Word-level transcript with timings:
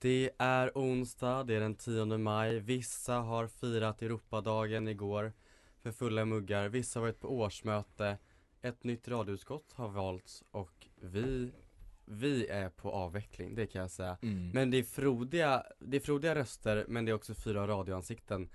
Det 0.00 0.30
är 0.38 0.72
onsdag, 0.74 1.44
det 1.44 1.54
är 1.54 1.60
den 1.60 1.74
10 1.74 2.18
maj. 2.18 2.60
Vissa 2.60 3.14
har 3.14 3.46
firat 3.46 4.02
Europadagen 4.02 4.88
igår 4.88 5.32
för 5.82 5.92
fulla 5.92 6.24
muggar. 6.24 6.68
Vissa 6.68 6.98
har 6.98 7.06
varit 7.06 7.20
på 7.20 7.28
årsmöte. 7.28 8.18
Ett 8.62 8.84
nytt 8.84 9.08
radioutskott 9.08 9.72
har 9.72 9.88
valts 9.88 10.44
och 10.50 10.88
vi, 11.00 11.52
vi 12.04 12.46
är 12.46 12.70
på 12.70 12.90
avveckling, 12.90 13.54
det 13.54 13.66
kan 13.66 13.80
jag 13.80 13.90
säga. 13.90 14.18
Mm. 14.22 14.50
Men 14.50 14.70
det 14.70 14.78
är, 14.78 14.82
frodiga, 14.82 15.62
det 15.78 15.96
är 15.96 16.00
frodiga 16.00 16.34
röster, 16.34 16.84
men 16.88 17.04
det 17.04 17.10
är 17.10 17.14
också 17.14 17.34
fyra 17.34 17.66
radioansikten 17.66 18.48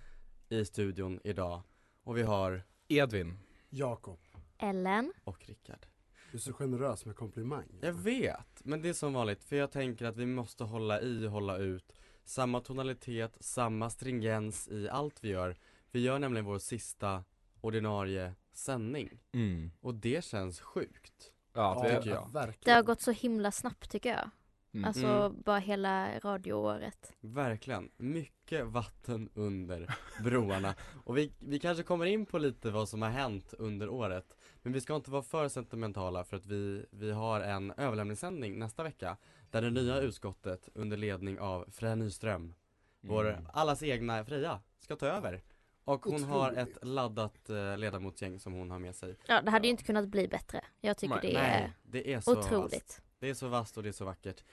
i 0.49 0.65
studion 0.65 1.19
idag. 1.23 1.61
Och 2.03 2.17
vi 2.17 2.21
har 2.21 2.63
Edvin. 2.87 3.39
Jakob. 3.69 4.19
Ellen. 4.57 5.13
Och 5.23 5.47
Rickard. 5.47 5.85
Du 6.33 6.37
är 6.37 6.41
så 6.41 6.53
generös 6.53 7.05
med 7.05 7.15
komplimanger. 7.15 7.79
Jag 7.81 7.93
vet, 7.93 8.61
men 8.63 8.81
det 8.81 8.89
är 8.89 8.93
som 8.93 9.13
vanligt 9.13 9.43
för 9.43 9.55
jag 9.55 9.71
tänker 9.71 10.05
att 10.05 10.17
vi 10.17 10.25
måste 10.25 10.63
hålla 10.63 11.01
i 11.01 11.27
och 11.27 11.31
hålla 11.31 11.57
ut 11.57 11.93
Samma 12.23 12.59
tonalitet, 12.61 13.37
samma 13.39 13.89
stringens 13.89 14.67
i 14.67 14.89
allt 14.89 15.23
vi 15.23 15.29
gör 15.29 15.55
Vi 15.91 15.99
gör 15.99 16.19
nämligen 16.19 16.45
vår 16.45 16.59
sista 16.59 17.23
ordinarie 17.61 18.33
sändning 18.51 19.19
Mm. 19.31 19.71
Och 19.81 19.95
det 19.95 20.23
känns 20.23 20.59
sjukt 20.59 21.31
Ja, 21.53 21.81
tycker 21.83 22.01
det, 22.01 22.09
jag 22.09 22.27
Det 22.27 22.33
verkligen. 22.33 22.75
har 22.75 22.83
gått 22.83 23.01
så 23.01 23.11
himla 23.11 23.51
snabbt 23.51 23.91
tycker 23.91 24.09
jag. 24.09 24.29
Mm. 24.73 24.85
Alltså 24.85 25.07
Mm. 25.07 25.41
bara 25.45 25.59
hela 25.59 26.19
radioåret. 26.19 27.13
Verkligen, 27.19 27.89
mycket 27.97 28.65
vatten 28.65 29.29
under 29.33 29.95
broarna 30.23 30.75
Och 31.05 31.17
vi, 31.17 31.31
vi 31.39 31.59
kanske 31.59 31.83
kommer 31.83 32.05
in 32.05 32.25
på 32.25 32.37
lite 32.37 32.71
vad 32.71 32.89
som 32.89 33.01
har 33.01 33.09
hänt 33.09 33.53
under 33.59 33.89
året 33.89 34.35
Men 34.63 34.73
vi 34.73 34.81
ska 34.81 34.95
inte 34.95 35.11
vara 35.11 35.23
för 35.23 35.47
sentimentala 35.47 36.23
för 36.23 36.37
att 36.37 36.45
vi, 36.45 36.85
vi 36.91 37.11
har 37.11 37.41
en 37.41 37.71
överlämningssändning 37.71 38.59
nästa 38.59 38.83
vecka 38.83 39.17
Där 39.51 39.61
det 39.61 39.69
nya 39.69 39.99
utskottet 39.99 40.69
under 40.73 40.97
ledning 40.97 41.39
av 41.39 41.65
Freja 41.71 41.95
Nyström 41.95 42.53
Vår 43.01 43.29
Mm. 43.29 43.47
allas 43.53 43.83
egna 43.83 44.25
Freja 44.25 44.61
ska 44.79 44.95
ta 44.95 45.05
över 45.07 45.41
Och 45.83 46.05
hon 46.05 46.23
har 46.23 46.51
ett 46.53 46.77
laddat 46.81 47.49
eh, 47.49 47.77
ledamotsgäng 47.77 48.39
som 48.39 48.53
hon 48.53 48.71
har 48.71 48.79
med 48.79 48.95
sig 48.95 49.15
Ja, 49.27 49.41
det 49.41 49.51
hade 49.51 49.67
ju 49.67 49.71
inte 49.71 49.83
kunnat 49.83 50.07
bli 50.07 50.27
bättre. 50.27 50.61
Jag 50.81 50.97
tycker 50.97 51.15
Nej. 51.15 51.21
det 51.31 51.37
är 51.37 51.59
Nej, 51.59 51.73
det 51.83 52.13
är 52.13 52.19
så 52.19 52.39
otroligt. 52.39 52.73
vasst. 52.73 53.01
Det 53.19 53.29
är 53.29 53.33
så 53.33 53.47
vasst 53.47 53.77
och 53.77 53.83
det 53.83 53.89
är 53.89 53.93
så 53.93 54.05
vackert 54.05 54.43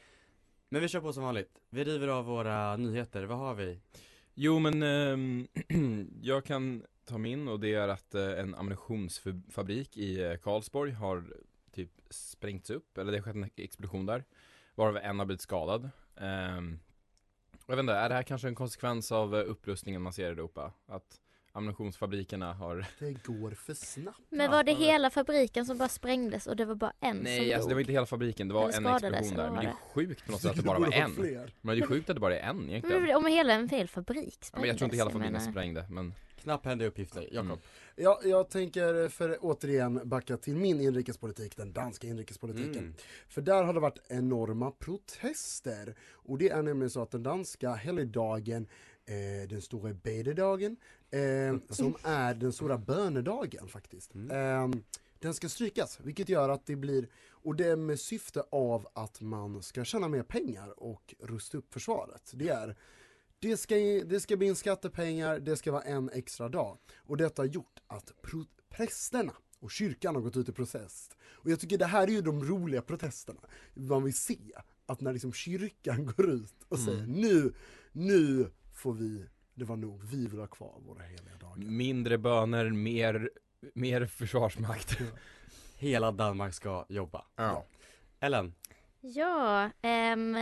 Men 0.69 0.81
vi 0.83 0.89
kör 0.89 1.01
på 1.01 1.13
som 1.13 1.23
vanligt, 1.25 1.59
vi 1.71 1.85
river 1.85 2.09
av 2.09 2.25
våra 2.25 2.77
nyheter, 2.77 3.25
vad 3.25 3.39
har 3.39 3.55
vi? 3.55 3.81
Jo 4.35 4.59
men 4.59 4.83
ehm, 4.83 5.49
jag 6.23 6.45
kan 6.45 6.85
ta 7.05 7.19
min 7.19 7.49
och 7.49 7.61
det 7.61 7.75
är 7.75 7.89
att 7.89 8.15
eh, 8.15 8.39
en 8.41 8.55
ammunitionsfabrik 8.55 9.97
i 9.97 10.23
eh, 10.23 10.37
Karlsborg 10.37 10.93
har 10.93 11.25
typ 11.73 11.91
sprängts 12.11 12.71
upp, 12.71 12.99
eller 12.99 13.13
det 13.13 13.19
har 13.19 13.23
skett 13.23 13.35
en 13.35 13.51
explosion 13.57 14.07
där. 14.07 14.25
Varav 14.75 14.97
en 14.97 15.19
har 15.19 15.27
blivit 15.27 15.41
skadad. 15.41 15.91
Ehm, 16.17 16.79
jag 17.67 17.77
vet 17.77 17.83
inte, 17.83 17.93
är 17.93 18.09
det 18.09 18.15
här 18.15 18.23
kanske 18.23 18.49
en 18.49 18.55
konsekvens 18.55 19.13
av 19.13 19.37
eh, 19.37 19.51
upprustningen 19.51 20.03
man 20.03 20.13
ser 20.13 20.29
i 20.29 20.33
Europa? 20.33 20.73
Att 20.87 21.21
ammunitionsfabrikerna 21.53 22.53
har 22.55 22.87
Det 22.99 23.13
går 23.27 23.51
för 23.51 23.75
snabbt. 23.75 24.19
Men 24.29 24.51
var 24.51 24.65
det 24.65 24.73
hela 24.73 25.11
fabriken 25.11 25.67
som 25.67 25.79
bara 25.79 25.89
sprängdes 25.89 26.47
och 26.47 26.57
det 26.57 26.65
var 26.65 26.75
bara 26.75 26.93
en 27.01 27.17
som 27.17 27.25
Nej 27.25 27.55
alltså 27.55 27.69
det 27.69 27.75
var 27.75 27.81
inte 27.81 27.93
hela 27.93 28.07
fabriken, 28.07 28.49
det 28.49 28.55
var 28.55 28.69
Eller 28.69 28.77
en 28.77 28.83
skadades, 28.99 29.21
explosion 29.21 29.37
där. 29.37 29.51
Men 29.51 29.65
det 29.65 29.71
är 29.71 29.75
sjukt 29.95 30.27
på 30.27 30.33
något 30.33 30.41
sätt 30.41 30.51
att 30.51 30.57
det 30.57 30.63
bara 30.63 30.79
var 30.79 30.93
en. 30.93 31.15
fler. 31.15 31.55
Men 31.61 31.77
det 31.77 31.83
är 31.83 31.87
sjukt 31.87 32.11
att 32.11 32.17
det 32.17 32.21
bara 32.21 32.39
är 32.39 32.51
en 32.51 32.69
egentligen. 32.69 33.03
Men 33.03 33.17
om 33.17 33.27
hela 33.27 33.53
en 33.55 33.69
hel 33.69 33.89
fabrik 33.89 34.37
Ja, 34.53 34.59
men 34.59 34.69
jag 34.69 34.79
tror 34.79 34.85
inte 34.87 34.97
hela 34.97 35.11
sprängdes, 35.11 35.13
fabriken 35.13 35.33
menar- 35.33 35.53
sprängde, 35.53 35.85
men 35.91 36.15
Knapphändiga 36.43 36.89
uppgifter, 36.89 37.29
Jakob 37.33 37.47
Mm. 37.47 37.59
Ja, 37.97 38.21
jag 38.25 38.51
tänker 38.51 39.09
för 39.09 39.39
återigen 39.41 40.01
backa 40.09 40.37
till 40.37 40.57
min 40.57 40.81
inrikespolitik, 40.81 41.57
den 41.57 41.73
danska 41.73 42.07
inrikespolitiken. 42.07 42.79
Mm. 42.79 42.95
För 43.29 43.43
där 43.43 43.65
har 43.65 43.75
det 43.75 43.81
varit 43.81 43.99
enorma 44.09 44.71
protester. 44.71 45.95
Och 46.13 46.39
det 46.39 46.49
är 46.49 46.63
nämligen 46.63 46.91
så 46.91 47.03
att 47.03 47.11
den 47.11 47.23
danska 47.23 47.71
helgdagen, 47.75 48.67
eh, 49.07 49.49
den 49.49 49.63
stora 49.63 49.93
bededagen, 49.93 50.77
eh, 51.11 51.57
som 51.69 51.97
är 52.03 52.35
den 52.35 52.53
stora 52.53 52.79
bönedagen 52.79 53.69
faktiskt. 53.69 54.15
Eh, 54.15 54.69
den 55.19 55.35
ska 55.35 55.49
strykas, 55.49 56.01
vilket 56.01 56.29
gör 56.29 56.49
att 56.49 56.67
det 56.67 56.77
blir, 56.77 57.09
och 57.31 57.57
det 57.57 57.67
är 57.67 57.77
med 57.77 58.01
syfte 58.01 58.45
av 58.51 58.89
att 58.93 59.21
man 59.21 59.63
ska 59.63 59.85
tjäna 59.85 60.09
mer 60.09 60.23
pengar 60.23 60.83
och 60.83 61.15
rusta 61.19 61.59
upp 61.59 61.73
försvaret. 61.73 62.33
Det 62.35 62.49
är 62.49 62.77
det 63.39 63.57
ska, 63.57 63.75
det 64.05 64.21
ska 64.21 64.37
bli 64.37 64.47
in 64.47 64.57
skattepengar, 64.57 65.39
det 65.39 65.57
ska 65.57 65.73
vara 65.73 65.83
en 65.83 66.11
extra 66.11 66.49
dag. 66.49 66.79
Och 66.97 67.17
detta 67.17 67.43
har 67.43 67.47
gjort 67.47 67.81
att 67.87 68.13
prästerna 68.69 69.33
och 69.61 69.71
kyrkan 69.71 70.15
har 70.15 70.23
gått 70.23 70.37
ut 70.37 70.49
i 70.49 70.53
process. 70.53 71.11
Och 71.23 71.51
jag 71.51 71.61
tycker 71.61 71.79
det 71.79 71.87
här 71.87 72.03
är 72.03 72.13
ju 72.13 72.23
de 72.23 72.45
roliga 72.45 72.83
protesterna. 72.83 73.41
Man 73.75 74.05
vill 74.05 74.15
se 74.15 74.39
att 74.87 75.01
när 75.01 75.13
liksom 75.13 75.33
kyrkan 75.33 76.07
går 76.17 76.31
ut 76.31 76.55
och 76.69 76.79
säger 76.79 77.07
nu, 77.07 77.55
nu 77.93 78.51
får 78.73 78.93
vi, 78.93 79.25
det 79.61 79.67
var 79.67 79.77
nog, 79.77 80.03
vi 80.05 80.27
vill 80.27 80.41
ha 80.41 80.47
kvar 80.47 80.81
våra 80.87 81.03
heliga 81.03 81.37
dagar. 81.41 81.57
mindre 81.57 82.19
böner, 82.19 82.71
mer, 82.71 83.31
mer 83.75 84.07
försvarsmakt. 84.07 84.99
Hela 85.77 86.13
Danmark 86.13 86.55
ska 86.55 86.87
jobba 86.89 87.25
Ja. 87.37 87.65
Ellen, 88.21 88.55
Ja, 89.03 89.71
ehm, 89.83 90.37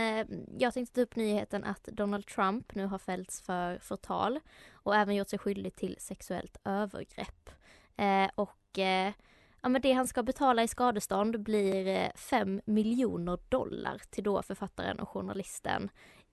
jag 0.57 0.73
tänkte 0.73 0.95
ta 0.95 1.01
upp 1.01 1.15
nyheten 1.15 1.63
att 1.63 1.83
Donald 1.83 2.27
Trump 2.27 2.75
nu 2.75 2.85
har 2.85 2.97
fällts 2.99 3.41
för 3.41 3.77
förtal 3.79 4.39
och 4.73 4.95
även 4.95 5.15
gjort 5.15 5.29
sig 5.29 5.39
skyldig 5.39 5.75
till 5.75 5.95
sexuellt 5.99 6.57
övergrepp. 6.65 7.49
Eh, 7.95 8.29
och 8.35 8.79
eh, 8.79 9.13
ja, 9.61 9.69
men 9.69 9.81
det 9.81 9.91
han 9.91 10.07
ska 10.07 10.23
betala 10.23 10.63
i 10.63 10.67
skadestånd 10.67 11.43
blir 11.43 12.11
5 12.15 12.61
miljoner 12.65 13.39
dollar 13.49 14.01
till 14.09 14.23
då 14.23 14.41
författaren 14.41 14.99
och 14.99 15.09
journalisten 15.09 15.89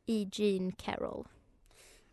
E. 0.06 0.30
Jean 0.32 0.72
Carroll 0.72 1.28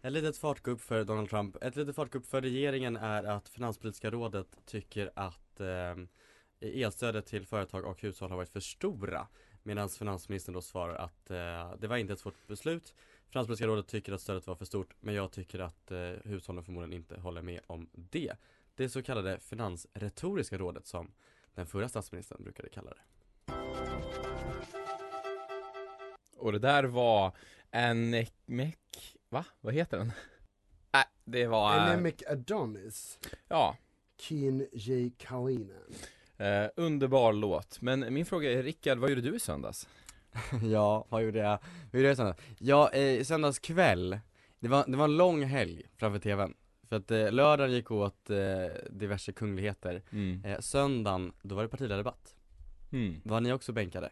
ett 0.03 0.14
litet 0.14 0.38
fartgupp 0.38 0.81
för 0.81 1.03
Donald 1.03 1.30
Trump. 1.30 1.64
Ett 1.64 1.75
litet 1.75 1.96
fartgupp 1.96 2.25
för 2.25 2.41
regeringen 2.41 2.96
är 2.96 3.24
att 3.24 3.50
Finanspolitiska 3.50 4.12
rådet 4.12 4.47
tycker 4.66 5.12
att 5.16 5.59
eh, 5.59 5.96
elstödet 6.59 7.25
till 7.25 7.46
företag 7.46 7.86
och 7.86 8.02
hushåll 8.02 8.30
har 8.30 8.38
varit 8.38 8.50
för 8.50 8.59
stora. 8.59 9.28
Medan 9.63 9.90
finansministern 9.90 10.53
då 10.53 10.62
svarar 10.62 10.96
att 10.96 11.31
eh, 11.31 11.80
det 11.80 11.88
var 11.88 11.97
inte 11.97 12.13
ett 12.13 12.19
svårt 12.19 12.47
beslut. 12.47 12.94
Finanspolitiska 13.30 13.68
rådet 13.68 13.88
tycker 13.88 14.13
att 14.13 14.22
stödet 14.22 14.47
var 14.47 14.56
för 14.56 14.66
stort 14.66 14.94
men 15.00 15.16
jag 15.16 15.31
tycker 15.31 15.59
att 15.59 15.92
eh, 15.92 16.12
hushållen 16.24 16.63
förmodligen 16.63 16.94
inte 16.94 17.19
håller 17.19 17.42
med 17.42 17.59
om 17.68 17.90
det. 17.92 18.34
Det 18.75 18.90
så 18.90 19.03
kallade 19.03 19.40
finansretoriska 19.40 20.58
rådet 20.58 20.88
som 20.88 21.12
den 21.56 21.66
förra 21.66 21.90
statsministern 21.90 22.44
brukade 22.44 22.69
kalla 22.69 22.90
det. 22.90 23.02
Och 26.38 26.51
det 26.51 26.60
där 26.60 26.83
var 26.83 27.31
Anemek, 27.72 29.18
va? 29.33 29.45
Vad 29.62 29.74
heter 29.74 29.97
den? 29.97 30.12
Nej, 30.94 31.03
det 31.25 31.47
var, 31.47 31.75
äh, 31.77 31.83
Anemic 31.83 32.24
Adonis, 32.27 33.19
ja, 33.47 33.77
Keen 34.19 34.68
J. 34.74 35.12
Kalinen. 35.18 35.94
eh, 36.38 36.65
underbar 36.75 37.33
låt. 37.33 37.81
Men 37.81 38.13
min 38.13 38.25
fråga 38.25 38.51
är, 38.51 38.63
Rickard, 38.63 38.97
vad 38.97 39.09
gjorde 39.09 39.21
du 39.21 39.35
i 39.35 39.39
söndags? 39.39 39.88
Ja, 40.63 41.06
vad 41.09 41.24
gjorde 41.24 41.39
jag? 41.39 41.59
Vad 41.91 42.00
gjorde 42.00 42.07
jag 42.07 42.13
i 42.13 42.15
söndags? 42.15 42.39
Ja, 42.59 42.89
eh, 42.91 43.24
söndags 43.24 43.59
kväll 43.59 44.19
det 44.59 44.68
var, 44.68 44.83
det 44.88 44.97
var 44.97 45.06
en 45.06 45.18
lång 45.18 45.44
helg 45.44 45.81
framför 45.97 46.19
tvn 46.19 46.53
För 46.89 46.95
att 46.95 47.12
eh, 47.12 47.31
lördagen 47.31 47.71
gick 47.74 47.91
åt 47.91 48.30
eh, 48.30 48.38
diverse 48.89 49.31
kungligheter 49.33 50.01
Mm. 50.12 50.45
eh, 50.45 50.59
Söndagen, 50.59 51.33
då 51.41 51.56
var 51.56 51.63
det 51.63 51.69
partiledardebatt 51.69 52.35
Mm. 52.91 53.21
Var 53.24 53.41
ni 53.41 53.53
också 53.53 53.71
bänkade? 53.71 54.09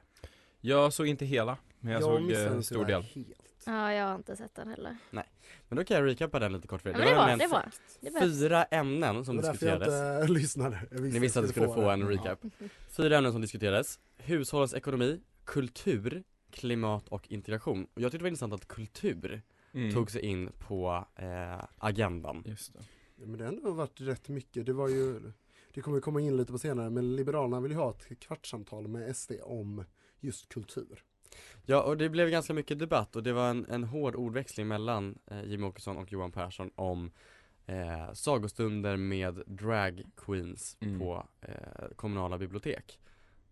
Jag 0.61 0.93
såg 0.93 1.07
inte 1.07 1.25
hela, 1.25 1.57
men 1.79 1.93
jag, 1.93 2.03
såg 2.03 2.15
eh, 2.15 2.21
missade 2.21 2.47
en 2.49 2.63
stor 2.63 2.75
tyvärr 2.85 2.87
del. 2.87 3.01
Helt. 3.03 3.40
Ja, 3.65 3.93
jag 3.93 4.05
har 4.07 4.15
inte 4.15 4.35
sett 4.35 4.55
den 4.55 4.67
heller. 4.67 4.97
Men 5.11 5.23
då 5.69 5.83
kan 5.83 5.97
jag 5.97 6.05
recapa 6.05 6.39
den 6.39 6.53
lite 6.53 6.67
kort 6.67 6.81
för 6.81 6.89
er 6.89 6.93
Ja, 6.93 7.25
men 7.27 7.39
det 7.39 7.47
var, 7.47 7.49
det 7.49 7.49
var. 7.49 7.71
Det 7.99 8.11
behövs. 8.11 8.39
Fyra 8.39 8.63
ämnen 8.63 9.15
Det 9.15 9.25
som 9.25 9.35
var 9.35 9.43
därför 9.43 9.65
jag 9.67 9.79
diskuterades 9.79 10.21
inte 10.21 10.33
lyssnade. 10.39 10.79
Jag 10.91 11.01
Ni 11.01 11.19
visste 11.19 11.39
att 11.39 11.45
du 11.45 11.51
skulle 11.51 11.67
få 11.67 11.81
det. 11.81 11.91
en 11.93 12.07
recap 12.07 12.39
Fyra 12.89 13.17
ämnen 13.17 13.31
som 13.31 13.41
diskuterades 13.41 13.99
Hushållens 14.17 14.73
ekonomi, 14.73 15.21
kultur, 15.45 16.23
klimat 16.51 17.07
och 17.07 17.31
integration. 17.31 17.87
Och 17.93 18.01
jag 18.01 18.11
tyckte 18.11 18.17
det 18.17 18.23
var 18.23 18.27
intressant 18.29 18.53
att 18.53 18.67
kultur 18.67 19.41
Mm. 19.73 19.93
tog 19.93 20.11
sig 20.11 20.21
in 20.21 20.49
på 20.59 21.05
eh, 21.15 21.63
agendan. 21.77 22.43
Just 22.45 22.73
det. 22.73 22.79
Ja, 23.15 23.25
men 23.27 23.37
det 23.37 23.43
har 23.45 23.51
ändå 23.51 23.71
varit 23.71 24.01
rätt 24.01 24.29
mycket. 24.29 24.65
Det 24.65 24.73
var 24.73 24.87
ju, 24.89 25.31
det 25.73 25.81
kommer 25.81 25.99
komma 25.99 26.21
in 26.21 26.37
lite 26.37 26.51
på 26.51 26.57
senare, 26.59 26.89
men 26.89 27.15
Liberalerna 27.15 27.59
vill 27.59 27.71
ju 27.71 27.77
ha 27.77 27.89
ett 27.91 28.19
kvartssamtal 28.19 28.87
med 28.87 29.15
SD 29.17 29.31
om 29.43 29.83
just 30.19 30.49
kultur. 30.49 31.03
Ja, 31.65 31.81
och 31.81 31.97
det 31.97 32.09
blev 32.09 32.29
ganska 32.29 32.53
mycket 32.53 32.79
debatt 32.79 33.15
och 33.15 33.23
det 33.23 33.33
var 33.33 33.49
en, 33.49 33.65
en 33.69 33.83
hård 33.83 34.15
ordväxling 34.15 34.67
mellan 34.67 35.17
eh, 35.31 35.43
Jimmie 35.43 35.67
Åkesson 35.69 35.97
och 35.97 36.11
Johan 36.11 36.31
Persson 36.31 36.71
om 36.75 37.11
eh, 37.65 38.13
sagostunder 38.13 38.97
med 38.97 39.41
drag 39.45 40.03
queens 40.17 40.77
Mm. 40.81 40.99
på 40.99 41.27
eh, 41.41 41.87
kommunala 41.95 42.37
bibliotek. 42.37 42.99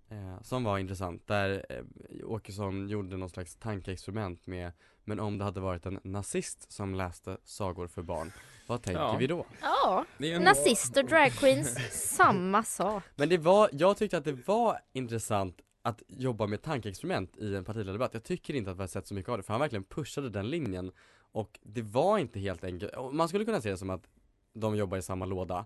Eh, 0.10 0.42
som 0.42 0.64
var 0.64 0.78
intressant, 0.78 1.28
där 1.28 1.66
eh, 1.70 1.84
Åkesson 2.24 2.90
gjorde 2.90 3.18
någon 3.18 3.30
slags 3.30 3.56
tankeexperiment 3.56 4.48
med 4.48 4.72
Men 5.04 5.20
om 5.20 5.38
det 5.38 5.44
hade 5.44 5.60
varit 5.60 5.86
en 5.86 6.00
nazist 6.04 6.72
som 6.72 6.96
läste 6.96 7.38
sagor 7.44 7.88
för 7.88 8.02
barn, 8.02 8.32
vad 8.68 8.82
tänker 8.84 9.02
Ja. 9.02 9.16
vi 9.20 9.28
då? 9.28 9.46
Ja, 9.62 10.06
en- 10.18 10.42
nazist 10.42 10.98
och 10.98 11.06
dragqueens, 11.06 11.78
samma 12.16 12.64
sak. 12.64 13.04
Men 13.16 13.30
det 13.30 13.38
var, 13.38 13.70
jag 13.72 13.98
tyckte 13.98 14.18
att 14.18 14.24
det 14.26 14.48
var 14.48 14.80
intressant 14.94 15.62
att 15.82 16.04
jobba 16.08 16.48
med 16.48 16.62
tankeexperiment 16.62 17.38
i 17.38 17.56
en 17.56 17.64
partiledardebatt. 17.64 18.14
Jag 18.14 18.24
tycker 18.24 18.54
inte 18.54 18.72
att 18.72 18.78
vi 18.78 18.82
har 18.82 18.88
sett 18.88 19.08
så 19.08 19.14
mycket 19.14 19.30
av 19.30 19.38
det, 19.38 19.44
för 19.44 19.54
han 19.54 19.62
verkligen 19.62 19.84
pushade 19.84 20.30
den 20.30 20.50
linjen. 20.50 20.92
Och 21.32 21.60
det 21.64 21.82
var 21.82 22.18
inte 22.18 22.40
helt 22.40 22.64
enkelt, 22.64 22.92
man 23.14 23.30
skulle 23.30 23.46
kunna 23.46 23.62
se 23.62 23.70
det 23.72 23.78
som 23.78 23.90
att 23.90 24.10
de 24.54 24.76
jobbar 24.76 24.98
i 24.98 25.02
samma 25.02 25.26
låda. 25.26 25.66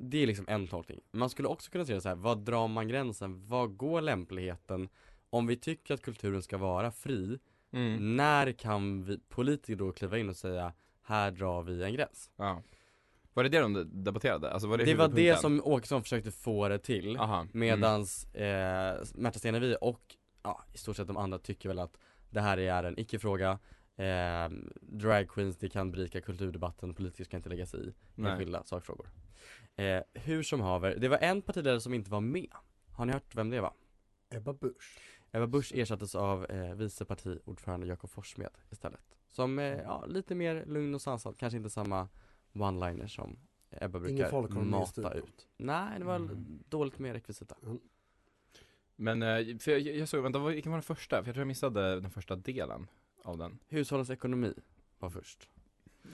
Det 0.00 0.22
är 0.22 0.26
liksom 0.26 0.44
en 0.48 0.66
tolkning. 0.68 1.00
Man 1.10 1.30
skulle 1.30 1.48
också 1.48 1.70
kunna 1.70 1.84
se 1.84 1.94
det 1.94 2.00
så 2.00 2.08
här, 2.08 2.16
vad 2.16 2.38
drar 2.38 2.68
man 2.68 2.88
gränsen? 2.88 3.46
Vad 3.46 3.76
går 3.76 4.00
lämpligheten? 4.00 4.88
Om 5.30 5.46
vi 5.46 5.56
tycker 5.56 5.94
att 5.94 6.02
kulturen 6.02 6.42
ska 6.42 6.58
vara 6.58 6.90
fri, 6.90 7.38
Mm. 7.70 8.16
när 8.16 8.52
kan 8.52 9.04
vi 9.04 9.18
politiker 9.18 9.76
då 9.76 9.92
kliva 9.92 10.18
in 10.18 10.28
och 10.28 10.36
säga, 10.36 10.72
här 11.02 11.30
drar 11.30 11.62
vi 11.62 11.82
en 11.82 11.94
gräns? 11.94 12.30
Ja. 12.36 12.62
Var 13.38 13.44
det 13.44 13.48
det 13.48 13.60
de 13.60 14.04
debatterade? 14.04 14.50
Alltså 14.50 14.68
var 14.68 14.78
det 14.78 14.84
Det 14.84 14.94
var 14.94 15.08
det 15.08 15.38
som 15.38 15.60
Åkesson 15.64 16.02
försökte 16.02 16.30
få 16.30 16.68
det 16.68 16.78
till. 16.78 17.16
Aha. 17.16 17.40
Mm. 17.40 17.48
Medans 17.52 18.34
eh, 18.34 19.04
Märta 19.14 19.38
Stenevi 19.38 19.76
och 19.80 20.16
ja, 20.42 20.62
i 20.72 20.78
stort 20.78 20.96
sett 20.96 21.06
de 21.06 21.16
andra 21.16 21.38
tycker 21.38 21.68
väl 21.68 21.78
att 21.78 21.98
det 22.30 22.40
här 22.40 22.58
är 22.58 22.84
en 22.84 22.98
icke-fråga 22.98 23.58
eh, 23.96 24.48
Drag 24.80 25.28
queens, 25.28 25.56
det 25.56 25.68
kan 25.68 25.90
berika 25.90 26.20
kulturdebatten, 26.20 26.94
politiker 26.94 27.24
ska 27.24 27.36
inte 27.36 27.48
lägga 27.48 27.66
sig 27.66 27.88
i 27.88 27.92
Nej. 28.14 28.30
enskilda 28.30 28.64
sakfrågor 28.64 29.10
eh, 29.76 30.00
Hur 30.14 30.42
som 30.42 30.60
haver, 30.60 30.96
det 30.96 31.08
var 31.08 31.18
en 31.18 31.42
partiledare 31.42 31.80
som 31.80 31.94
inte 31.94 32.10
var 32.10 32.20
med 32.20 32.52
Har 32.92 33.06
ni 33.06 33.12
hört 33.12 33.34
vem 33.34 33.50
det 33.50 33.60
var? 33.60 33.72
Ebba 34.30 34.52
Busch. 34.52 35.00
Ebba 35.32 35.46
Busch 35.46 35.72
ersattes 35.74 36.14
av 36.14 36.44
eh, 36.44 36.74
vice 36.74 37.04
partiordförande 37.04 37.86
Jakob 37.86 38.10
Forssmed 38.10 38.52
istället 38.70 39.16
Som, 39.30 39.58
eh, 39.58 39.64
ja, 39.64 40.04
lite 40.06 40.34
mer 40.34 40.64
lugn 40.66 40.94
och 40.94 41.02
sansad, 41.02 41.38
kanske 41.38 41.56
inte 41.56 41.70
samma 41.70 42.08
one-liner 42.52 43.06
som 43.06 43.38
Ebba 43.70 43.98
brukar 44.00 44.60
mata 44.64 44.86
studion. 44.86 45.12
ut. 45.12 45.46
Nej, 45.56 45.98
det 45.98 46.04
var 46.04 46.16
Mm. 46.16 46.62
dåligt 46.68 46.98
med 46.98 47.12
rekvisita. 47.12 47.56
Men, 48.96 49.22
eh, 49.22 49.58
för 49.58 49.70
jag, 49.70 49.80
jag 49.80 50.08
såg, 50.08 50.22
vänta, 50.22 50.38
vilken 50.38 50.72
var 50.72 50.76
den 50.78 50.82
första? 50.82 51.22
För 51.22 51.28
jag 51.28 51.34
tror 51.34 51.40
jag 51.40 51.46
missade 51.48 52.00
den 52.00 52.10
första 52.10 52.36
delen 52.36 52.86
av 53.22 53.38
den. 53.38 53.58
Hushållens 53.68 54.10
ekonomi 54.10 54.54
var 54.98 55.10
först. 55.10 55.48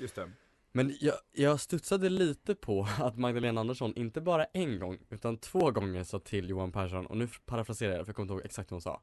Just 0.01 0.15
det. 0.15 0.31
Men 0.73 0.97
jag, 1.01 1.15
jag 1.33 1.61
studsade 1.61 2.09
lite 2.09 2.55
på 2.55 2.89
att 2.99 3.19
Magdalena 3.19 3.61
Andersson 3.61 3.95
inte 3.97 4.21
bara 4.21 4.45
en 4.45 4.79
gång 4.79 4.99
utan 5.11 5.37
två 5.37 5.71
gånger 5.71 6.05
sa 6.05 6.19
till 6.19 6.49
Johan 6.49 6.73
Persson 6.73 7.07
och 7.07 7.17
nu 7.17 7.29
parafraserar 7.45 7.93
jag 7.97 8.07
för 8.07 8.09
jag 8.11 8.17
kommer 8.17 8.25
inte 8.25 8.33
ihåg 8.35 8.45
exakt 8.45 8.71
vad 8.71 8.77
hon 8.77 8.83
sa. 8.83 9.01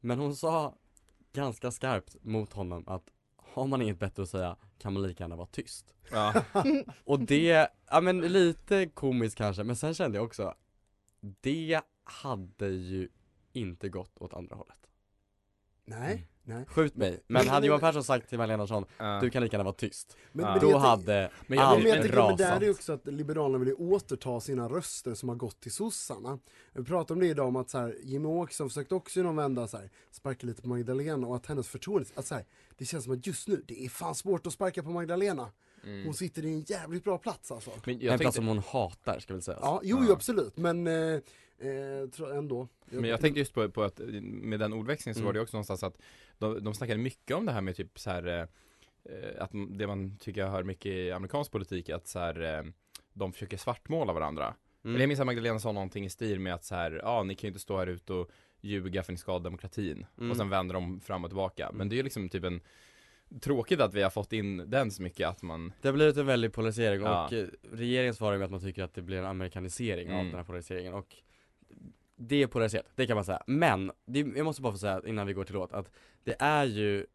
Men 0.00 0.18
hon 0.18 0.36
sa 0.36 0.74
ganska 1.32 1.70
skarpt 1.70 2.16
mot 2.22 2.52
honom 2.52 2.84
att 2.86 3.10
har 3.58 3.66
man 3.66 3.82
inget 3.82 3.98
bättre 3.98 4.22
att 4.22 4.28
säga 4.28 4.56
kan 4.78 4.92
man 4.92 5.02
lika 5.02 5.24
gärna 5.24 5.36
vara 5.36 5.46
tyst. 5.46 5.94
Ja, 6.10 6.42
Och 7.04 7.20
det, 7.20 7.68
ja 7.90 8.00
men 8.00 8.20
lite 8.20 8.86
komiskt 8.86 9.38
kanske 9.38 9.64
men 9.64 9.76
sen 9.76 9.94
kände 9.94 10.18
jag 10.18 10.24
också 10.24 10.54
Det 11.20 11.80
hade 12.04 12.68
ju 12.68 13.08
inte 13.52 13.88
gått 13.88 14.18
åt 14.18 14.34
andra 14.34 14.56
hållet 14.56 14.87
Nej, 15.88 16.26
nej. 16.44 16.64
Skjut 16.68 16.96
mig, 16.96 17.20
Men- 17.26 17.48
hade 17.48 17.66
Johan 17.66 17.80
Persson 17.80 18.04
sagt 18.04 18.28
till 18.28 18.38
Magdalena 18.38 18.62
Andersson 18.62 18.84
Ja. 18.98 19.18
Du 19.22 19.30
kan 19.30 19.42
lika 19.42 19.54
gärna 19.56 19.64
vara 19.64 19.74
tyst 19.74 20.16
Men, 20.32 20.44
Ja. 20.44 20.50
men 20.50 20.60
det 20.60 20.66
Då 20.66 20.70
jag 20.72 20.80
tänk- 20.82 20.88
hade 20.90 21.30
Men 21.46 21.58
jag- 21.58 21.66
allt 21.66 21.78
men 21.82 21.86
jag 21.92 22.02
tänker, 22.02 22.16
men 22.18 22.36
där 22.36 22.44
är 22.46 22.50
rasat 22.50 22.62
ju 22.62 22.70
också 22.70 22.92
att 22.92 23.06
Liberalerna 23.06 23.58
vill 23.58 23.68
ju 23.68 23.74
återta 23.74 24.40
sina 24.40 24.68
röster 24.68 25.14
som 25.14 25.28
har 25.28 25.36
gått 25.36 25.60
till 25.60 25.72
sossarna. 25.72 26.38
Vi 26.72 26.84
pratade 26.84 27.12
om 27.14 27.20
det 27.20 27.26
idag 27.26 27.48
om 27.48 27.56
att 27.56 27.70
så 27.70 27.78
här, 27.78 27.96
Jimmie 28.02 28.28
Åkesson 28.32 28.68
försökte 28.68 28.94
också 28.94 29.20
i 29.20 29.22
någon 29.22 29.36
vända 29.36 29.68
så 29.68 29.76
här, 29.76 29.90
sparka 30.10 30.46
lite 30.46 30.62
på 30.62 30.68
Magdalena 30.68 31.26
och 31.26 31.36
att 31.36 31.46
hennes 31.46 31.68
förtroende, 31.68 32.08
att 32.14 32.26
så 32.26 32.34
här, 32.34 32.44
det 32.78 32.84
känns 32.84 33.04
som 33.04 33.12
att 33.12 33.26
just 33.26 33.48
nu, 33.48 33.64
det 33.68 33.84
är 33.84 33.88
fan 33.88 34.14
svårt 34.14 34.46
att 34.46 34.52
sparka 34.52 34.82
på 34.82 34.90
Magdalena. 34.90 35.48
Mm. 35.84 36.04
Hon 36.04 36.14
sitter 36.14 36.44
i 36.44 36.52
en 36.52 36.60
jävligt 36.60 37.04
bra 37.04 37.18
plats 37.18 37.52
alltså. 37.52 37.70
Men 37.84 37.94
En 37.94 38.00
jag 38.00 38.08
plats 38.10 38.22
tänkte, 38.22 38.36
som 38.36 38.46
hon 38.46 38.58
hatar 38.58 39.18
ska 39.20 39.34
väl 39.34 39.42
sägas 39.42 39.60
Ja, 39.62 39.80
jo, 39.84 39.98
jo 40.06 40.12
absolut, 40.12 40.56
men 40.56 40.86
eh, 40.86 41.20
eh, 41.60 42.36
ändå. 42.36 42.68
men 42.84 43.04
jag 43.10 43.20
tänkte 43.20 43.38
just 43.40 43.54
på, 43.54 43.68
på 43.70 43.82
att 43.82 44.00
med 44.22 44.60
den 44.60 44.72
ordväxlingen 44.72 45.14
så 45.14 45.18
Mm. 45.20 45.26
var 45.26 45.32
det 45.32 45.40
också 45.40 45.56
någonstans 45.56 45.82
att 45.82 45.98
de, 46.38 46.64
de 46.64 46.74
snackade 46.74 46.98
mycket 47.00 47.36
om 47.36 47.46
det 47.46 47.52
här 47.52 47.60
med 47.60 47.76
typ 47.76 47.98
så 47.98 48.10
här 48.10 48.26
eh, 49.04 49.42
att 49.42 49.50
det 49.70 49.86
man 49.86 50.16
tycker 50.18 50.40
jag 50.40 50.48
hör 50.50 50.62
mycket 50.62 50.86
i 50.92 51.10
amerikansk 51.12 51.52
politik 51.52 51.90
att 51.90 52.06
så 52.08 52.18
här 52.18 52.58
eh, 52.58 52.64
de 53.12 53.32
försöker 53.32 53.56
svartmåla 53.56 54.12
varandra 54.12 54.54
Mm. 54.84 54.94
Eller 54.94 55.02
jag 55.02 55.08
minns 55.08 55.20
att 55.20 55.26
Magdalena 55.26 55.58
sa 55.58 55.72
någonting 55.72 56.04
i 56.04 56.10
stil 56.10 56.40
med 56.40 56.54
att 56.54 56.64
så 56.64 56.74
här, 56.74 57.00
ja 57.04 57.22
ni 57.22 57.34
kan 57.34 57.42
ju 57.42 57.48
inte 57.48 57.60
stå 57.60 57.78
här 57.78 57.86
ute 57.86 58.12
och 58.12 58.30
ljuga 58.60 59.02
för 59.02 59.12
ni 59.12 59.18
skadar 59.18 59.44
demokratin 59.44 60.06
Mm. 60.18 60.30
och 60.30 60.36
sen 60.36 60.48
vänder 60.48 60.74
de 60.74 61.00
fram 61.00 61.24
och 61.24 61.30
tillbaka. 61.30 61.66
Men 61.66 61.74
Mm. 61.76 61.88
det 61.88 61.94
är 61.94 61.96
ju 61.96 62.02
liksom 62.02 62.28
typ 62.28 62.44
en 62.44 62.60
Tråkigt 63.40 63.80
att 63.80 63.94
vi 63.94 64.02
har 64.02 64.10
fått 64.10 64.32
in 64.32 64.70
den 64.70 64.90
så 64.90 65.02
mycket 65.02 65.28
att 65.28 65.42
man 65.42 65.72
Det 65.82 65.88
har 65.88 65.92
blivit 65.92 66.16
en 66.16 66.26
väldig 66.26 66.52
polarisering 66.52 67.00
Ja. 67.02 67.26
och 67.26 67.32
eh, 67.32 67.46
regeringen 67.72 68.14
svarar 68.14 68.38
med 68.38 68.44
att 68.44 68.50
man 68.50 68.60
tycker 68.60 68.82
att 68.82 68.94
det 68.94 69.02
blir 69.02 69.18
en 69.18 69.24
amerikanisering 69.26 70.08
av 70.08 70.14
Mm. 70.14 70.26
den 70.26 70.36
här 70.36 70.44
polariseringen 70.44 70.94
och 70.94 71.16
Det 72.20 72.42
är 72.42 72.46
polariserat, 72.46 72.86
det 72.94 73.06
kan 73.06 73.14
man 73.14 73.24
säga. 73.24 73.42
Men, 73.46 73.92
det, 74.06 74.18
jag 74.18 74.44
måste 74.44 74.62
bara 74.62 74.72
få 74.72 74.78
säga 74.78 75.02
innan 75.06 75.26
vi 75.26 75.32
går 75.32 75.44
till 75.44 75.54
låt 75.54 75.72
att 75.72 75.90
det 76.24 76.36
är 76.38 76.64
ju 76.64 77.06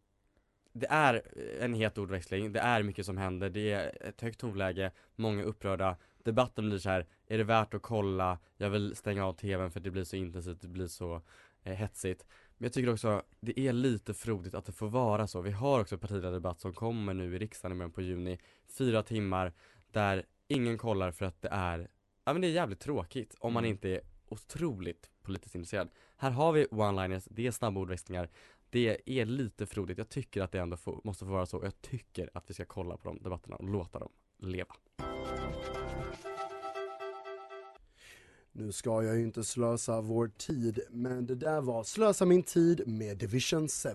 Det 0.74 0.88
är 0.90 1.22
en 1.62 1.74
het 1.74 1.98
ordväxling, 1.98 2.54
det 2.54 2.60
är 2.60 2.84
mycket 2.84 3.06
som 3.06 3.18
händer, 3.18 3.50
det 3.50 3.72
är 3.72 4.08
ett 4.08 4.22
högt 4.22 4.40
tonläge, 4.40 4.92
många 5.16 5.44
upprörda 5.44 5.98
Debatten 6.24 6.70
blir 6.70 6.80
så 6.80 6.90
här: 6.90 7.06
är 7.28 7.38
det 7.38 7.44
värt 7.44 7.74
att 7.74 7.82
kolla? 7.82 8.40
Jag 8.58 8.70
vill 8.70 8.96
stänga 8.96 9.26
av 9.26 9.34
tvn 9.34 9.72
för 9.72 9.80
det 9.80 9.92
blir 9.92 10.04
så 10.04 10.16
intensivt, 10.16 10.62
det 10.62 10.68
blir 10.68 10.88
så 10.88 11.22
eh, 11.64 11.74
hetsigt 11.74 12.26
Men 12.58 12.66
jag 12.66 12.74
tycker 12.74 12.94
också, 12.94 13.24
det 13.40 13.60
är 13.60 13.74
lite 13.74 14.14
frodigt 14.14 14.54
att 14.54 14.66
det 14.66 14.72
får 14.72 14.88
vara 14.90 15.28
så. 15.28 15.42
Vi 15.42 15.52
har 15.52 15.80
också 15.80 15.98
partiledardebatt 15.98 16.60
som 16.60 16.74
kommer 16.74 17.14
nu 17.14 17.36
i 17.36 17.40
riksdagen 17.40 17.78
i 17.78 17.80
början 17.80 17.92
på 17.92 18.02
juni. 18.02 18.38
Fyra 18.78 19.04
timmar 19.04 19.54
där 19.92 20.26
ingen 20.48 20.78
kollar 20.78 21.12
för 21.12 21.26
att 21.26 21.42
det 21.42 21.50
är, 21.52 21.88
ja 22.26 22.34
men 22.34 22.42
det 22.42 22.48
är 22.48 22.52
jävligt 22.52 22.80
tråkigt 22.80 23.36
om 23.40 23.54
man 23.54 23.64
Mm. 23.64 23.72
inte 23.72 23.90
är 23.90 24.02
otroligt 24.34 25.10
politiskt 25.22 25.56
intresserad. 25.56 25.90
Här 26.18 26.32
har 26.32 26.52
vi 26.52 26.66
one-liners, 26.66 27.28
det 27.32 27.48
är 27.48 27.52
snabba 27.52 27.80
ordväxlingar, 27.80 28.30
det 28.70 29.02
är 29.06 29.26
lite 29.26 29.66
frodigt. 29.66 29.98
Jag 29.98 30.10
tycker 30.10 30.42
att 30.42 30.52
det 30.52 30.60
ändå 30.60 30.78
får, 30.78 31.02
måste 31.04 31.26
få 31.26 31.32
vara 31.32 31.46
så 31.46 31.58
och 31.58 31.66
jag 31.66 31.82
tycker 31.82 32.30
att 32.34 32.50
vi 32.50 32.54
ska 32.54 32.66
kolla 32.66 32.98
på 32.98 33.10
de 33.10 33.24
debatterna 33.24 33.56
och 33.56 33.70
låta 33.70 34.00
dem 34.00 34.12
leva. 34.40 34.76
Nu 38.52 38.72
ska 38.72 39.04
jag 39.04 39.16
ju 39.16 39.24
inte 39.24 39.44
slösa 39.44 40.02
vår 40.02 40.28
tid, 40.28 40.80
men 40.90 41.26
det 41.26 41.36
där 41.36 41.62
var 41.62 41.84
Slösa 41.84 42.26
min 42.26 42.44
tid 42.44 42.88
med 42.88 43.18
Division 43.18 43.68
7. 43.68 43.90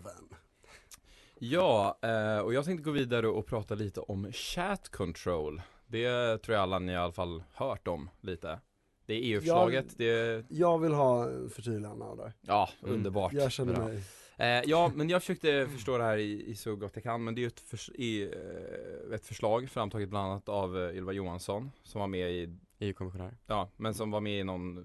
Ja, 1.38 1.98
eh, 2.02 2.38
och 2.38 2.54
jag 2.54 2.64
tänkte 2.64 2.84
gå 2.84 2.90
vidare 2.90 3.28
och 3.28 3.46
prata 3.46 3.74
lite 3.74 4.00
om 4.00 4.32
chat 4.32 4.88
control 4.88 5.62
Det 5.86 6.38
tror 6.38 6.54
jag 6.54 6.62
alla 6.62 6.78
ni 6.78 6.92
i 6.92 6.96
alla 6.96 7.12
fall 7.12 7.42
hört 7.52 7.88
om 7.88 8.10
lite 8.20 8.60
Det 9.08 9.14
är 9.14 9.18
EU-förslaget, 9.22 9.84
Jag- 9.88 9.94
det 9.98 10.10
är, 10.10 10.44
Jag 10.48 10.78
vill 10.78 10.92
ha 10.92 11.28
förtydligande 11.48 12.04
av 12.04 12.16
det. 12.16 12.32
ja, 12.40 12.68
Mm. 12.82 12.94
underbart 12.94 13.32
Jag 13.32 13.52
känner 13.52 13.74
Bra. 13.74 13.84
mig... 13.88 14.02
Eh, 14.36 14.46
ja, 14.66 14.92
men 14.94 15.08
jag 15.08 15.22
försökte 15.22 15.66
förstå 15.72 15.98
det 15.98 16.04
här 16.04 16.18
i, 16.18 16.46
i 16.50 16.54
så 16.56 16.76
gott 16.76 16.90
jag 16.94 17.02
kan, 17.02 17.24
men 17.24 17.34
det 17.34 17.38
är 17.40 17.42
ju 17.42 17.46
ett, 17.46 17.60
förs- 17.60 17.90
i, 17.94 18.22
eh, 18.22 19.14
ett 19.14 19.26
förslag 19.26 19.70
framtaget 19.70 20.08
bland 20.08 20.30
annat 20.30 20.48
av 20.48 20.78
eh, 20.78 20.96
Ylva 20.96 21.12
Johansson 21.12 21.70
som 21.82 22.00
var 22.00 22.08
med 22.08 22.32
i, 22.32 22.56
EU-kommissionär. 22.78 23.36
ja, 23.46 23.70
men 23.76 23.94
som 23.94 24.10
var 24.10 24.20
med 24.20 24.40
i 24.40 24.44
någon 24.44 24.84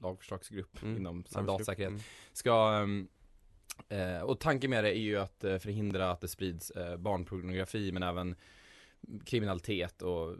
lagförslagsgrupp 0.00 0.82
Mm. 0.82 0.96
inom 0.96 1.18
Arbetsgrupp. 1.18 1.46
datasäkerhet 1.46 1.90
Mm. 1.90 2.00
ska 2.32 2.72
ehm, 2.82 3.08
eh, 3.88 4.20
och 4.22 4.40
tanken 4.40 4.70
med 4.70 4.84
det 4.84 4.90
är 4.98 5.00
ju 5.00 5.16
att 5.18 5.44
eh, 5.44 5.58
förhindra 5.58 6.10
att 6.10 6.20
det 6.20 6.28
sprids 6.28 6.70
eh, 6.70 6.96
barnpornografi 6.96 7.92
men 7.92 8.02
även 8.02 8.34
kriminalitet 9.24 10.02
och 10.02 10.36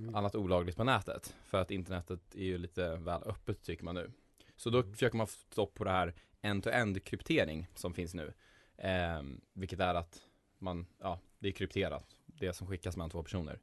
Mm. 0.00 0.14
annat 0.14 0.34
olagligt 0.34 0.76
på 0.76 0.84
nätet. 0.84 1.36
För 1.44 1.60
att 1.60 1.70
internetet 1.70 2.34
är 2.34 2.44
ju 2.44 2.58
lite 2.58 2.96
väl 2.96 3.22
öppet 3.26 3.62
tycker 3.62 3.84
man 3.84 3.94
nu. 3.94 4.12
Så 4.56 4.70
då 4.70 4.82
försöker 4.82 5.16
man 5.16 5.26
få 5.26 5.32
stopp 5.32 5.74
på 5.74 5.84
det 5.84 5.90
här 5.90 6.14
end-to-end 6.40 7.04
kryptering 7.04 7.66
som 7.74 7.94
finns 7.94 8.14
nu. 8.14 8.32
Ehm, 8.76 9.40
vilket 9.52 9.80
är 9.80 9.94
att 9.94 10.20
man, 10.58 10.86
ja, 10.98 11.20
det 11.38 11.48
är 11.48 11.52
krypterat. 11.52 12.16
Det 12.26 12.52
som 12.52 12.66
skickas 12.66 12.96
mellan 12.96 13.10
två 13.10 13.22
personer. 13.22 13.60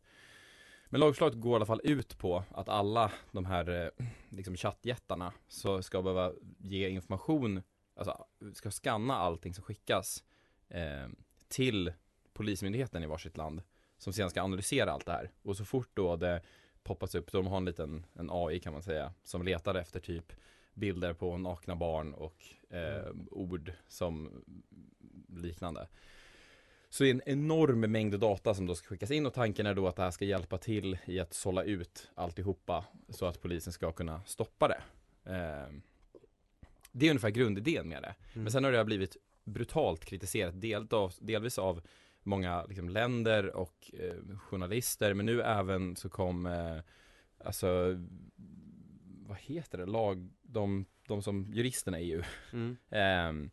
Men 0.89 1.00
lagförslaget 1.00 1.39
går 1.39 1.51
i 1.51 1.56
alla 1.56 1.65
fall 1.65 1.82
ut 1.84 2.17
på 2.17 2.44
att 2.51 2.70
alla 2.70 3.12
de 3.32 3.46
här 3.46 3.70
eh, 3.70 4.06
liksom 4.29 4.56
chattjättarna 4.56 5.34
så 5.48 5.84
ska 5.84 6.01
behöva 6.01 6.34
ge 6.58 6.89
information 6.89 7.63
alltså, 7.96 8.25
ska 8.53 8.72
scanna 8.72 9.15
allting 9.15 9.53
som 9.53 9.63
skickas 9.63 10.24
eh, 10.70 11.08
till 11.48 11.94
polismyndigheten 12.34 13.03
i 13.03 13.08
varsitt 13.08 13.38
land 13.38 13.62
som 13.98 14.13
sedan 14.13 14.30
ska 14.30 14.42
analysera 14.42 14.92
allt 14.92 15.06
det 15.06 15.12
här. 15.12 15.32
Och 15.42 15.58
så 15.58 15.66
fort 15.66 15.89
då 15.94 16.16
det 16.16 16.42
poppas 16.84 17.16
upp, 17.16 17.32
de 17.32 17.48
har 17.48 17.58
en 17.58 17.66
liten 17.66 18.06
en 18.13 18.30
AI 18.32 18.60
kan 18.60 18.74
man 18.74 18.82
säga, 18.82 19.13
som 19.24 19.44
letar 19.44 19.75
efter 19.75 20.00
typ 20.00 20.34
bilder 20.74 21.13
på 21.13 21.38
nakna 21.38 21.75
barn 21.75 22.13
och 22.13 22.46
eh, 22.70 23.12
ord 23.32 23.74
som 23.88 24.44
liknande. 25.30 25.88
Så 26.89 27.04
det 27.04 27.10
är 27.10 27.13
en 27.13 27.22
enorm 27.25 27.80
mängd 27.80 28.20
data 28.20 28.54
som 28.54 28.66
då 28.66 28.75
ska 28.75 28.88
skickas 28.88 29.12
in 29.12 29.25
och 29.25 29.34
tanken 29.34 29.66
är 29.66 29.74
då 29.74 29.88
att 29.88 29.96
det 29.96 30.04
här 30.04 30.12
ska 30.12 30.25
hjälpa 30.25 30.58
till 30.58 30.98
i 31.06 31.20
att 31.20 31.34
sålla 31.34 31.63
ut 31.63 32.10
alltihopa 32.16 32.86
så 33.10 33.25
att 33.25 33.42
polisen 33.42 33.74
ska 33.74 33.92
kunna 33.92 34.22
stoppa 34.25 34.68
det. 34.68 34.82
Eh, 35.34 35.74
det 36.92 37.06
är 37.06 37.10
ungefär 37.10 37.30
grundidén 37.30 37.89
med 37.89 38.04
det. 38.04 38.16
Mm. 38.34 38.44
Men 38.44 38.51
sen 38.51 38.63
har 38.63 38.72
det 38.72 38.86
blivit 38.86 39.18
brutalt 39.44 40.06
kritiserat, 40.06 40.62
del 40.62 40.88
delvis 41.20 41.60
av 41.60 41.82
många 42.28 42.66
liksom, 42.66 42.90
länder 42.90 43.56
och 43.56 43.92
eh, 43.94 44.38
journalister, 44.38 45.14
men 45.14 45.26
nu 45.26 45.42
även 45.42 45.96
så 45.96 46.10
kom, 46.10 46.46
eh, 46.46 46.78
alltså, 47.46 47.68
vad 49.28 49.38
heter 49.38 49.78
det, 49.78 49.86
lag, 49.86 50.30
de, 50.42 50.86
de 51.08 51.22
som, 51.22 51.52
juristerna 51.54 52.00
i 52.00 52.12
EU, 52.12 52.22
Mm. 52.54 52.78
eh, 52.90 53.50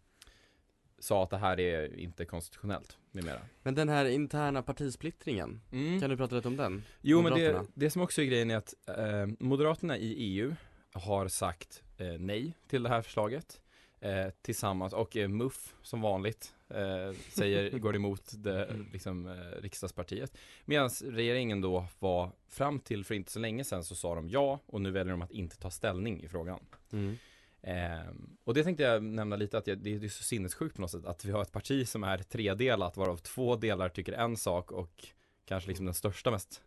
sa 0.99 1.23
att 1.23 1.31
det 1.31 1.37
här 1.37 1.61
är 1.61 1.99
inte 1.99 2.25
konstitutionellt 2.25 2.99
numera. 3.13 3.41
Men 3.63 3.75
den 3.75 3.89
här 3.89 4.05
interna 4.05 4.63
partisplittringen, 4.63 5.61
Mm. 5.73 6.01
kan 6.01 6.11
du 6.11 6.17
prata 6.17 6.37
lite 6.37 6.49
om 6.49 6.57
den? 6.57 6.83
Jo 7.01 7.23
men 7.23 7.33
det, 7.35 7.67
det 7.75 7.91
som 7.91 8.03
också 8.03 8.23
är 8.23 8.27
grejen 8.27 8.51
är 8.51 8.57
att 8.57 8.75
eh, 8.87 9.27
Moderaterna 9.39 9.99
i 9.99 10.15
EU 10.15 10.55
har 10.93 11.29
sagt 11.29 11.83
eh, 11.99 12.07
nej 12.19 12.57
till 12.69 12.83
det 12.83 12.89
här 12.89 13.03
förslaget 13.03 13.61
eh, 14.05 14.31
tillsammans 14.43 14.93
och 14.93 15.17
eh, 15.17 15.29
MUF 15.29 15.75
som 15.83 16.01
vanligt 16.01 16.55
eh, 16.69 17.17
säger, 17.29 17.79
går 17.79 17.97
emot 17.97 18.33
det 18.37 18.77
liksom, 18.93 19.27
eh, 19.27 19.63
riksdagspartiet. 19.63 20.37
Medan 20.65 20.91
regeringen 21.05 21.61
då 21.61 21.87
var 21.99 22.31
fram 22.49 22.81
till 22.81 23.05
för 23.05 23.15
inte 23.15 23.33
så 23.33 23.39
länge 23.39 23.65
sedan 23.65 23.85
så 23.85 23.95
sa 23.95 24.15
de 24.15 24.29
ja 24.29 24.61
och 24.67 24.81
nu 24.81 24.91
väljer 24.91 25.11
de 25.13 25.23
att 25.23 25.31
inte 25.31 25.57
ta 25.57 25.71
ställning 25.71 26.23
i 26.23 26.29
frågan. 26.29 26.61
Mm. 26.93 27.17
Ehm, 27.63 28.37
och 28.45 28.55
det 28.55 28.65
tänkte 28.65 28.83
jag 28.83 29.03
nämna 29.03 29.37
lite 29.37 29.59
att 29.59 29.67
jag, 29.67 29.79
det, 29.79 29.99
det 29.99 30.07
är 30.07 30.09
så 30.09 30.25
sinnessjukt 30.25 30.77
på 30.77 30.81
något 30.83 30.91
sätt 30.91 31.07
att 31.07 31.25
vi 31.25 31.33
har 31.33 31.43
ett 31.43 31.53
parti 31.53 31.89
som 31.89 32.05
är 32.05 32.19
tredelat 32.19 32.97
varav 32.97 33.17
två 33.17 33.57
delar 33.57 33.89
tycker 33.89 34.13
en 34.13 34.37
sak 34.37 34.73
och 34.73 35.09
kanske 35.45 35.69
liksom 35.69 35.87
den 35.87 35.95
största 35.95 36.31
mest 36.31 36.63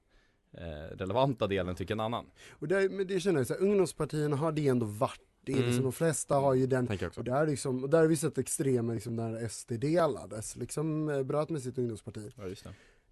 eh, 0.51 0.97
relevanta 0.97 1.47
delen 1.47 1.75
tycker 1.75 1.93
en 1.93 1.99
annan. 1.99 2.25
Och 2.49 2.67
där, 2.67 2.89
men 2.89 3.07
det 3.07 3.19
känner 3.19 3.39
jag 3.39 3.47
så 3.47 3.53
här, 3.53 3.61
ungdomspartierna 3.61 4.35
har 4.35 4.51
det 4.51 4.67
ändå 4.67 4.85
varit. 4.85 5.21
Det 5.47 5.53
är 5.53 5.57
Mm. 5.57 5.67
liksom, 5.67 5.83
de 5.83 5.91
flesta 5.91 6.35
har 6.35 6.53
ju 6.53 6.67
den, 6.67 6.87
och 7.17 7.23
där, 7.23 7.47
liksom, 7.47 7.83
och 7.83 7.89
där 7.89 7.97
har 7.99 8.07
vi 8.07 8.15
sett 8.15 8.37
extremer 8.37 8.93
liksom 8.93 9.15
när 9.15 9.47
SD 9.47 9.71
delades, 9.71 10.55
liksom 10.55 11.09
eh, 11.09 11.23
bröt 11.23 11.49
med 11.49 11.61
sitt 11.61 11.77
ungdomsparti. 11.77 12.31
Ja. 12.35 12.69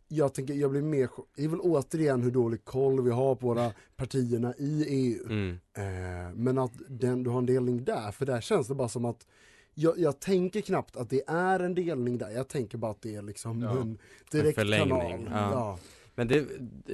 Jag 0.08 0.34
tänker, 0.34 0.54
jag 0.54 0.72
blir 0.72 0.82
mer, 0.82 1.10
det 1.36 1.44
är 1.44 1.48
väl 1.48 1.60
återigen 1.60 2.22
hur 2.22 2.32
dålig 2.32 2.66
koll 2.66 3.02
vi 3.02 3.12
har 3.12 3.36
på 3.36 3.48
våra 3.48 3.72
partierna 3.96 4.54
i 4.58 4.86
EU. 4.90 5.26
Mm. 5.26 5.58
Eh, 5.78 6.34
men 6.36 6.58
att 6.58 6.72
den, 6.90 7.24
du 7.24 7.30
har 7.30 7.38
en 7.38 7.46
delning 7.46 7.84
där, 7.84 8.12
för 8.12 8.26
där 8.26 8.42
känns 8.42 8.68
det 8.68 8.76
bara 8.76 8.90
som 8.90 9.06
att 9.06 9.28
jag, 9.74 9.98
jag 10.00 10.20
tänker 10.20 10.62
knappt 10.62 10.96
att 10.98 11.10
det 11.10 11.24
är 11.28 11.60
en 11.60 11.76
delning 11.76 12.18
där, 12.18 12.30
jag 12.32 12.48
tänker 12.48 12.78
bara 12.78 12.92
att 12.92 13.02
det 13.02 13.16
är 13.16 13.22
liksom 13.22 13.62
Ja. 13.62 13.82
en 13.82 13.98
direkt 14.32 14.56
förlängning, 14.60 14.90
kanal. 15.26 15.28
ja. 15.32 15.50
Ja. 15.52 15.80
Men 16.18 16.28
det, 16.28 16.48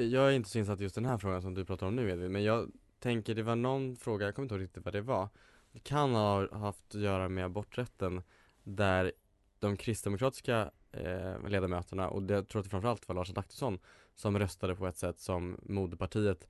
jag 0.04 0.28
är 0.28 0.32
inte 0.32 0.50
så 0.50 0.60
insatt 0.60 0.80
i 0.80 0.84
just 0.84 0.96
den 0.96 1.06
här 1.06 1.18
frågan 1.18 1.42
som 1.42 1.54
du 1.54 1.66
pratar 1.66 1.88
om 1.88 1.96
nu 1.96 2.10
Edvin, 2.12 2.32
men 2.32 2.44
jag 2.44 2.70
tänker 3.02 3.36
det 3.36 3.44
var 3.44 3.56
någon 3.56 3.96
fråga, 3.96 4.26
jag 4.26 4.36
kommer 4.36 4.46
inte 4.46 4.56
ihåg 4.56 4.64
riktigt 4.64 4.86
vad 4.86 4.94
det 4.94 5.02
var 5.02 5.30
Det 5.72 5.80
kan 5.80 6.16
ha 6.16 6.58
haft 6.58 6.96
att 6.96 7.02
göra 7.02 7.30
med 7.30 7.46
aborträtten 7.46 8.22
där 8.64 9.12
de 9.60 9.78
kristdemokratiska 9.78 10.72
eh, 10.92 11.48
ledamöterna, 11.48 12.10
och 12.10 12.24
det, 12.24 12.34
jag 12.34 12.48
tror 12.48 12.60
att 12.60 12.66
det 12.66 12.70
framförallt 12.70 13.08
var 13.08 13.16
Lars 13.16 13.30
Adaktusson 13.30 13.80
som 14.16 14.40
röstade 14.40 14.76
på 14.76 14.88
ett 14.88 14.98
sätt 14.98 15.20
som 15.20 15.60
moderpartiet 15.64 16.48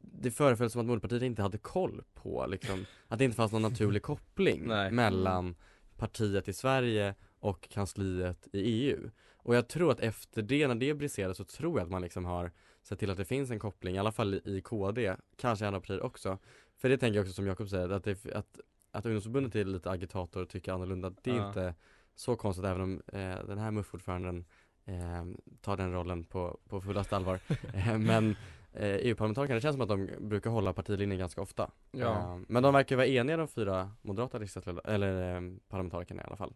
det 0.00 0.30
föreföll 0.30 0.70
som 0.70 0.80
att 0.80 0.86
moderpartiet 0.86 1.22
inte 1.22 1.42
hade 1.42 1.58
koll 1.58 2.02
på 2.14 2.46
liksom, 2.46 2.84
att 3.08 3.18
det 3.18 3.24
inte 3.24 3.36
fanns 3.36 3.52
någon 3.52 3.62
naturlig 3.62 4.02
koppling 4.02 4.62
Nej. 4.66 4.90
mellan 4.90 5.54
partiet 5.96 6.48
i 6.48 6.52
Sverige 6.52 7.14
och 7.38 7.68
kansliet 7.68 8.48
i 8.52 8.60
EU. 8.60 9.10
Och 9.32 9.54
jag 9.56 9.68
tror 9.68 9.92
att 9.92 10.00
efter 10.00 10.42
det, 10.42 10.68
när 10.68 10.74
det 10.74 10.94
briserade 10.94 11.34
så 11.34 11.44
tror 11.44 11.78
jag 11.78 11.84
att 11.84 11.90
man 11.90 12.02
liksom 12.02 12.24
har 12.24 12.52
sett 12.82 12.98
till 12.98 13.10
att 13.10 13.16
det 13.16 13.24
finns 13.24 13.50
en 13.50 13.58
koppling, 13.58 13.94
i 13.94 13.98
alla 13.98 14.12
fall 14.12 14.34
i 14.44 14.60
KD, 14.60 15.16
kanske 15.36 15.64
i 15.64 15.66
andra 15.66 15.80
partier 15.80 16.02
också. 16.02 16.38
För 16.76 16.88
det 16.88 16.98
tänker 16.98 17.16
jag 17.16 17.22
också 17.24 17.32
som 17.34 17.46
Jakob 17.46 17.68
säger, 17.68 17.88
att, 17.90 18.04
det, 18.04 18.26
att, 18.34 18.60
att 18.90 19.06
ungdomsförbundet 19.06 19.54
är 19.54 19.64
lite 19.64 19.90
agitator 19.90 20.42
och 20.42 20.48
tycker 20.48 20.72
annorlunda, 20.72 21.12
det 21.22 21.30
är 21.30 21.34
Ja. 21.36 21.48
inte 21.48 21.74
så 22.14 22.36
konstigt 22.36 22.64
även 22.64 22.80
om 22.82 23.02
eh, 23.12 23.46
den 23.46 23.58
här 23.58 23.70
MUF-ordföranden 23.70 24.44
eh, 24.84 25.24
tar 25.60 25.76
den 25.76 25.92
rollen 25.92 26.24
på, 26.24 26.58
på 26.68 26.80
fullaste 26.80 27.16
allvar. 27.16 27.40
eh, 27.74 27.98
men 27.98 28.36
eh, 28.72 28.94
EU-parlamentarikerna, 28.94 29.54
det 29.54 29.60
känns 29.60 29.74
som 29.74 29.82
att 29.82 29.88
de 29.88 30.10
brukar 30.20 30.50
hålla 30.50 30.72
partilinjen 30.72 31.18
ganska 31.18 31.40
ofta. 31.42 31.70
Ja. 31.90 32.18
Eh, 32.18 32.38
men 32.48 32.62
de 32.62 32.74
verkar 32.74 32.96
vara 32.96 33.06
eniga 33.06 33.36
de 33.36 33.48
fyra 33.48 33.90
moderata 34.02 34.38
riksdagsledamöterna, 34.38 34.94
eller 34.94 35.34
eh, 35.36 35.40
parlamentarikerna 35.68 36.22
i 36.22 36.24
alla 36.26 36.36
fall. 36.36 36.54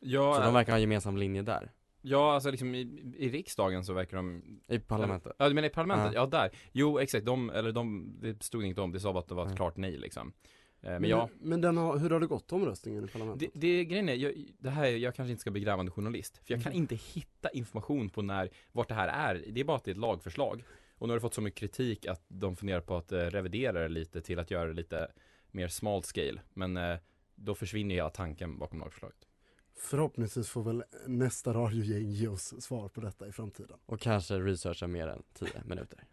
Ja, 0.00 0.34
Så 0.34 0.40
de 0.42 0.54
verkar 0.54 0.72
ha 0.72 0.76
en 0.76 0.80
gemensam 0.82 1.16
linje 1.16 1.42
där. 1.42 1.70
Ja 2.06 2.34
alltså 2.34 2.50
liksom 2.50 2.74
i, 2.74 2.80
i 3.18 3.28
riksdagen 3.30 3.84
så 3.84 3.92
verkar 3.92 4.16
de 4.16 4.42
I 4.68 4.78
parlamentet. 4.78 5.32
Ja 5.38 5.48
du 5.48 5.54
menar 5.54 5.68
i 5.68 5.70
parlamentet? 5.72 6.12
Ja. 6.14 6.20
Ja, 6.20 6.26
där. 6.26 6.50
Jo 6.72 6.98
exakt, 6.98 7.26
de, 7.26 7.50
eller 7.50 7.72
de, 7.72 8.14
det 8.20 8.42
stod 8.42 8.64
inget 8.64 8.78
om, 8.78 8.92
det 8.92 9.00
sa 9.00 9.12
bara 9.12 9.18
att 9.20 9.28
det 9.28 9.34
var 9.34 9.46
ett 9.46 9.56
klart 9.56 9.76
nej 9.76 9.96
liksom. 9.98 10.32
Eh, 10.80 10.90
Men 10.90 11.00
Men, 11.00 11.10
ja, 11.10 11.28
men 11.40 11.60
den 11.60 11.76
har, 11.76 11.98
hur 11.98 12.10
har 12.10 12.20
det 12.20 12.26
gått 12.26 12.52
omröstningen 12.52 13.04
i 13.04 13.08
parlamentet? 13.08 13.50
det, 13.54 13.60
det 13.60 13.84
grejen 13.84 14.08
är, 14.08 14.14
jag, 14.14 14.32
det 14.58 14.70
här, 14.70 14.86
jag 14.86 15.14
kanske 15.14 15.30
inte 15.30 15.40
ska 15.40 15.50
bli 15.50 15.60
grävande 15.60 15.92
journalist, 15.92 16.40
för 16.44 16.54
jag 16.54 16.62
kan 16.62 16.72
Mhm. 16.72 16.78
inte 16.78 16.94
hitta 16.94 17.48
information 17.50 18.10
på 18.10 18.22
när, 18.22 18.48
vart 18.72 18.88
det 18.88 18.94
här 18.94 19.08
är. 19.34 19.44
Det 19.48 19.60
är 19.60 19.64
bara 19.64 19.76
att 19.76 19.84
det 19.84 19.90
är 19.90 19.94
ett 19.94 19.98
lagförslag. 20.00 20.64
Och 20.98 21.08
nu 21.08 21.12
har 21.12 21.16
det 21.16 21.20
fått 21.20 21.34
så 21.34 21.40
mycket 21.40 21.60
kritik 21.60 22.06
att 22.06 22.24
de 22.28 22.56
funderar 22.56 22.80
på 22.80 22.96
att 22.96 23.12
eh, 23.12 23.18
revidera 23.18 23.80
det 23.80 23.88
lite 23.88 24.20
till 24.20 24.38
att 24.38 24.50
göra 24.50 24.66
det 24.68 24.72
lite 24.74 25.08
mer 25.50 25.68
small 25.68 26.02
scale. 26.02 26.40
Men 26.54 26.76
eh, 26.76 26.96
då 27.34 27.54
försvinner 27.54 27.94
ju 27.94 27.98
hela 27.98 28.10
tanken 28.10 28.58
bakom 28.58 28.80
lagförslaget. 28.80 29.16
Förhoppningsvis 29.76 30.48
får 30.48 30.62
väl 30.62 30.84
nästa 31.06 31.54
radiogäng 31.54 32.10
ge 32.10 32.28
oss 32.28 32.62
svar 32.64 32.88
på 32.88 33.00
detta 33.00 33.26
i 33.28 33.32
framtiden. 33.32 33.78
Och 33.86 34.00
kanske 34.00 34.34
researcha 34.38 34.86
mer 34.86 35.08
än 35.08 35.22
10 35.34 35.48
minuter. 35.64 36.04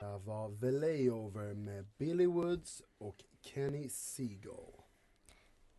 Det 0.00 0.18
var 0.18 0.60
The 0.60 0.70
Layover 0.70 1.54
med 1.54 1.86
Billy 1.98 2.26
Woods 2.26 2.82
och 2.98 3.16
Kenny 3.40 3.88
Seagull. 3.88 4.72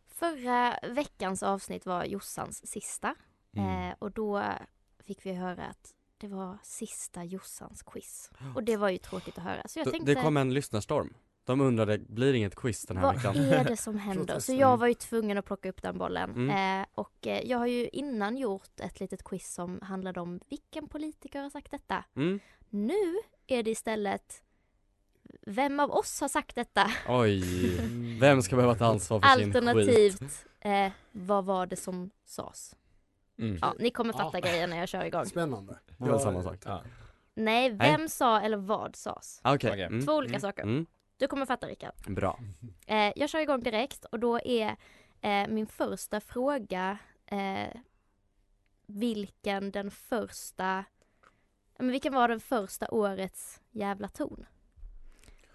Förra 0.06 0.78
veckans 0.82 1.42
avsnitt 1.42 1.86
var 1.86 2.04
Jossans 2.04 2.66
sista 2.66 3.14
Mm. 3.56 3.90
eh, 3.90 3.96
och 3.98 4.10
då 4.10 4.52
fick 4.98 5.26
vi 5.26 5.32
höra 5.32 5.66
att 5.66 5.94
det 6.18 6.28
var 6.28 6.58
sista 6.62 7.24
Jossans 7.24 7.82
quiz. 7.82 8.30
Och 8.54 8.64
det 8.64 8.76
var 8.76 8.88
ju 8.88 8.98
tråkigt 8.98 9.38
att 9.38 9.44
höra. 9.44 9.62
Så 9.68 9.78
jag 9.78 9.90
tänkte, 9.90 10.14
Det 10.14 10.22
kom 10.22 10.36
en 10.36 10.54
lyssnarstorm. 10.54 11.14
De 11.44 11.60
undrade, 11.60 11.98
blir 11.98 12.32
det 12.32 12.38
inget 12.38 12.54
quiz 12.56 12.82
den 12.86 12.96
här 12.96 13.04
vad 13.04 13.14
veckan? 13.16 13.36
är 13.36 13.64
det 13.64 13.76
som 13.86 13.98
händer? 13.98 14.38
Så 14.38 14.52
jag 14.54 14.76
var 14.76 14.86
ju 14.86 14.94
tvungen 14.94 15.38
att 15.38 15.44
plocka 15.44 15.68
upp 15.68 15.82
den 15.82 15.98
bollen. 15.98 16.30
Mm. 16.30 16.80
Eh, 16.80 16.86
och 16.94 17.26
eh, 17.26 17.40
jag 17.50 17.58
har 17.58 17.66
ju 17.66 17.88
innan 17.88 18.36
gjort 18.36 18.80
ett 18.80 19.00
litet 19.00 19.24
quiz 19.24 19.54
som 19.54 19.80
handlade 19.82 20.20
om 20.20 20.40
vilken 20.48 20.88
politiker 20.88 21.42
har 21.42 21.50
sagt 21.50 21.70
detta. 21.70 22.04
Mm. 22.16 22.40
Nu 22.70 23.14
är 23.46 23.62
det 23.62 23.70
istället 23.70 24.42
vem 25.46 25.80
av 25.80 25.90
oss 25.90 26.20
har 26.20 26.28
sagt 26.28 26.54
detta? 26.54 26.90
Oj, 27.08 27.42
vem 28.20 28.42
ska 28.42 28.56
behöva 28.56 28.74
ta 28.74 28.86
ansvar 28.86 29.20
för 29.20 29.28
sin 29.28 29.46
skit? 29.52 29.56
Alternativt, 29.56 30.46
eh, 30.60 30.92
vad 31.12 31.44
var 31.44 31.66
det 31.66 31.76
som 31.76 32.10
sades? 32.24 32.76
Mm. 33.38 33.58
Ja, 33.62 33.74
ni 33.78 33.90
kommer 33.90 34.12
fatta 34.12 34.38
Ja. 34.38 34.48
grejen 34.48 34.70
när 34.70 34.76
jag 34.78 34.88
kör 34.88 35.04
igång. 35.04 35.26
Spännande. 35.26 35.78
Det 35.98 36.10
var 36.10 36.18
samma 36.18 36.42
sak. 36.42 36.56
Ja. 36.64 36.82
Nej, 37.34 37.70
vem 37.70 38.08
sa 38.08 38.40
eller 38.40 38.56
vad 38.56 38.96
sades? 38.96 39.40
Ah. 39.42 39.54
Okej. 39.54 39.82
Mm. 39.82 40.04
Två 40.06 40.12
olika 40.12 40.30
Mm. 40.32 40.40
saker. 40.40 40.86
Mm. 41.24 41.28
Du 41.28 41.28
kommer 41.28 41.46
fatta 41.46 41.66
Rickard. 41.66 41.94
Bra. 42.06 42.38
Eh, 42.86 43.12
jag 43.16 43.30
kör 43.30 43.38
igång 43.40 43.62
direkt 43.62 44.04
och 44.04 44.20
då 44.20 44.40
är 44.40 44.76
eh, 45.20 45.48
min 45.48 45.66
första 45.66 46.20
fråga 46.20 46.98
eh, 47.26 47.80
vilken 48.86 49.70
den 49.70 49.90
första 49.90 50.84
men 51.78 51.90
vilken 51.90 52.14
var 52.14 52.28
den 52.28 52.40
första 52.40 52.88
årets 52.90 53.60
jävla 53.70 54.08
ton? 54.08 54.46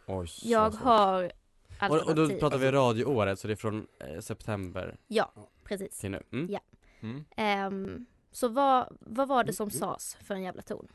Oj, 0.08 0.28
så 0.28 0.48
Jag 0.50 0.74
svårt. 0.74 0.82
har 0.84 1.24
och, 1.24 1.32
alternativ. 1.80 2.10
och 2.24 2.30
då 2.30 2.40
pratar 2.40 2.58
vi 2.58 2.72
radioåret, 2.72 3.40
så 3.40 3.48
det 3.48 3.54
är 3.54 3.56
från 3.56 3.88
eh, 4.00 4.20
september 4.20 4.98
Ja, 5.08 5.32
precis. 5.64 6.00
till 6.00 6.12
nu. 6.12 6.24
Mm. 6.32 6.48
Ja. 6.52 6.60
Mm. 7.00 7.26
Ehm, 7.36 8.06
så 8.32 8.48
vad, 8.48 8.98
vad 9.00 9.28
var 9.28 9.44
det 9.44 9.54
som 9.54 9.72
sades 9.72 10.16
för 10.16 10.36
en 10.36 10.44
jävla 10.44 10.62
ton? 10.62 10.88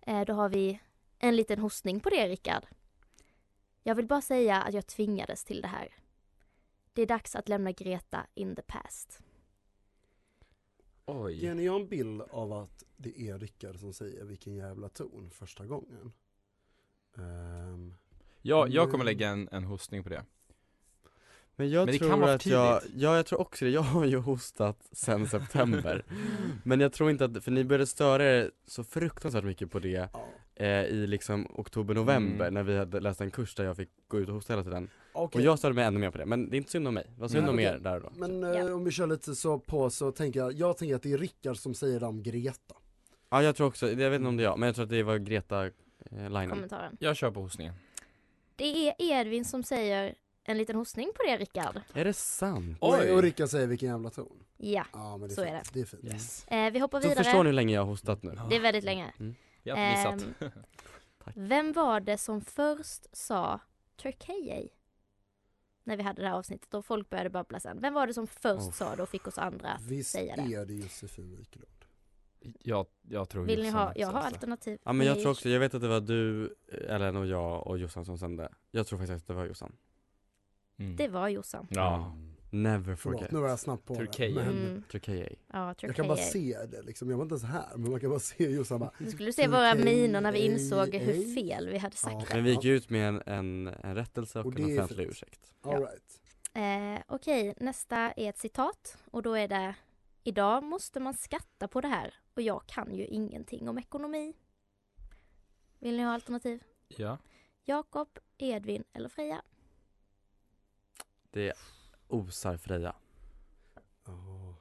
Eh, 0.00 0.20
då 0.24 0.32
har 0.32 0.48
vi 0.48 0.80
en 1.18 1.36
liten 1.36 1.58
hostning 1.58 2.00
på 2.00 2.10
det 2.10 2.28
Rickard. 2.28 2.66
Jag 3.86 3.94
vill 3.94 4.06
bara 4.06 4.20
säga 4.22 4.62
att 4.62 4.74
jag 4.74 4.86
tvingades 4.86 5.44
till 5.44 5.60
det 5.62 5.68
här. 5.68 5.88
Det 6.92 7.02
är 7.02 7.06
dags 7.06 7.36
att 7.36 7.48
lämna 7.48 7.72
Greta 7.72 8.26
in 8.34 8.56
the 8.56 8.62
past. 8.62 9.20
Oj. 11.06 11.34
Ger 11.34 11.54
ni 11.54 11.64
en 11.66 11.88
bild 11.88 12.22
av 12.30 12.52
att 12.52 12.84
det 12.96 13.20
är 13.28 13.38
Rickard 13.38 13.78
som 13.78 13.92
säger 13.92 14.24
vilken 14.24 14.54
jävla 14.54 14.88
ton 14.88 15.30
första 15.30 15.66
gången? 15.66 16.12
Ehm, 17.16 17.94
Ja, 18.42 18.66
jag 18.68 18.84
kommer 18.90 19.04
Mm. 19.04 19.06
lägga 19.06 19.28
en, 19.28 19.48
en 19.52 19.64
hostning 19.64 20.02
på 20.02 20.08
det. 20.08 20.24
Men 21.56 21.70
jag 21.70 21.86
Men 21.86 21.92
det 21.92 21.98
tror 21.98 22.28
att 22.28 22.46
jag, 22.46 22.82
ja 22.96 23.16
jag 23.16 23.26
tror 23.26 23.40
också 23.40 23.64
det, 23.64 23.70
jag 23.70 23.82
har 23.82 24.04
ju 24.04 24.16
hostat 24.16 24.88
sen 24.92 25.28
september 25.28 26.04
Men 26.64 26.80
jag 26.80 26.92
tror 26.92 27.10
inte 27.10 27.24
att, 27.24 27.44
för 27.44 27.50
ni 27.50 27.64
började 27.64 27.86
störa 27.86 28.24
er 28.24 28.50
så 28.66 28.84
fruktansvärt 28.84 29.44
mycket 29.44 29.70
på 29.70 29.78
det 29.78 29.96
eh, 29.96 30.08
i 30.62 31.06
liksom 31.06 31.46
oktober-november 31.54 32.44
Mm. 32.46 32.54
när 32.54 32.62
vi 32.62 32.78
hade 32.78 33.00
läst 33.00 33.20
en 33.20 33.30
kurs 33.30 33.54
där 33.54 33.64
jag 33.64 33.76
fick 33.76 33.88
gå 34.08 34.18
ut 34.20 34.28
och 34.28 34.34
hosta 34.34 34.52
hela 34.52 34.64
tiden 34.64 34.90
Okej. 35.12 35.38
Och 35.38 35.44
jag 35.46 35.58
störde 35.58 35.74
mig 35.74 35.84
ännu 35.84 35.98
mer 36.00 36.10
på 36.10 36.18
det, 36.18 36.26
men 36.26 36.50
det 36.50 36.56
är 36.56 36.58
inte 36.58 36.70
synd 36.70 36.88
om 36.88 36.94
mig, 36.94 37.06
vad 37.18 37.30
synd 37.30 37.42
Nej, 37.44 37.50
om 37.50 37.60
er 37.60 37.78
där 37.78 38.00
då 38.00 38.10
Men 38.16 38.44
eh, 38.44 38.74
om 38.74 38.84
vi 38.84 38.90
kör 38.90 39.06
lite 39.06 39.34
så 39.34 39.58
på 39.58 39.90
så 39.90 40.12
tänker 40.12 40.40
jag, 40.40 40.52
jag 40.52 40.76
tänker 40.78 40.94
att 40.96 41.02
det 41.02 41.12
är 41.12 41.18
Rickard 41.18 41.56
som 41.56 41.74
säger 41.74 42.00
det 42.00 42.06
om 42.06 42.22
Greta. 42.22 42.74
Ja 43.30 43.42
jag 43.42 43.56
tror 43.56 43.66
också, 43.66 43.88
jag 43.90 44.10
vet 44.10 44.18
inte 44.18 44.28
om 44.28 44.36
det 44.36 44.42
är 44.42 44.44
jag, 44.44 44.58
men 44.58 44.66
jag 44.66 44.74
tror 44.74 44.82
att 44.84 44.90
det 44.90 45.02
var 45.02 45.16
Greta 45.18 45.64
eh, 45.66 45.70
Linen 46.10 46.50
Kommentaren. 46.50 46.96
Jag 47.00 47.16
kör 47.16 47.30
på 47.30 47.40
hostningen. 47.40 47.74
Det 48.56 48.88
är 48.88 48.94
Edvin 48.98 49.44
som 49.44 49.62
säger 49.62 50.14
en 50.44 50.58
liten 50.58 50.76
hostning 50.76 51.10
på 51.16 51.22
det 51.26 51.36
Rickard. 51.36 51.80
Är 51.94 52.04
det 52.04 52.12
sant? 52.12 52.76
Och, 52.80 52.94
och 53.10 53.22
Rickard 53.22 53.48
säger 53.48 53.66
vilken 53.66 53.88
jävla 53.88 54.10
ton. 54.10 54.44
Ja, 54.56 54.84
Ja 54.92 55.16
men 55.16 55.28
det 55.28 55.32
är 55.32 55.36
så 55.36 55.42
är 55.42 55.46
fint. 55.62 55.72
det. 55.72 55.80
Det 56.02 56.08
är 56.08 56.18
fint. 56.18 56.46
Eh, 56.48 56.70
vi 56.72 56.78
hoppar 56.78 57.00
vidare. 57.00 57.16
förstår 57.24 57.44
ni 57.44 57.48
hur 57.48 57.54
länge 57.54 57.74
jag 57.74 57.80
har 57.80 57.86
hostat 57.86 58.22
nu 58.22 58.38
Det 58.50 58.56
är 58.56 58.60
väldigt 58.60 58.84
länge. 58.84 59.12
Mm. 59.20 59.34
Har 59.70 59.90
missat. 60.14 60.28
Ehm, 60.40 60.50
Vem 61.48 61.72
var 61.72 62.00
det 62.00 62.18
som 62.18 62.40
först 62.40 63.16
sa 63.16 63.60
Turkey? 63.96 64.68
När 65.84 65.96
vi 65.96 66.02
hade 66.02 66.22
det 66.22 66.28
här 66.28 66.34
avsnittet 66.36 66.74
och 66.74 66.84
folk 66.86 67.10
började 67.10 67.30
babbla 67.30 67.60
sen. 67.60 67.80
Vem 67.80 67.94
var 67.94 68.06
det 68.06 68.14
som 68.14 68.26
först 68.26 68.62
Oh. 68.62 68.72
sa 68.72 68.96
det 68.96 69.02
och 69.02 69.08
fick 69.08 69.26
oss 69.26 69.38
andra 69.38 69.68
att 69.68 69.82
Visst 69.82 70.10
säga 70.10 70.36
det? 70.36 70.54
är 70.54 70.66
det 70.66 70.74
Josefin 70.74 71.36
Wiklund? 71.36 71.68
Jag, 72.62 72.86
jag 73.02 73.28
tror 73.28 73.44
Vill 73.44 73.62
ni 73.62 73.70
ha, 73.70 73.92
jag 73.96 74.08
har 74.08 74.20
alternativ. 74.20 74.78
Ja 74.84 74.92
men 74.92 75.06
jag 75.06 75.20
tror 75.20 75.30
också, 75.30 75.48
jag 75.48 75.60
vet 75.60 75.74
att 75.74 75.80
det 75.80 75.88
var 75.88 76.00
du, 76.00 76.54
Ellen 76.88 77.16
och 77.16 77.26
jag 77.26 77.66
och 77.66 77.78
Jossan 77.78 78.04
som 78.04 78.18
sände 78.18 78.48
Jag 78.70 78.86
tror 78.86 78.98
faktiskt 78.98 79.22
att 79.22 79.26
det 79.26 79.34
var 79.34 79.44
Jossan 79.46 79.76
Mm. 80.76 80.96
Det 80.96 81.08
var 81.08 81.28
Jossan. 81.28 81.66
Ja. 81.70 82.16
Never 82.62 82.82
Förlåt, 82.96 83.00
forget 83.00 83.30
nu 83.30 83.38
var 83.38 83.48
jag 83.48 83.58
snabb 83.60 83.84
på 83.84 83.94
Turkiet. 83.94 84.34
det. 84.34 84.44
Men 84.44 84.48
Mm. 84.66 84.82
Turkiet 84.82 85.38
Ja, 85.52 85.74
jag 85.80 85.96
kan 85.96 86.08
bara 86.08 86.16
Turkey. 86.16 86.52
se 86.52 86.66
det 86.66 86.82
liksom, 86.82 87.10
jag 87.10 87.16
var 87.16 87.22
inte 87.24 87.32
ens 87.32 87.44
här 87.44 87.76
men 87.76 87.90
man 87.90 88.00
kan 88.00 88.10
bara 88.10 88.18
se 88.20 88.50
Jossan 88.50 88.80
bara 88.80 88.90
Nu 88.98 89.10
skulle 89.10 89.28
du 89.28 89.32
se 89.32 89.48
våra 89.48 89.72
Turkey, 89.72 89.84
miner 89.84 90.20
när 90.20 90.32
vi 90.32 90.38
insåg 90.38 90.94
hur 90.94 91.34
fel 91.34 91.68
vi 91.68 91.78
hade 91.78 91.96
sagt 91.96 92.28
det. 92.28 92.34
Men 92.34 92.44
vi 92.44 92.50
gick 92.50 92.64
ju 92.64 92.76
ut 92.76 92.90
med 92.90 93.08
en, 93.08 93.22
en, 93.26 93.66
en 93.82 93.94
rättelse 93.94 94.40
och, 94.40 94.46
Och 94.46 94.58
en 94.60 94.64
offentlig 94.78 95.06
ursäkt 95.06 95.54
All 95.62 95.80
right. 95.80 96.20
Eh, 96.54 97.02
Okej, 97.08 97.54
nästa 97.56 97.96
är 97.96 98.28
ett 98.28 98.38
citat 98.38 98.98
och 99.10 99.22
då 99.22 99.34
är 99.34 99.48
det 99.48 99.74
Idag 100.26 100.62
måste 100.64 101.00
man 101.00 101.14
skatta 101.14 101.68
på 101.68 101.80
det 101.80 101.88
här 101.88 102.14
och 102.34 102.42
jag 102.42 102.66
kan 102.66 102.94
ju 102.94 103.04
ingenting 103.06 103.68
om 103.68 103.78
ekonomi. 103.78 104.34
Vill 105.78 105.96
ni 105.96 106.02
ha 106.02 106.12
alternativ? 106.12 106.62
Ja. 106.88 107.18
Jakob, 107.64 108.18
Edvin 108.38 108.84
eller 108.92 109.08
Freja? 109.08 109.42
Det 111.30 111.52
osar 112.14 112.56
Freja 112.56 112.94
Ja. 114.04 114.54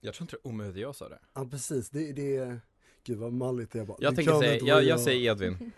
Jag 0.00 0.14
tror 0.14 0.24
inte 0.24 0.36
det 0.36 0.48
är 0.48 0.48
omöjligt 0.48 0.76
jag 0.76 0.96
sa 0.96 1.08
det. 1.08 1.18
Ja 1.34 1.46
precis, 1.50 1.90
det, 1.90 2.12
det 2.12 2.36
är, 2.36 2.60
gud 3.04 3.18
vad 3.18 3.32
malligt 3.32 3.70
det 3.70 3.80
är 3.80 3.84
bara. 3.84 3.96
Jag 4.00 4.12
Det 4.12 4.16
tänker 4.16 4.38
säga, 4.40 4.60
jag, 4.62 4.84
jag 4.84 5.00
säger 5.00 5.30
Edvin. 5.30 5.72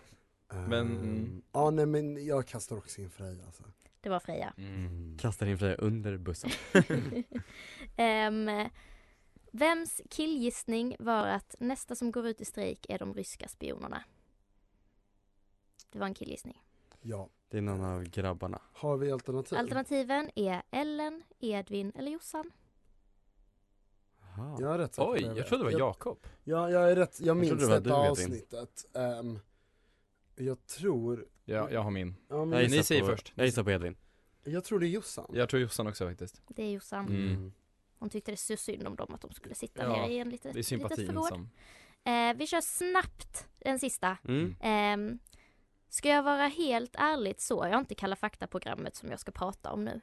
Ehm, 0.53 0.63
men, 0.69 0.87
mm. 0.87 1.41
Ja 1.51 1.69
nej 1.69 1.85
men 1.85 2.25
jag 2.25 2.47
kastar 2.47 2.77
också 2.77 3.01
in 3.01 3.09
Freja 3.09 3.45
alltså. 3.45 3.63
Det 4.01 4.09
var 4.09 4.19
Freja. 4.19 4.53
Mm. 4.57 5.17
Kastar 5.17 5.45
in 5.47 5.57
Freja 5.57 5.75
under 5.75 6.17
bussen 6.17 6.49
Ehm, 7.95 8.69
vems 9.51 10.01
killgissning 10.09 10.95
var 10.99 11.27
att 11.27 11.55
nästa 11.59 11.95
som 11.95 12.11
går 12.11 12.27
ut 12.27 12.41
i 12.41 12.45
strejk 12.45 12.85
är 12.89 12.99
de 12.99 13.13
ryska 13.13 13.47
spionerna? 13.47 14.03
Det 15.91 15.99
var 15.99 16.05
en 16.05 16.13
killgissning. 16.13 16.63
Ja. 17.01 17.29
Det 17.49 17.57
är 17.57 17.61
någon 17.61 17.83
av 17.83 18.03
grabbarna 18.03 18.61
Har 18.73 18.97
vi 18.97 19.11
alternativ? 19.11 19.57
Alternativen 19.57 20.29
är 20.35 20.61
Ellen, 20.71 21.23
Edvin 21.39 21.91
eller 21.95 22.11
Jossan. 22.11 22.51
Jaha. 24.21 24.57
Jag 24.61 24.73
är 24.73 24.77
rätt 24.77 24.93
säker 24.93 25.05
på 25.05 25.11
Oj, 25.11 25.21
det 25.21 25.35
jag 25.37 25.47
trodde 25.47 25.63
det 25.63 25.65
var 25.65 25.71
Jag- 25.71 25.79
Jakob. 25.89 26.27
Ja, 26.43 26.69
jag 26.71 26.91
är 26.91 26.95
rätt, 26.95 27.19
jag 27.21 27.37
minns 27.37 27.51
var 27.63 27.69
detta 27.69 27.79
du, 27.79 27.91
avsnittet. 27.93 28.85
Ehm, 28.95 29.39
jag 30.35 30.65
tror, 30.65 31.25
Ja, 31.45 31.69
jag 31.71 31.81
har 31.81 31.91
min. 31.91 32.15
ja, 32.27 32.45
men 32.45 32.61
Jag 32.61 32.71
ni 32.71 32.83
säger 32.83 33.01
på, 33.01 33.07
först. 33.07 33.31
Jag 33.35 33.45
gissar 33.45 33.63
på 33.63 33.71
Edvin 33.71 33.95
jag 34.43 34.63
tror 34.63 34.79
det 34.79 34.87
är 34.87 34.89
Jossan. 34.89 35.31
Jag 35.33 35.49
tror 35.49 35.61
Jossan 35.61 35.87
också 35.87 36.07
faktiskt. 36.07 36.41
Det 36.47 36.63
är 36.63 36.69
Jossan. 36.71 37.07
Mm. 37.07 37.53
Hon 37.99 38.09
tyckte 38.09 38.31
det 38.31 38.37
så 38.37 38.57
synd 38.57 38.87
om 38.87 38.95
dem 38.95 39.13
att 39.13 39.21
de 39.21 39.31
skulle 39.31 39.55
sitta 39.55 39.83
Ja, 39.83 39.89
nere 39.89 40.11
i 40.13 40.19
en 40.19 40.29
litet, 40.29 40.43
Det 40.43 40.49
är 40.49 40.53
litet 40.53 40.65
sympatin 40.67 41.07
förråd. 41.07 41.27
som... 41.27 41.49
Eh, 42.03 42.33
vi 42.37 42.47
kör 42.47 42.61
snabbt 42.61 43.47
den 43.59 43.79
sista. 43.79 44.17
mm. 44.27 44.55
Ehm, 44.61 45.19
ska 45.89 46.09
jag 46.09 46.23
vara 46.23 46.47
helt 46.47 46.95
ärligt 46.97 47.41
så 47.41 47.63
är 47.63 47.69
jag 47.69 47.79
inte 47.79 47.95
Kalla 47.95 48.15
fakta-programmet 48.15 48.95
som 48.95 49.09
jag 49.09 49.19
ska 49.19 49.31
prata 49.31 49.71
om 49.71 49.85
nu. 49.85 50.01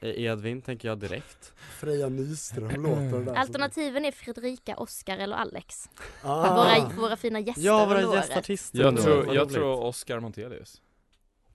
Eh, 0.00 0.20
Edvin 0.24 0.62
tänker 0.62 0.88
jag 0.88 0.98
direkt 0.98 1.52
Freja 1.56 2.08
Nyström 2.08 2.82
låter 2.82 3.18
det 3.18 3.24
där 3.24 3.34
Alternativen 3.34 4.04
är 4.04 4.12
Fredrika, 4.12 4.76
Oskar 4.76 5.18
eller 5.18 5.36
Alex. 5.36 5.90
Ah. 6.22 6.56
Våra, 6.56 6.88
våra 6.88 7.16
fina 7.16 7.40
gäster 7.40 7.62
Ja, 7.62 7.86
våra 7.86 8.14
gästartister 8.14 8.78
Jag 8.78 9.02
tror, 9.02 9.34
jag 9.34 9.50
tror 9.50 9.84
Oscar 9.84 10.20
Montelius. 10.20 10.82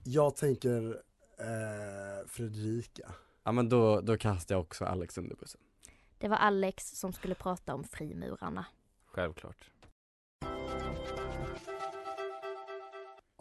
Jag 0.04 0.36
tänker 0.36 1.02
eh, 1.40 2.28
Fredrika. 2.28 3.12
Ja 3.44 3.52
men 3.52 3.70
då, 3.70 4.02
då 4.02 4.18
kastar 4.18 4.56
jag 4.56 4.62
också 4.62 4.86
Alex 4.86 5.18
under 5.18 5.36
bussen 5.36 5.62
Det 6.18 6.28
var 6.28 6.38
Alex 6.38 7.00
som 7.00 7.14
skulle 7.14 7.36
prata 7.36 7.74
om 7.74 7.84
frimurarna. 7.84 8.66
Självklart. 9.06 9.72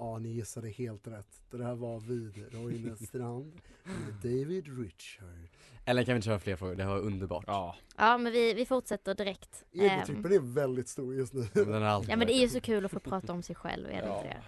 Ja, 0.05 0.19
ni 0.19 0.29
gissade 0.29 0.69
helt 0.71 1.07
rätt. 1.07 1.43
Det 1.51 1.65
här 1.65 1.75
var 1.75 2.01
vid 2.01 2.53
Roine 2.55 2.97
strand 3.09 3.61
med 3.85 4.15
David 4.23 4.79
Richard. 4.79 5.49
Eller 5.85 6.05
kan 6.05 6.15
vi 6.15 6.17
inte 6.17 6.27
köra 6.27 6.39
fler 6.39 6.57
frågor? 6.57 6.75
Det 6.75 6.85
var 6.87 6.99
underbart 6.99 7.45
Ja. 7.47 7.77
Ja, 7.97 8.19
men 8.19 8.33
vi, 8.33 8.55
vi 8.55 8.67
fortsätter 8.67 9.15
direkt. 9.15 9.65
Ehm, 9.73 9.81
Egotrippen 9.81 10.33
är 10.33 10.39
väldigt 10.55 10.89
stor 10.89 11.15
just 11.15 11.33
nu. 11.35 11.49
Men 11.55 11.67
Den 11.71 11.83
är 11.83 11.87
alltid 11.87 12.11
ja, 12.11 12.17
men 12.17 12.27
det 12.27 12.35
är 12.35 12.41
ju 12.41 12.49
så 12.49 12.61
kul 12.61 12.85
att 12.85 12.91
få 12.91 13.01
prata 13.01 13.33
om 13.33 13.43
sig 13.43 13.57
själv, 13.57 13.87
är 13.87 14.03
det 14.03 14.09
Ja. 14.09 14.17
inte 14.17 14.29
det? 14.29 14.43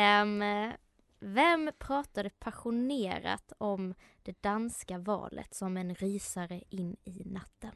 Ehm, 0.00 0.72
vem 1.20 1.70
pratade 1.78 2.30
passionerat 2.30 3.52
om 3.58 3.94
det 4.22 4.42
danska 4.42 4.98
valet 4.98 5.54
som 5.54 5.76
en 5.76 5.94
rysare 5.94 6.62
in 6.70 6.96
i 7.04 7.22
natten? 7.24 7.72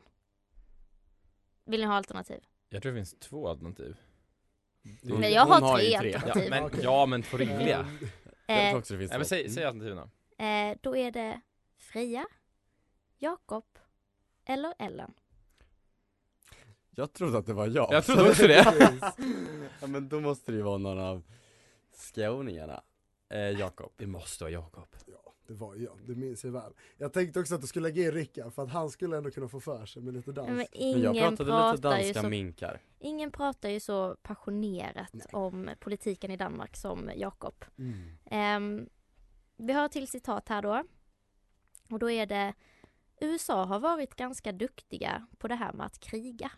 Vill 1.64 1.80
ni 1.80 1.86
ha 1.86 1.94
alternativ? 1.94 2.40
Jag 2.68 2.82
tror 2.82 2.92
det 2.92 2.98
finns 2.98 3.14
två 3.18 3.48
alternativ. 3.48 3.96
Hon- 5.02 5.20
Men 5.20 5.32
jag 5.32 5.46
har 5.46 5.80
ju 5.80 5.98
tre 5.98 6.10
Ja, 6.10 6.16
alternativ. 6.18 6.50
men, 6.50 6.64
Okej. 6.64 6.80
ja, 6.82 7.06
men 7.06 7.22
två 7.22 7.36
rimliga. 7.36 7.78
Ehm, 7.78 7.98
Jag 8.46 8.64
Eh, 8.64 8.70
tror 8.70 8.78
också 8.78 8.94
det 8.94 8.98
finns 8.98 9.10
Nej, 9.10 9.18
men 9.18 9.26
säg, 9.26 9.50
säg 9.50 9.64
alternativen. 9.64 10.10
eh, 10.38 10.78
då 10.82 10.96
är 10.96 11.10
det 11.10 11.40
Freja, 11.78 12.26
Jakob 13.18 13.64
eller 14.44 14.74
Ellen. 14.78 15.14
Jag 16.90 17.12
trodde 17.12 17.38
att 17.38 17.46
det 17.46 17.52
var 17.52 17.66
jag 17.66 17.92
Jag 17.92 18.04
trodde 18.04 18.30
också 18.30 18.46
det. 18.46 18.64
Ja 19.80 19.86
men 19.86 20.08
då 20.08 20.20
måste 20.20 20.52
det 20.52 20.56
ju 20.56 20.62
vara 20.62 20.78
någon 20.78 20.98
av 21.00 21.22
skåningarna 21.96 22.82
eh, 23.30 23.38
Jakob 23.40 23.92
Det 23.96 24.06
måste 24.06 24.44
vara 24.44 24.52
Jakob. 24.52 24.88
Det 25.46 25.54
var 25.54 25.74
jag. 25.76 25.98
Det 26.06 26.14
minns 26.14 26.44
jag 26.44 26.52
väl. 26.52 26.72
Jag 26.96 27.12
tänkte 27.12 27.40
också 27.40 27.54
att 27.54 27.60
du 27.60 27.66
skulle 27.66 27.88
lägga 27.88 28.02
in 28.02 28.12
Rickard 28.12 28.52
för 28.52 28.62
att 28.62 28.70
han 28.70 28.90
skulle 28.90 29.16
ändå 29.16 29.30
kunna 29.30 29.48
få 29.48 29.60
för 29.60 29.86
sig 29.86 30.02
med 30.02 30.14
lite 30.14 30.32
dans. 30.32 30.48
Men 30.48 30.56
Men 30.56 30.66
ingen 30.72 31.14
jag 31.14 31.14
pratade 31.14 31.44
lite 31.44 31.82
pratar 31.82 31.98
ju 31.98 32.04
danska 32.04 32.22
så 32.22 32.28
minkar 32.28 32.80
Ingen 32.98 33.30
pratar 33.30 33.68
ju 33.68 33.80
så 33.80 34.16
passionerat 34.22 35.12
Nej. 35.12 35.26
om 35.32 35.70
politiken 35.80 36.30
i 36.30 36.36
Danmark 36.36 36.76
som 36.76 37.10
Jakob. 37.16 37.64
Mm. 37.78 38.16
Ehm, 38.24 38.88
vi 39.56 39.72
har 39.72 39.86
ett 39.86 39.92
till 39.92 40.08
citat 40.08 40.48
här 40.48 40.62
då. 40.62 40.84
Och 41.90 41.98
då 41.98 42.10
är 42.10 42.26
det 42.26 42.54
USA 43.20 43.64
har 43.64 43.80
varit 43.80 44.14
ganska 44.14 44.52
duktiga 44.52 45.26
på 45.38 45.48
det 45.48 45.54
här 45.54 45.72
med 45.72 45.86
att 45.86 46.00
kriga. 46.00 46.50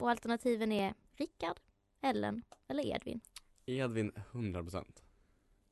Och 0.00 0.10
alternativen 0.10 0.72
är 0.72 0.94
Rickard, 1.12 1.60
Ellen 2.00 2.42
eller 2.68 2.86
Edvin. 2.86 3.20
Edvin 3.66 4.12
100% 4.32 5.01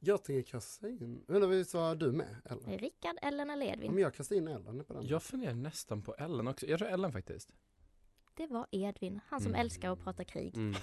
Jag 0.03 0.25
tänker 0.25 0.51
kasta 0.51 0.89
in, 0.89 1.25
eller 1.29 1.47
visst 1.47 1.75
var 1.75 1.95
du 1.95 2.13
med? 2.13 2.37
Eller? 2.45 2.79
Rickard, 2.79 3.17
Ellen 3.23 3.51
eller 3.51 3.67
Edvin. 3.67 3.99
jag 3.99 4.15
kastar 4.15 4.37
in 4.37 4.49
Ellen 4.49 4.85
på 4.85 4.93
den. 4.95 5.07
Jag 5.07 5.23
funderar 5.23 5.55
nästan 5.55 6.03
på 6.03 6.15
Ellen 6.15 6.49
också. 6.49 6.67
Jag 6.67 6.79
tror 6.79 6.89
Ellen 6.91 7.13
faktiskt. 7.13 7.51
Det 8.35 8.47
var 8.47 8.67
Edvin, 8.71 9.21
han 9.27 9.41
som 9.41 9.51
Mm. 9.51 9.61
älskar 9.61 9.91
att 9.93 10.05
prata 10.05 10.25
krig. 10.25 10.57
mm. 10.57 10.75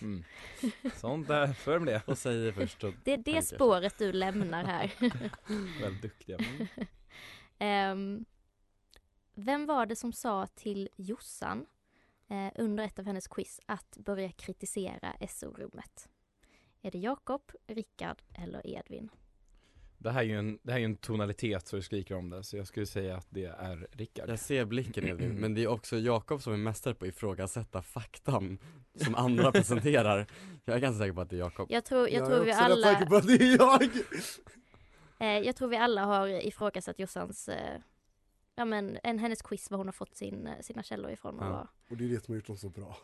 Mm. 0.00 0.24
Sånt 0.96 1.28
där, 1.28 1.52
för 1.52 1.78
med 1.78 1.94
det. 1.94 2.02
Och 2.06 2.18
säger 2.18 2.52
först 2.52 2.84
och 2.84 2.94
Det 3.04 3.12
är 3.12 3.16
det 3.16 3.24
tänker. 3.24 3.40
spåret 3.42 3.98
du 3.98 4.12
lämnar 4.12 4.64
här. 4.64 4.92
Väldigt 5.80 6.02
duktiga. 6.02 6.38
Ehm, 7.58 8.24
vem 9.34 9.66
var 9.66 9.86
det 9.86 9.96
som 9.96 10.12
sa 10.12 10.46
till 10.46 10.88
Jossan 10.96 11.66
eh, 12.28 12.52
under 12.62 12.84
ett 12.84 12.98
av 12.98 13.04
hennes 13.04 13.28
quiz 13.28 13.60
att 13.66 13.96
börja 13.96 14.32
kritisera 14.32 15.14
SO-rummet? 15.28 16.08
Är 16.86 16.90
det 16.90 16.98
Jakob, 16.98 17.42
Rickard 17.66 18.22
eller 18.34 18.66
Edvin? 18.66 19.10
Det 19.98 20.10
här 20.10 20.20
är 20.20 20.24
ju 20.24 20.38
en, 20.38 20.58
det 20.62 20.72
här 20.72 20.78
är 20.78 20.80
ju 20.80 20.84
en 20.84 20.96
tonalitet 20.96 21.66
så 21.66 21.76
du 21.76 21.82
skriker 21.82 22.14
om 22.14 22.30
det, 22.30 22.42
så 22.42 22.56
jag 22.56 22.66
skulle 22.66 22.86
säga 22.86 23.16
att 23.16 23.26
det 23.30 23.44
är 23.44 23.88
Rickard. 23.92 24.28
Jag 24.28 24.38
ser 24.38 24.64
blicken 24.64 25.08
Edvin, 25.08 25.34
men 25.40 25.54
det 25.54 25.62
är 25.62 25.66
också 25.68 25.96
Jakob 25.98 26.42
som 26.42 26.52
är 26.52 26.56
mästare 26.56 26.94
på 26.94 27.04
att 27.04 27.08
ifrågasätta 27.08 27.82
faktan 27.82 28.58
som 28.94 29.14
andra 29.14 29.52
presenterar 29.52 30.26
Jag 30.64 30.76
är 30.76 30.80
ganska 30.80 30.98
säker 30.98 31.12
på 31.12 31.20
att 31.20 31.30
det 31.30 31.36
är 31.36 31.38
Jakob 31.38 31.66
Jag 31.70 31.84
tror, 31.84 32.08
jag 32.08 32.20
jag 32.20 32.26
tror 32.26 32.40
är 32.40 32.44
vi 32.44 32.50
också 32.50 32.62
rätt 32.62 32.70
alla... 32.72 32.92
säker 32.92 33.06
på 33.06 33.16
att 33.16 33.26
det 33.26 33.32
är 33.34 33.58
jag! 33.58 33.90
Eh, 35.18 35.46
jag 35.46 35.56
tror 35.56 35.68
vi 35.68 35.76
alla 35.76 36.04
har 36.04 36.28
ifrågasatt 36.28 36.98
Jossans, 36.98 37.48
eh, 37.48 37.80
ja 38.54 38.64
men 38.64 38.98
en, 39.02 39.18
hennes 39.18 39.42
quiz 39.42 39.70
var 39.70 39.78
hon 39.78 39.86
har 39.86 39.92
fått 39.92 40.14
sin, 40.14 40.46
eh, 40.46 40.60
sina 40.60 40.82
källor 40.82 41.10
ifrån. 41.10 41.38
Och 41.38 41.46
Ja. 41.46 41.50
var, 41.50 41.68
Och 41.90 41.96
det 41.96 42.04
är 42.04 42.08
det 42.08 42.24
som 42.24 42.32
har 42.32 42.36
gjort 42.36 42.46
dem 42.46 42.56
så 42.56 42.68
bra. 42.68 42.96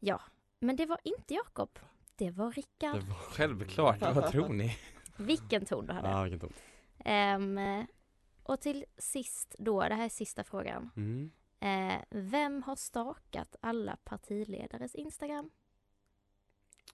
ja. 0.00 0.20
Men 0.60 0.76
det 0.76 0.86
var 0.86 0.98
inte 1.04 1.34
Jakob. 1.34 1.78
Det 2.18 2.30
var 2.30 2.52
Rickard. 2.52 2.94
Det 2.94 3.00
var... 3.00 3.14
Självklart, 3.14 4.00
vad 4.00 4.30
tror 4.30 4.48
ni? 4.48 4.76
Vilken 5.16 5.64
ton 5.64 5.86
du 5.86 5.92
hade. 5.92 6.08
Ja, 6.08 6.22
vilken 6.22 6.40
ton. 6.40 6.52
Ehm, 6.98 7.86
och 8.42 8.60
till 8.60 8.84
sist 8.98 9.54
då, 9.58 9.80
det 9.80 9.94
här 9.94 10.04
är 10.04 10.08
sista 10.08 10.44
frågan. 10.44 10.90
Mm. 10.96 11.30
Eh, 11.60 12.02
vem 12.10 12.62
har 12.62 12.76
stakat 12.76 13.56
alla 13.60 13.96
partiledares 14.04 14.94
Instagram? 14.94 15.50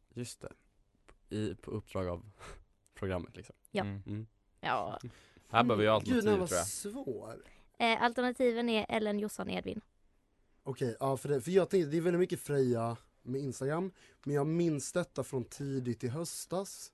Just 0.08 0.40
det. 0.40 0.52
I, 1.36 1.54
på 1.54 1.70
uppdrag 1.70 2.08
av 2.08 2.30
programmet 2.94 3.36
liksom. 3.36 3.56
Ja. 3.70 3.82
Mm. 3.84 4.02
Mm. 4.06 4.26
Ja. 4.60 4.98
Här 5.48 5.64
behöver 5.64 5.84
jag 5.84 6.02
Gud, 6.02 6.24
den 6.24 6.40
alternativ 6.40 6.40
var 6.40 6.46
tror 6.46 6.58
jag. 6.58 6.66
svår. 6.66 7.44
Eh, 7.78 8.02
alternativen 8.02 8.68
är 8.68 8.86
Ellen 8.88 9.18
Jossan 9.18 9.50
Edvin. 9.50 9.80
Okej, 10.62 10.96
ja 11.00 11.16
för, 11.16 11.28
det, 11.28 11.40
för 11.40 11.50
jag 11.50 11.70
tänkte, 11.70 11.90
det 11.90 11.96
är 11.96 12.00
väldigt 12.00 12.20
mycket 12.20 12.40
Freja 12.40 12.96
med 13.24 13.40
Instagram, 13.40 13.90
men 14.24 14.34
jag 14.34 14.46
minns 14.46 14.92
detta 14.92 15.24
från 15.24 15.44
tidigt 15.44 16.04
i 16.04 16.08
höstas. 16.08 16.92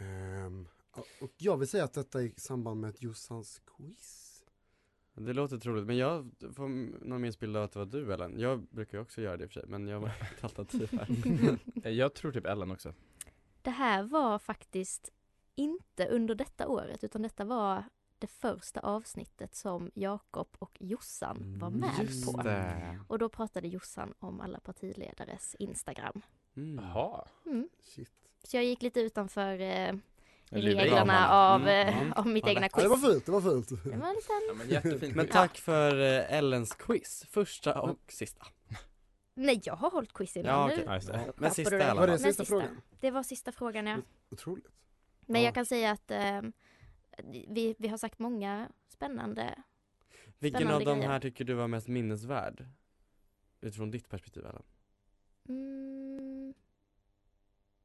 Ehm, 0.00 0.68
och 1.20 1.30
jag 1.36 1.56
vill 1.56 1.68
säga 1.68 1.84
att 1.84 1.92
detta 1.92 2.20
är 2.20 2.24
i 2.24 2.34
samband 2.36 2.80
med 2.80 2.90
ett 2.90 3.02
Jossans 3.02 3.60
quiz. 3.76 4.28
Det 5.14 5.32
låter 5.32 5.58
troligt, 5.58 5.86
men 5.86 5.96
jag 5.96 6.30
får 6.54 6.68
någon 7.06 7.20
minns 7.20 7.38
bild 7.38 7.56
av 7.56 7.64
att 7.64 7.72
det 7.72 7.78
var 7.78 7.86
du 7.86 8.12
Ellen. 8.14 8.38
Jag 8.38 8.62
brukar 8.70 8.98
också 8.98 9.20
göra 9.20 9.36
det 9.36 9.44
i 9.44 9.46
och 9.46 9.50
för 9.52 9.60
sig, 9.60 9.68
men 9.68 9.88
jag 9.88 10.00
var 10.00 10.08
ett 10.36 10.44
alternativ 10.44 10.88
här. 10.92 11.58
Eh, 11.84 11.92
Jag 11.92 12.14
tror 12.14 12.32
typ 12.32 12.46
Ellen 12.46 12.70
också. 12.70 12.94
Det 13.62 13.70
här 13.70 14.02
var 14.02 14.38
faktiskt 14.38 15.12
inte 15.54 16.06
under 16.08 16.34
detta 16.34 16.68
året 16.68 17.04
utan 17.04 17.22
detta 17.22 17.44
var 17.44 17.84
det 18.22 18.26
första 18.26 18.80
avsnittet 18.80 19.54
som 19.54 19.90
Jakob 19.94 20.48
och 20.58 20.76
Jossan 20.80 21.58
var 21.58 21.70
med 21.70 21.90
Just 22.02 22.32
på. 22.32 22.42
det. 22.42 23.00
Och 23.08 23.18
då 23.18 23.28
pratade 23.28 23.68
Jossan 23.68 24.14
om 24.18 24.40
alla 24.40 24.60
partiledares 24.60 25.56
Instagram. 25.58 26.22
Mm. 26.56 26.84
Jaha. 26.84 27.24
Mm. 27.46 27.68
Shit. 27.80 28.10
Så 28.44 28.56
jag 28.56 28.64
gick 28.64 28.82
lite 28.82 29.00
utanför 29.00 29.60
eh, 29.60 29.92
reglerna 30.50 31.28
av, 31.30 31.60
Mm, 31.60 31.88
eh, 31.88 31.98
mm. 32.02 32.12
av 32.12 32.26
mitt 32.26 32.44
Ja, 32.46 32.50
egna. 32.52 32.68
Ja, 32.76 32.82
det 32.82 32.88
var 32.88 32.96
quiz. 32.96 33.04
fult, 33.06 33.26
det 33.26 33.32
var 33.32 33.40
fult. 33.40 33.68
Det 33.68 33.96
var 33.96 34.08
en 34.08 34.14
liten... 34.14 34.70
Ja, 34.70 34.80
men. 35.00 35.16
Men 35.16 35.26
tack 35.26 35.58
för 35.58 36.00
eh, 36.00 36.32
Ellens 36.38 36.74
quiz, 36.74 37.26
första 37.30 37.80
och 37.82 37.98
sista. 38.08 38.46
Nej, 39.34 39.60
jag 39.64 39.76
har 39.76 39.90
hållit 39.90 40.12
quiz 40.12 40.36
innan. 40.36 40.50
Ja, 40.52 40.66
Nu 40.66 40.72
okej. 40.96 41.00
Ja, 41.26 41.32
Men 41.36 41.50
sista 41.50 41.78
i 41.78 41.82
alla 41.82 42.00
Var 42.00 42.06
det 42.06 42.12
fall. 42.12 42.22
Men 42.22 42.32
sista 42.34 42.44
frågan? 42.44 42.80
Det 43.00 43.10
var 43.10 43.22
sista 43.22 43.52
frågan 43.52 43.86
ja. 43.86 43.96
Otroligt. 44.30 44.66
Men 45.26 45.40
Ja. 45.40 45.44
jag 45.46 45.54
kan 45.54 45.66
säga 45.66 45.90
att 45.90 46.10
eh, 46.10 46.42
vi, 47.48 47.74
vi 47.78 47.88
har 47.88 47.96
sagt 47.98 48.18
många 48.18 48.68
spännande 48.88 49.62
Vilken 50.38 50.60
Spännande 50.60 50.90
av 50.90 50.98
de 50.98 51.06
här 51.06 51.20
tycker 51.20 51.44
du 51.44 51.54
var 51.54 51.68
mest 51.68 51.88
minnesvärd? 51.88 52.66
Utifrån 53.60 53.90
ditt 53.90 54.08
perspektiv 54.08 54.46
Ellen? 54.46 54.62
Mm. 55.48 56.54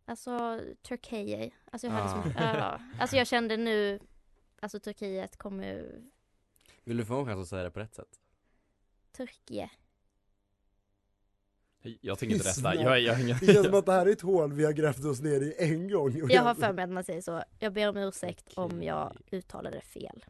Alltså 0.06 0.62
Turkiet. 0.82 1.54
Alltså 1.72 1.88
jag, 1.88 1.94
hade 1.94 2.06
Ah. 2.10 2.24
så, 2.24 2.30
ja, 2.40 2.80
alltså 3.00 3.16
jag 3.16 3.28
kände 3.28 3.58
nu, 3.58 4.00
alltså 4.60 4.80
Turkiet 4.80 5.38
kommer 5.38 6.02
Vill 6.84 6.98
du 6.98 7.06
få 7.06 7.20
en 7.20 7.26
chans 7.26 7.42
att 7.42 7.48
säga 7.48 7.64
det 7.64 7.72
på 7.72 7.80
rätt 7.80 7.96
sätt? 7.96 8.20
Turkiet. 9.12 9.72
Jag 12.02 12.20
tänker 12.20 12.36
inte 12.36 12.50
resta. 12.50 12.76
Jag, 12.76 13.02
jag 13.02 13.22
ingen... 13.22 13.38
Det 13.40 13.54
känns 13.54 13.66
som 13.66 13.76
att 13.76 13.86
det 13.86 13.92
här 13.92 14.06
är 14.06 14.12
ett 14.12 14.22
hål 14.22 14.54
vi 14.54 14.66
har 14.66 14.72
grävt 14.72 15.06
oss 15.06 15.22
ner 15.22 15.42
i 15.42 15.56
en 15.58 15.92
gång. 15.92 16.22
Och 16.22 16.32
Jag 16.32 16.42
har 16.42 16.56
för 16.56 16.74
mig 16.74 16.84
att 16.84 16.90
man 16.90 17.04
säger 17.04 17.22
så. 17.22 17.44
Jag 17.60 17.74
ber 17.74 17.90
om 17.90 17.98
ursäkt 17.98 18.54
om 18.56 18.66
Okej. 18.66 18.86
jag 18.86 19.18
uttalade 19.32 19.82
fel. 19.82 20.26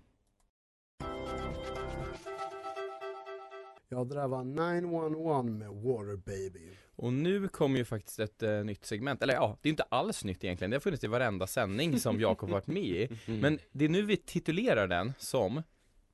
Ja, 3.89 4.03
det 4.03 4.15
där 4.15 4.27
var 4.27 4.43
911 4.43 5.41
med 5.43 5.69
Water 5.69 6.15
Baby. 6.15 6.69
Och 6.95 7.13
nu 7.13 7.47
kommer 7.47 7.77
ju 7.77 7.85
faktiskt 7.85 8.19
ett 8.19 8.43
eh, 8.43 8.51
nytt 8.51 8.85
segment, 8.85 9.23
eller 9.23 9.33
ja, 9.33 9.57
det 9.61 9.69
är 9.69 9.71
inte 9.71 9.83
alls 9.83 10.23
nytt 10.23 10.43
egentligen, 10.43 10.71
det 10.71 10.75
har 10.75 10.81
funnits 10.81 11.03
i 11.03 11.07
varenda 11.07 11.47
sändning 11.47 11.99
som 11.99 12.19
Jakob 12.21 12.49
varit 12.49 12.67
med 12.67 12.83
i. 12.83 13.09
Mm. 13.25 13.39
Men 13.39 13.59
det 13.71 13.85
är 13.85 13.89
nu 13.89 14.01
vi 14.01 14.17
titulerar 14.17 14.87
den 14.87 15.13
som 15.17 15.63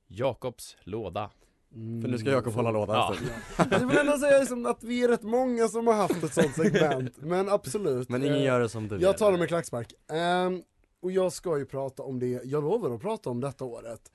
Jakobs 0.06 0.76
låda. 0.80 1.30
Mm. 1.74 2.02
För 2.02 2.08
nu 2.08 2.18
ska 2.18 2.30
Jakob 2.30 2.52
hålla 2.52 2.70
lådan 2.70 3.16
Ja. 3.56 3.66
Jag 3.70 3.86
vill 3.86 3.98
ändå 3.98 4.18
säga 4.18 4.38
liksom 4.38 4.66
att 4.66 4.82
vi 4.84 5.04
är 5.04 5.08
rätt 5.08 5.22
många 5.22 5.68
som 5.68 5.86
har 5.86 5.94
haft 5.94 6.24
ett 6.24 6.34
sånt 6.34 6.54
segment, 6.54 7.16
men 7.16 7.48
absolut. 7.48 8.08
Men 8.08 8.22
ingen 8.22 8.36
Eh, 8.36 8.44
gör 8.44 8.60
det 8.60 8.68
som 8.68 8.88
du 8.88 8.98
Jag 8.98 9.18
tar 9.18 9.32
det 9.32 9.38
med 9.38 9.48
klackspark. 9.48 9.92
Ehm, 10.12 10.62
och 11.02 11.12
jag 11.12 11.32
ska 11.32 11.58
ju 11.58 11.66
prata 11.66 12.02
om 12.02 12.18
det, 12.18 12.40
jag 12.44 12.62
lovar 12.64 12.90
att 12.94 13.00
prata 13.00 13.30
om 13.30 13.40
detta 13.40 13.64
året. 13.64 14.12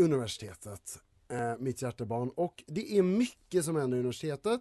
Universitetet, 0.00 0.98
eh, 1.30 1.58
mitt 1.58 1.82
hjärtebarn. 1.82 2.30
Och 2.36 2.64
det 2.66 2.98
är 2.98 3.02
mycket 3.02 3.64
som 3.64 3.76
händer 3.76 3.96
i 3.96 4.00
universitetet. 4.00 4.60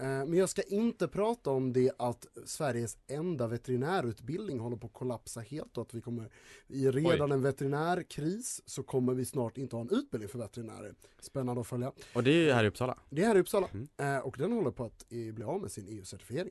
Eh, 0.00 0.06
men 0.06 0.32
jag 0.34 0.48
ska 0.48 0.62
inte 0.62 1.08
prata 1.08 1.50
om 1.50 1.72
det 1.72 1.90
att 1.98 2.26
Sveriges 2.44 2.96
enda 3.06 3.46
veterinärutbildning 3.46 4.58
håller 4.58 4.76
på 4.76 4.86
att 4.86 4.92
kollapsa 4.92 5.40
helt 5.40 5.78
och 5.78 5.82
att 5.82 5.94
vi 5.94 6.00
kommer, 6.00 6.30
i 6.66 6.90
redan 6.90 7.32
en 7.32 7.42
veterinärkris 7.42 8.62
så 8.66 8.82
kommer 8.82 9.14
vi 9.14 9.24
snart 9.24 9.58
inte 9.58 9.76
ha 9.76 9.80
en 9.80 9.90
utbildning 9.90 10.28
för 10.28 10.38
veterinärer. 10.38 10.94
Spännande 11.20 11.60
att 11.60 11.66
följa. 11.66 11.92
Och 12.14 12.22
det 12.22 12.30
är 12.48 12.54
här 12.54 12.64
i 12.64 12.68
Uppsala. 12.68 12.98
Det 13.10 13.22
är 13.22 13.26
här 13.26 13.36
i 13.36 13.40
Uppsala 13.40 13.68
Mm. 13.96 14.22
och 14.22 14.34
den 14.38 14.52
håller 14.52 14.70
på 14.70 14.84
att 14.84 15.08
bli 15.08 15.42
av 15.44 15.60
med 15.60 15.72
sin 15.72 15.88
EU-certifiering. 15.88 16.50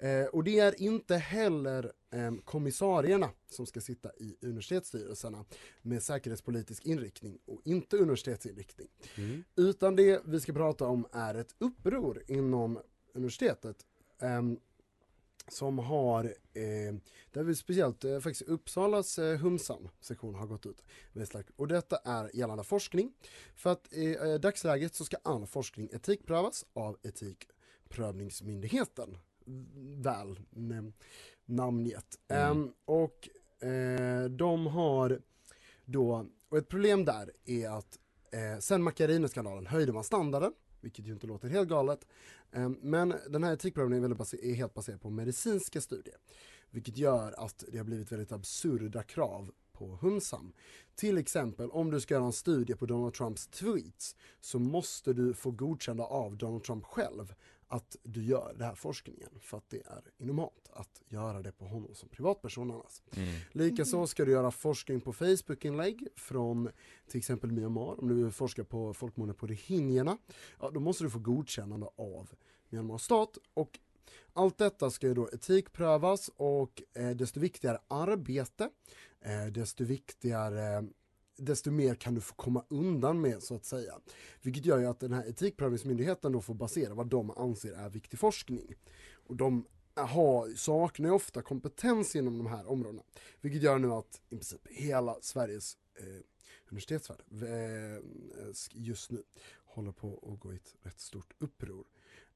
Eh, 0.00 0.26
och 0.26 0.44
det 0.44 0.58
är 0.58 0.82
inte 0.82 1.16
heller 1.16 1.92
kommissarierna 2.44 3.30
som 3.50 3.66
ska 3.66 3.80
sitta 3.80 4.10
i 4.16 4.36
universitetsstyrelserna 4.40 5.44
med 5.82 6.02
säkerhetspolitisk 6.02 6.86
inriktning 6.86 7.38
och 7.44 7.60
inte 7.64 7.96
universitetsinriktning. 7.96 8.88
Mm. 9.14 9.44
Utan 9.56 9.96
det 9.96 10.22
vi 10.24 10.40
ska 10.40 10.52
prata 10.52 10.86
om 10.86 11.06
är 11.12 11.34
ett 11.34 11.54
uppror 11.58 12.22
inom 12.28 12.78
universitetet 13.14 13.86
ehm, 14.20 14.58
som 15.48 15.78
har, 15.78 16.24
eh, 16.52 16.94
där 17.30 17.42
vi 17.42 17.54
speciellt 17.54 18.04
eh, 18.04 18.20
faktiskt 18.20 18.48
Uppsalas 18.48 19.18
eh, 19.18 19.38
Humsam-sektion 19.38 20.34
har 20.34 20.46
gått 20.46 20.66
ut. 20.66 20.82
med 21.12 21.28
Och 21.56 21.68
detta 21.68 21.96
är 21.96 22.36
gällande 22.36 22.64
forskning. 22.64 23.12
För 23.54 23.72
att 23.72 23.92
i 23.92 24.14
eh, 24.14 24.34
dagsläget 24.34 24.94
så 24.94 25.04
ska 25.04 25.16
all 25.22 25.46
forskning 25.46 25.88
etikprövas 25.92 26.66
av 26.72 26.98
Etikprövningsmyndigheten. 27.02 29.18
Väl 29.96 30.40
mm, 30.56 30.92
namngett. 31.46 32.18
Mm. 32.28 32.50
Ehm, 32.50 32.72
och 32.84 33.28
eh, 33.68 34.24
de 34.24 34.66
har 34.66 35.20
då, 35.84 36.26
och 36.48 36.58
ett 36.58 36.68
problem 36.68 37.04
där 37.04 37.32
är 37.44 37.68
att 37.68 37.98
eh, 38.30 38.58
sen 38.60 38.82
Macchiarini-skandalen 38.82 39.66
höjde 39.66 39.92
man 39.92 40.04
standarden, 40.04 40.52
vilket 40.80 41.06
ju 41.06 41.12
inte 41.12 41.26
låter 41.26 41.48
helt 41.48 41.68
galet. 41.68 42.06
Eh, 42.52 42.68
men 42.68 43.14
den 43.30 43.44
här 43.44 43.52
etikprövningen 43.52 44.12
är, 44.12 44.44
är 44.44 44.54
helt 44.54 44.74
baserad 44.74 45.00
på 45.00 45.10
medicinska 45.10 45.80
studier. 45.80 46.16
Vilket 46.70 46.98
gör 46.98 47.34
att 47.44 47.64
det 47.68 47.78
har 47.78 47.84
blivit 47.84 48.12
väldigt 48.12 48.32
absurda 48.32 49.02
krav 49.02 49.50
på 49.72 49.98
Humsam. 50.00 50.52
Till 50.94 51.18
exempel 51.18 51.70
om 51.70 51.90
du 51.90 52.00
ska 52.00 52.14
göra 52.14 52.24
en 52.24 52.32
studie 52.32 52.74
på 52.74 52.86
Donald 52.86 53.14
Trumps 53.14 53.46
tweets 53.46 54.16
så 54.40 54.58
måste 54.58 55.12
du 55.12 55.34
få 55.34 55.50
godkända 55.50 56.04
av 56.04 56.36
Donald 56.36 56.64
Trump 56.64 56.84
själv 56.84 57.34
att 57.74 57.96
du 58.02 58.24
gör 58.24 58.52
den 58.52 58.68
här 58.68 58.74
forskningen 58.74 59.30
för 59.40 59.56
att 59.56 59.70
det 59.70 59.82
är 59.86 60.02
inhumant 60.16 60.70
att 60.72 61.02
göra 61.08 61.42
det 61.42 61.52
på 61.52 61.64
honom 61.64 61.94
som 61.94 62.08
privatperson 62.08 62.70
annars. 62.70 63.02
Mm. 63.16 63.34
Likaså 63.52 64.06
ska 64.06 64.24
du 64.24 64.32
göra 64.32 64.50
forskning 64.50 65.00
på 65.00 65.12
Facebook-inlägg 65.12 66.08
från 66.16 66.70
till 67.08 67.18
exempel 67.18 67.52
Myanmar. 67.52 68.00
Om 68.00 68.08
du 68.08 68.14
vill 68.14 68.32
forska 68.32 68.64
på 68.64 68.94
folkmordet 68.94 69.36
på 69.36 69.46
rohingyerna, 69.46 70.18
ja, 70.60 70.70
då 70.70 70.80
måste 70.80 71.04
du 71.04 71.10
få 71.10 71.18
godkännande 71.18 71.86
av 71.96 72.30
Myanmar 72.68 72.98
stat. 72.98 73.38
Och 73.54 73.78
allt 74.32 74.58
detta 74.58 74.90
ska 74.90 75.06
ju 75.06 75.14
då 75.14 75.28
etikprövas 75.32 76.30
och 76.36 76.82
eh, 76.92 77.10
desto 77.10 77.40
viktigare 77.40 77.78
arbete, 77.88 78.70
eh, 79.20 79.46
desto 79.52 79.84
viktigare 79.84 80.84
desto 81.36 81.70
mer 81.70 81.94
kan 81.94 82.14
du 82.14 82.20
få 82.20 82.34
komma 82.34 82.64
undan 82.68 83.20
med 83.20 83.42
så 83.42 83.54
att 83.54 83.64
säga. 83.64 83.94
Vilket 84.42 84.64
gör 84.66 84.78
ju 84.78 84.86
att 84.86 85.00
den 85.00 85.12
här 85.12 85.28
etikprövningsmyndigheten 85.28 86.32
då 86.32 86.40
får 86.40 86.54
basera 86.54 86.94
vad 86.94 87.06
de 87.06 87.30
anser 87.30 87.72
är 87.72 87.90
viktig 87.90 88.18
forskning. 88.18 88.74
Och 89.26 89.36
de 89.36 89.66
har, 89.94 90.56
saknar 90.56 91.08
ju 91.08 91.14
ofta 91.14 91.42
kompetens 91.42 92.16
inom 92.16 92.38
de 92.38 92.46
här 92.46 92.66
områdena. 92.66 93.02
Vilket 93.40 93.62
gör 93.62 93.78
nu 93.78 93.92
att 93.92 94.22
i 94.28 94.36
princip 94.36 94.66
hela 94.70 95.16
Sveriges 95.20 95.76
eh, 95.98 96.22
universitetsvärld 96.70 97.20
eh, 97.42 97.94
eh 97.94 98.00
just 98.72 99.10
nu 99.10 99.22
håller 99.64 99.92
på 99.92 100.32
att 100.32 100.40
gå 100.40 100.52
i 100.52 100.56
ett 100.56 100.74
rätt 100.82 101.00
stort 101.00 101.34
uppror. 101.38 101.84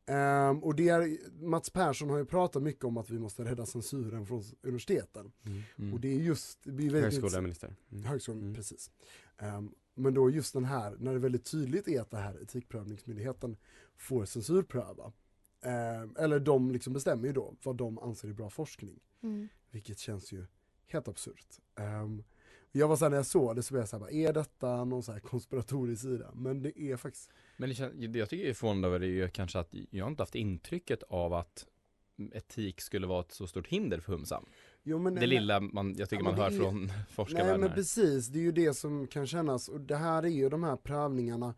Ehm, 0.09 0.63
och 0.65 0.75
det 0.75 0.89
är, 0.89 1.19
Mats 1.45 1.71
Persson 1.71 2.11
har 2.11 2.19
ju 2.19 2.25
pratat 2.25 2.63
mycket 2.63 2.85
om 2.85 2.97
att 2.97 3.11
vi 3.11 3.19
måste 3.19 3.45
rädda 3.45 3.67
censuren 3.67 4.27
från 4.27 4.43
universiteten. 4.63 5.33
Mm. 5.47 5.63
Mm. 5.79 5.95
Och 5.95 6.01
det 6.01 6.09
är 6.09 6.17
just, 6.19 6.59
det 6.65 6.73
blir 6.73 6.91
väldigt 6.91 7.13
Högskoleminister. 7.23 7.77
Mm. 7.93 8.05
Högskolan, 8.05 8.41
Mm. 8.43 8.55
precis. 8.55 8.91
Ehm, 9.39 9.75
men 9.95 10.15
då 10.15 10.31
just 10.31 10.53
den 10.55 10.65
här, 10.65 10.97
när 10.99 11.13
det 11.13 11.19
väldigt 11.19 11.45
tydligt 11.45 11.89
är 11.89 12.01
att 12.01 12.11
det 12.11 12.17
här 12.19 12.43
etikprövningsmyndigheten 12.43 13.57
får 13.97 14.25
censurpröva. 14.25 15.13
Ehm, 15.63 16.17
eller 16.19 16.41
de 16.41 16.71
liksom 16.71 16.93
bestämmer 16.93 17.27
ju 17.27 17.33
då 17.33 17.55
vad 17.63 17.77
de 17.77 17.99
anser 17.99 18.29
är 18.29 18.33
bra 18.33 18.51
forskning. 18.51 19.01
Mm. 19.23 19.49
Vilket 19.71 19.99
känns 19.99 20.33
ju 20.33 20.47
helt 20.87 21.09
absurt. 21.09 21.47
Ehm, 21.75 22.25
Jag 22.73 22.89
var 22.89 22.97
såhär 22.97 23.11
när 23.11 23.17
jag 23.17 23.27
såg 23.27 23.57
det 23.57 23.63
så 23.63 23.75
var 23.75 23.81
jag 23.81 23.89
såhär, 23.89 24.13
är 24.13 24.33
detta 24.33 24.85
någon 24.85 25.03
så 25.03 25.13
här 25.13 25.21
konspiratorisk 25.21 26.03
sida? 26.03 26.31
Men 26.35 26.63
det 26.63 26.81
är 26.81 26.97
faktiskt 26.97 27.31
Men 27.57 27.69
det, 27.69 27.75
kän- 27.75 28.07
det 28.07 28.19
jag 28.19 28.29
tycker 28.29 28.45
är 28.49 28.55
förvånande 28.55 28.89
över 28.89 28.99
det 28.99 29.07
är 29.07 29.09
ju 29.09 29.29
kanske 29.29 29.59
att 29.59 29.75
jag 29.91 30.05
har 30.05 30.11
inte 30.11 30.23
haft 30.23 30.35
intrycket 30.35 31.03
av 31.03 31.35
att 31.35 31.67
etik 32.33 32.81
skulle 32.81 33.07
vara 33.07 33.21
ett 33.21 33.33
så 33.33 33.47
stort 33.47 33.67
hinder 33.67 34.01
för 34.01 34.13
Humsam. 34.13 34.45
Jo, 34.83 34.99
men 34.99 35.15
det 35.15 35.21
nej, 35.21 35.29
lilla 35.29 35.61
man, 35.61 35.95
jag 35.99 36.09
tycker 36.11 36.25
man 36.25 36.33
men 36.35 36.43
hör 36.43 36.51
är- 36.51 36.57
från 36.57 36.85
Nej 36.87 36.97
forskarvärlden 37.11 37.61
men 37.61 37.69
här. 37.69 37.77
precis, 37.77 38.27
det 38.29 38.39
är 38.39 38.43
ju 38.43 38.53
det 38.53 38.75
som 38.75 39.07
kan 39.07 39.27
kännas 39.27 39.69
och 39.69 39.81
det 39.81 39.97
här 39.97 40.23
är 40.23 40.29
ju 40.29 40.49
de 40.49 40.65
här 40.65 40.77
prövningarna 40.77 41.55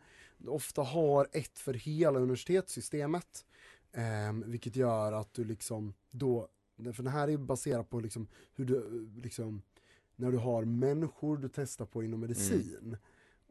ofta 0.47 0.83
har 0.83 1.29
ett 1.33 1.59
för 1.59 1.75
hela 1.75 2.19
universitetssystemet. 2.19 3.45
Ehm, 3.93 4.45
vilket 4.51 4.77
gör 4.77 5.13
att 5.13 5.35
du 5.35 5.45
liksom 5.45 5.95
då, 6.11 6.49
för 6.95 7.03
det 7.03 7.11
här 7.11 7.29
är 7.29 7.33
ju 7.33 7.39
baserat 7.39 7.91
på 7.91 8.01
liksom 8.01 8.29
hur 8.55 8.65
du 8.65 8.77
eh, 8.77 9.23
liksom 9.23 9.63
när 10.21 10.33
du 10.33 10.39
har 10.39 10.65
människor 10.65 11.37
du 11.37 11.49
testar 11.49 11.87
på 11.87 12.03
inom 12.03 12.21
medicin. 12.21 12.97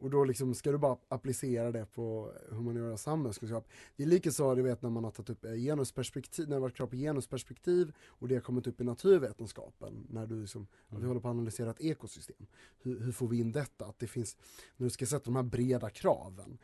Och 0.00 0.10
då 0.10 0.24
liksom 0.24 0.54
ska 0.54 0.72
du 0.72 0.78
bara 0.78 0.96
applicera 1.08 1.72
det 1.72 1.86
på 1.86 2.32
humaniora 2.48 2.92
och 2.92 3.00
samhällskunskap. 3.00 3.68
Det 3.96 4.02
är 4.02 4.06
lika 4.06 4.30
så 4.30 4.54
du 4.54 4.62
vet 4.62 4.82
när 4.82 4.90
man 4.90 5.04
har 5.04 5.10
tagit 5.10 5.30
upp 5.30 5.44
eh, 5.44 5.54
genusperspektiv, 5.54 6.48
när 6.48 6.56
det 6.56 6.60
varit 6.60 6.76
krav 6.76 6.86
på 6.86 6.96
genusperspektiv 6.96 7.92
och 8.06 8.28
det 8.28 8.34
har 8.34 8.42
kommit 8.42 8.66
upp 8.66 8.80
i 8.80 8.84
naturvetenskapen. 8.84 10.06
När 10.10 10.26
du 10.26 10.40
liksom, 10.40 10.66
att 10.88 11.02
vi 11.02 11.06
håller 11.06 11.20
på 11.20 11.28
att 11.28 11.32
analysera 11.32 11.70
ett 11.70 11.80
ekosystem. 11.80 12.46
Hur, 12.82 13.00
hur 13.00 13.12
får 13.12 13.28
vi 13.28 13.40
in 13.40 13.52
detta? 13.52 13.86
Att 13.86 13.98
det 13.98 14.06
finns, 14.06 14.36
när 14.76 14.84
du 14.86 14.90
ska 14.90 15.06
sätta 15.06 15.24
de 15.24 15.36
här 15.36 15.42
breda 15.42 15.90
kraven. 15.90 16.58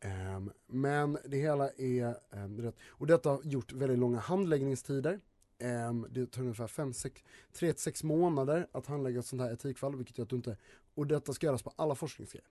Ehm, 0.00 0.50
men 0.66 1.18
det 1.24 1.36
hela 1.36 1.70
är 1.70 2.14
um, 2.30 2.62
rätt. 2.62 2.76
Och 2.88 3.06
detta 3.06 3.30
har 3.30 3.40
gjort 3.44 3.72
väldigt 3.72 3.98
långa 3.98 4.18
handläggningstider. 4.18 5.20
Ehm, 5.60 6.06
det 6.10 6.26
tar 6.26 6.42
ungefär 6.42 6.66
3-6 6.66 8.04
månader 8.04 8.66
att 8.72 8.86
handlägga 8.86 9.18
ett 9.20 9.26
sånt 9.26 9.42
här 9.42 9.52
etikfall, 9.52 9.96
vilket 9.96 10.18
gör 10.18 10.22
att 10.22 10.30
du 10.30 10.36
inte, 10.36 10.56
och 10.94 11.06
detta 11.06 11.32
ska 11.32 11.46
göras 11.46 11.62
på 11.62 11.72
alla 11.76 11.94
forskningsgrejer. 11.94 12.46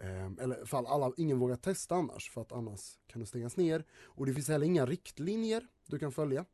Ehm, 0.00 0.38
eller 0.40 0.64
fall 0.64 0.86
alla, 0.86 1.12
ingen 1.16 1.38
vågar 1.38 1.56
testa 1.56 1.94
annars, 1.94 2.30
för 2.30 2.40
att 2.40 2.52
annars 2.52 2.98
kan 3.06 3.20
det 3.20 3.26
stängas 3.26 3.56
ner. 3.56 3.84
Och 4.02 4.26
det 4.26 4.34
finns 4.34 4.48
heller 4.48 4.66
inga 4.66 4.86
riktlinjer 4.86 5.66
du 5.86 5.98
kan 5.98 6.12
följa, 6.12 6.44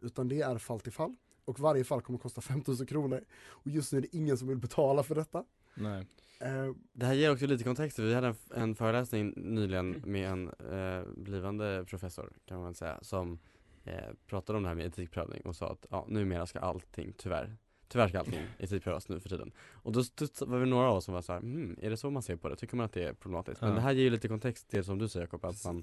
utan 0.00 0.28
det 0.28 0.40
är 0.40 0.58
fall 0.58 0.80
till 0.80 0.92
fall. 0.92 1.16
Och 1.44 1.60
varje 1.60 1.84
fall 1.84 2.02
kommer 2.02 2.18
att 2.18 2.22
kosta 2.22 2.40
5000 2.52 2.86
kronor. 2.86 3.24
Och 3.46 3.70
just 3.70 3.92
nu 3.92 3.98
är 3.98 4.02
det 4.02 4.16
ingen 4.16 4.38
som 4.38 4.48
vill 4.48 4.58
betala 4.58 5.02
för 5.02 5.14
detta. 5.14 5.44
Nej. 5.74 6.06
Ehm, 6.40 6.74
Det 6.92 7.06
här 7.06 7.14
ger 7.14 7.32
också 7.32 7.46
lite 7.46 7.64
kontext, 7.64 7.98
vi 7.98 8.14
hade 8.14 8.26
en, 8.26 8.36
en 8.54 8.74
föreläsning 8.74 9.32
nyligen 9.36 10.02
med 10.06 10.30
en 10.30 10.48
eh, 10.48 11.08
blivande 11.16 11.84
professor 11.88 12.32
kan 12.44 12.56
man 12.56 12.66
väl 12.66 12.74
säga 12.74 12.98
som 13.02 13.38
eh, 13.86 14.14
pratade 14.26 14.56
om 14.56 14.62
det 14.62 14.68
här 14.68 14.76
med 14.76 14.86
etikprövning 14.86 15.40
och 15.42 15.56
sa 15.56 15.68
att 15.72 15.86
ja, 15.90 16.06
numera 16.08 16.46
ska 16.46 16.58
allting 16.58 17.12
tyvärr 17.16 17.56
Tyvärr 17.88 18.08
ska 18.08 18.18
allting 18.18 18.40
etikprövas 18.58 19.08
nu 19.08 19.20
för 19.20 19.28
tiden. 19.28 19.52
Och 19.72 19.92
då 19.92 20.02
var 20.46 20.60
det 20.60 20.66
några 20.66 20.90
av 20.90 20.96
oss 20.96 21.04
som 21.04 21.14
var 21.14 21.22
så 21.22 21.32
här, 21.32 21.40
hmm, 21.40 21.76
är 21.80 21.90
det 21.90 21.96
så 21.96 22.10
man 22.10 22.22
ser 22.22 22.36
på 22.36 22.48
det? 22.48 22.56
Tycker 22.56 22.76
man 22.76 22.86
att 22.86 22.92
det 22.92 23.04
är 23.04 23.12
problematiskt? 23.12 23.60
Men 23.60 23.70
Ja. 23.70 23.74
det 23.76 23.80
här 23.80 23.92
ger 23.92 24.02
ju 24.02 24.10
lite 24.10 24.28
kontext 24.28 24.68
till 24.68 24.84
som 24.84 24.98
du 24.98 25.08
säger 25.08 25.26
Jakob, 25.26 25.44
att 25.44 25.64
man 25.64 25.82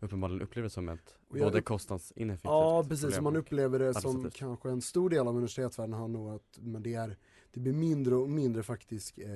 uppenbarligen 0.00 0.42
upplever 0.42 0.64
det 0.64 0.70
som 0.70 0.88
ett 0.88 1.18
både 1.28 1.62
kostnadsineffektivt 1.62 2.50
Ja 2.50 2.84
precis, 2.88 3.20
man 3.20 3.36
upplever 3.36 3.78
det 3.78 3.94
som 3.94 4.30
kanske 4.30 4.70
en 4.70 4.80
stor 4.80 5.10
del 5.10 5.26
av 5.28 5.34
universitetsvärlden 5.34 5.92
har 5.94 6.08
nog 6.08 6.34
att 6.34 6.58
men 6.60 6.82
det, 6.82 6.94
är, 6.94 7.16
det 7.50 7.60
blir 7.60 7.72
mindre 7.72 8.14
och 8.14 8.30
mindre 8.30 8.62
faktiskt 8.62 9.18
eh, 9.18 9.26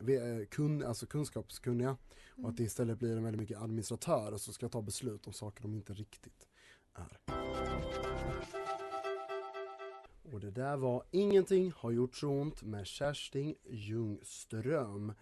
ve- 0.00 0.40
eh, 0.40 0.46
kun, 0.46 0.84
alltså 0.84 1.06
kunskapskunniga 1.06 1.96
och 2.42 2.48
att 2.48 2.56
det 2.56 2.62
istället 2.64 2.98
blir 2.98 3.16
en 3.16 3.22
väldigt 3.24 3.40
mycket 3.40 3.58
administratörer 3.62 4.36
som 4.36 4.54
ska 4.54 4.68
ta 4.68 4.82
beslut 4.82 5.26
om 5.26 5.32
saker 5.32 5.62
de 5.62 5.74
inte 5.74 5.92
riktigt 5.92 6.48
är. 6.94 7.18
Och 10.32 10.40
det 10.40 10.50
där 10.50 10.76
var 10.76 11.02
Ingenting 11.10 11.72
har 11.76 11.90
gjort 11.90 12.16
så 12.16 12.28
ont 12.28 12.62
med 12.62 12.86
Kerstin 12.86 13.54
Ljungström. 13.70 15.12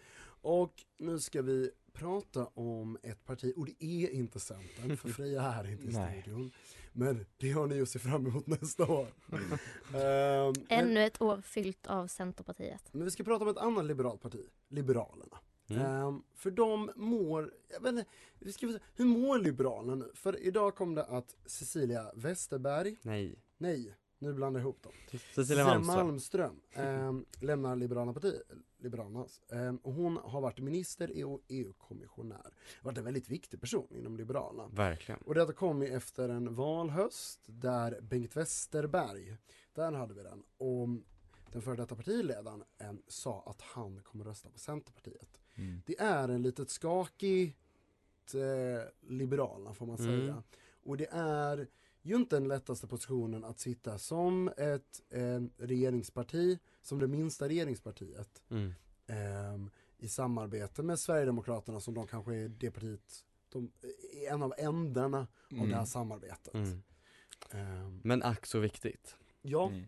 Och 0.43 0.85
nu 0.99 1.19
ska 1.19 1.43
vi 1.43 1.71
prata 1.93 2.47
om 2.47 2.99
ett 3.03 3.25
parti, 3.25 3.53
och 3.57 3.67
det 3.67 3.85
är 3.85 4.11
inte 4.11 4.41
Centern, 4.41 4.97
för 4.97 5.09
Freja 5.09 5.43
är 5.43 5.71
inte 5.71 5.87
i 5.87 5.93
studion. 6.23 6.51
Men 6.93 7.27
det 7.37 7.51
har 7.51 7.67
ni 7.67 7.81
att 7.83 7.89
se 7.89 7.99
fram 7.99 8.27
emot 8.27 8.47
nästa 8.47 8.85
år. 8.93 9.07
Ehm, 9.95 10.53
men, 10.53 10.55
Ännu 10.69 11.05
ett 11.05 11.21
år 11.23 11.41
fyllt 11.41 11.87
av 11.87 12.07
Centerpartiet. 12.07 12.89
men 12.93 13.05
vi 13.05 13.11
ska 13.11 13.25
prata 13.25 13.45
om 13.45 13.51
ett 13.51 13.59
annat 13.59 13.85
liberalt 13.85 14.21
parti, 14.21 14.47
Liberalerna. 14.69 15.39
Mm. 15.71 15.87
Ehm, 15.87 16.23
för 16.35 16.51
de 16.51 16.91
mår, 16.97 17.55
jag 17.69 17.81
vet 17.81 17.89
inte, 17.93 18.05
vi 18.39 18.53
ska, 18.53 18.79
hur 18.95 19.05
mår 19.05 19.39
Liberalerna 19.39 19.95
nu? 19.95 20.11
För 20.15 20.39
idag 20.47 20.75
kom 20.75 20.95
det 20.95 21.05
att 21.05 21.37
Cecilia 21.47 22.11
Westerberg, 22.15 22.97
Nej, 23.03 23.39
nej, 23.59 23.97
nu 24.19 24.33
blandar 24.33 24.61
jag 24.61 24.65
ihop 24.65 24.83
dem. 24.83 24.93
Cecilia 25.35 25.65
Malmström 25.65 26.07
Malmström 26.07 26.61
ehm, 26.73 27.25
lämnar 27.41 27.77
Liberala 27.77 28.13
parti, 28.13 28.35
Liberalernas. 28.79 29.41
Ehm, 29.49 29.77
och 29.77 29.93
hon 29.93 30.17
har 30.17 30.41
varit 30.41 30.59
minister 30.61 31.11
i- 31.11 31.25
och 31.25 31.41
EU-kommissionär. 31.49 32.55
Varit 32.83 32.99
en 32.99 33.05
väldigt 33.05 33.29
viktig 33.29 33.61
person 33.61 33.97
inom 33.97 34.17
Liberalerna. 34.17 34.69
Verkligen 34.73 35.21
Och 35.21 35.35
detta 35.35 35.53
kom 35.53 35.83
ju 35.83 35.89
efter 35.89 36.29
en 36.29 36.55
valhöst 36.55 37.41
där 37.47 38.01
Bengt 38.01 38.37
Westerberg, 38.37 39.37
där 39.75 39.93
hade 39.93 40.15
vi 40.15 40.23
den, 40.23 40.43
och 40.59 40.89
den 41.53 41.63
före 41.63 41.77
detta 41.77 41.95
partiledaren 41.97 42.65
eh, 42.79 42.93
sa 43.09 43.43
att 43.47 43.61
han 43.61 44.01
kommer 44.03 44.25
rösta 44.25 44.51
på 44.51 44.59
Centerpartiet. 44.59 45.41
Mm. 45.55 45.83
Det 45.87 45.99
är 46.01 46.29
en 46.29 46.43
litet 46.43 46.71
skakigt 46.71 47.57
eh, 48.35 48.89
Liberalerna 49.09 49.75
får 49.75 49.87
man 49.87 49.97
Mm. 49.99 50.21
säga. 50.21 50.43
Och 50.83 50.97
det 50.97 51.09
är 51.13 51.67
ju 52.03 52.17
inte 52.17 52.37
den 52.37 52.49
lättaste 52.49 52.87
positionen 52.87 53.45
att 53.45 53.61
sitta 53.61 53.99
som 53.99 54.49
ett 54.57 55.03
eh, 55.11 55.41
regeringsparti, 55.57 56.59
som 56.83 56.99
det 56.99 57.07
minsta 57.09 57.49
regeringspartiet 57.49 58.43
mm. 58.51 58.73
ehm, 59.07 59.71
i 59.99 60.09
samarbete 60.09 60.83
med 60.83 60.99
Sverigedemokraterna 60.99 61.81
som 61.81 61.95
de 61.95 62.07
kanske 62.07 62.35
är 62.37 62.49
det 62.49 62.71
partiet, 62.71 63.25
de 63.49 63.71
är 63.83 64.33
en 64.33 64.43
av 64.43 64.55
ändarna 64.59 65.19
av 65.19 65.27
Mm. 65.53 65.69
det 65.69 65.77
här 65.77 65.85
samarbetet. 65.85 66.55
Mm. 66.55 66.83
Ehm, 67.51 68.01
Men 68.05 68.23
ack 68.23 68.47
så 68.47 68.59
viktigt 68.59 69.17
ja, 69.43 69.69
Mm. 69.69 69.85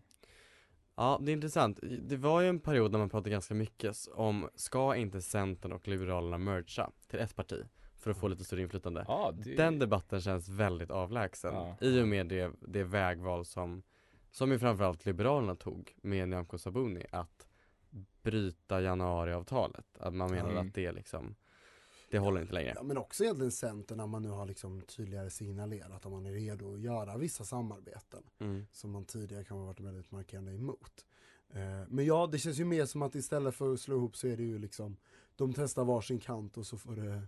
Ja, 0.95 1.19
det 1.21 1.31
är 1.31 1.33
intressant. 1.33 1.79
Det 2.01 2.17
var 2.17 2.41
ju 2.41 2.47
en 2.47 2.59
period 2.59 2.91
när 2.91 2.99
man 2.99 3.09
pratade 3.09 3.29
ganska 3.29 3.53
mycket 3.53 3.97
om, 4.13 4.49
ska 4.55 4.95
inte 4.95 5.21
Centern 5.21 5.71
och 5.71 5.87
Liberalerna 5.87 6.37
mergea 6.37 6.89
till 7.07 7.19
ett 7.19 7.35
parti? 7.35 7.63
För 7.99 8.11
att 8.11 8.17
få 8.17 8.27
lite 8.27 8.43
större 8.43 8.61
inflytande. 8.61 9.05
Ja, 9.07 9.31
det... 9.37 9.55
Den 9.55 9.79
debatten 9.79 10.21
känns 10.21 10.49
väldigt 10.49 10.91
avlägsen 10.91 11.53
Ja. 11.53 11.77
i 11.81 12.01
och 12.01 12.07
med 12.07 12.27
det, 12.27 12.51
det 12.59 12.83
vägval 12.83 13.45
som, 13.45 13.83
som 14.31 14.51
ju 14.51 14.59
framförallt 14.59 15.05
Liberalerna 15.05 15.55
tog 15.55 15.93
med 16.01 16.29
Nyamko 16.29 16.57
Sabuni 16.57 17.05
att 17.11 17.47
bryta 18.21 18.81
januariavtalet. 18.81 19.97
Att 19.99 20.13
man 20.13 20.31
menade 20.31 20.51
Mm. 20.53 20.67
att 20.67 20.73
det 20.73 20.91
liksom, 20.91 21.35
det 22.17 22.19
håller 22.19 22.41
inte 22.41 22.53
längre. 22.53 22.73
ja, 22.75 22.83
men 22.83 22.97
också 22.97 23.23
egentligen 23.23 23.51
Centern 23.51 23.97
när 23.97 24.07
man 24.07 24.21
nu 24.21 24.29
har 24.29 24.45
liksom 24.45 24.81
tydligare 24.81 25.29
signalerat 25.29 26.05
att 26.05 26.11
man 26.11 26.25
är 26.25 26.31
redo 26.31 26.73
att 26.73 26.79
göra 26.81 27.17
vissa 27.17 27.43
samarbeten 27.43 28.23
Mm. 28.39 28.65
som 28.71 28.91
man 28.91 29.05
tidigare 29.05 29.43
kan 29.43 29.57
ha 29.57 29.65
varit 29.65 29.79
väldigt 29.79 30.11
markerande 30.11 30.51
emot. 30.53 31.05
Eh, 31.53 31.59
men 31.87 32.05
ja, 32.05 32.29
det 32.31 32.37
känns 32.39 32.59
ju 32.59 32.65
mer 32.65 32.85
som 32.85 33.01
att 33.01 33.15
istället 33.15 33.55
för 33.55 33.73
att 33.73 33.79
slå 33.79 33.95
ihop 33.95 34.15
så 34.15 34.27
är 34.27 34.37
det 34.37 34.43
ju 34.43 34.59
liksom 34.59 34.97
de 35.35 35.53
testar 35.53 35.83
varsin 35.85 36.19
kant 36.19 36.57
och 36.57 36.65
så 36.65 36.77
får 36.77 36.95
det 36.95 37.21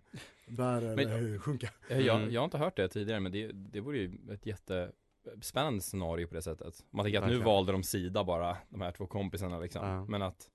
bära 0.48 0.96
Men- 0.96 1.00
eller 1.00 1.38
sjunka. 1.40 1.70
Eh, 1.90 2.00
Jag, 2.00 2.18
Mm. 2.22 2.34
jag 2.34 2.42
har 2.42 2.46
inte 2.46 2.58
hört 2.58 2.76
det 2.76 2.88
tidigare 2.88 3.20
men 3.20 3.32
det, 3.32 3.52
det 3.52 3.80
vore 3.80 3.98
ju 3.98 4.18
ett 4.32 4.46
jättespännande 4.46 5.82
scenario 5.82 6.28
på 6.28 6.34
det 6.36 6.42
sättet. 6.42 6.86
Man 6.90 7.06
tänker 7.06 7.20
att 7.20 7.24
nu 7.26 7.30
Verkligen. 7.30 7.46
valde 7.46 7.72
de 7.72 7.84
sida 7.84 8.24
bara, 8.24 8.58
de 8.70 8.82
här 8.82 8.92
två 8.92 9.08
kompisarna 9.08 9.60
liksom. 9.60 9.86
Ja. 9.88 10.06
Men 10.06 10.22
att, 10.22 10.50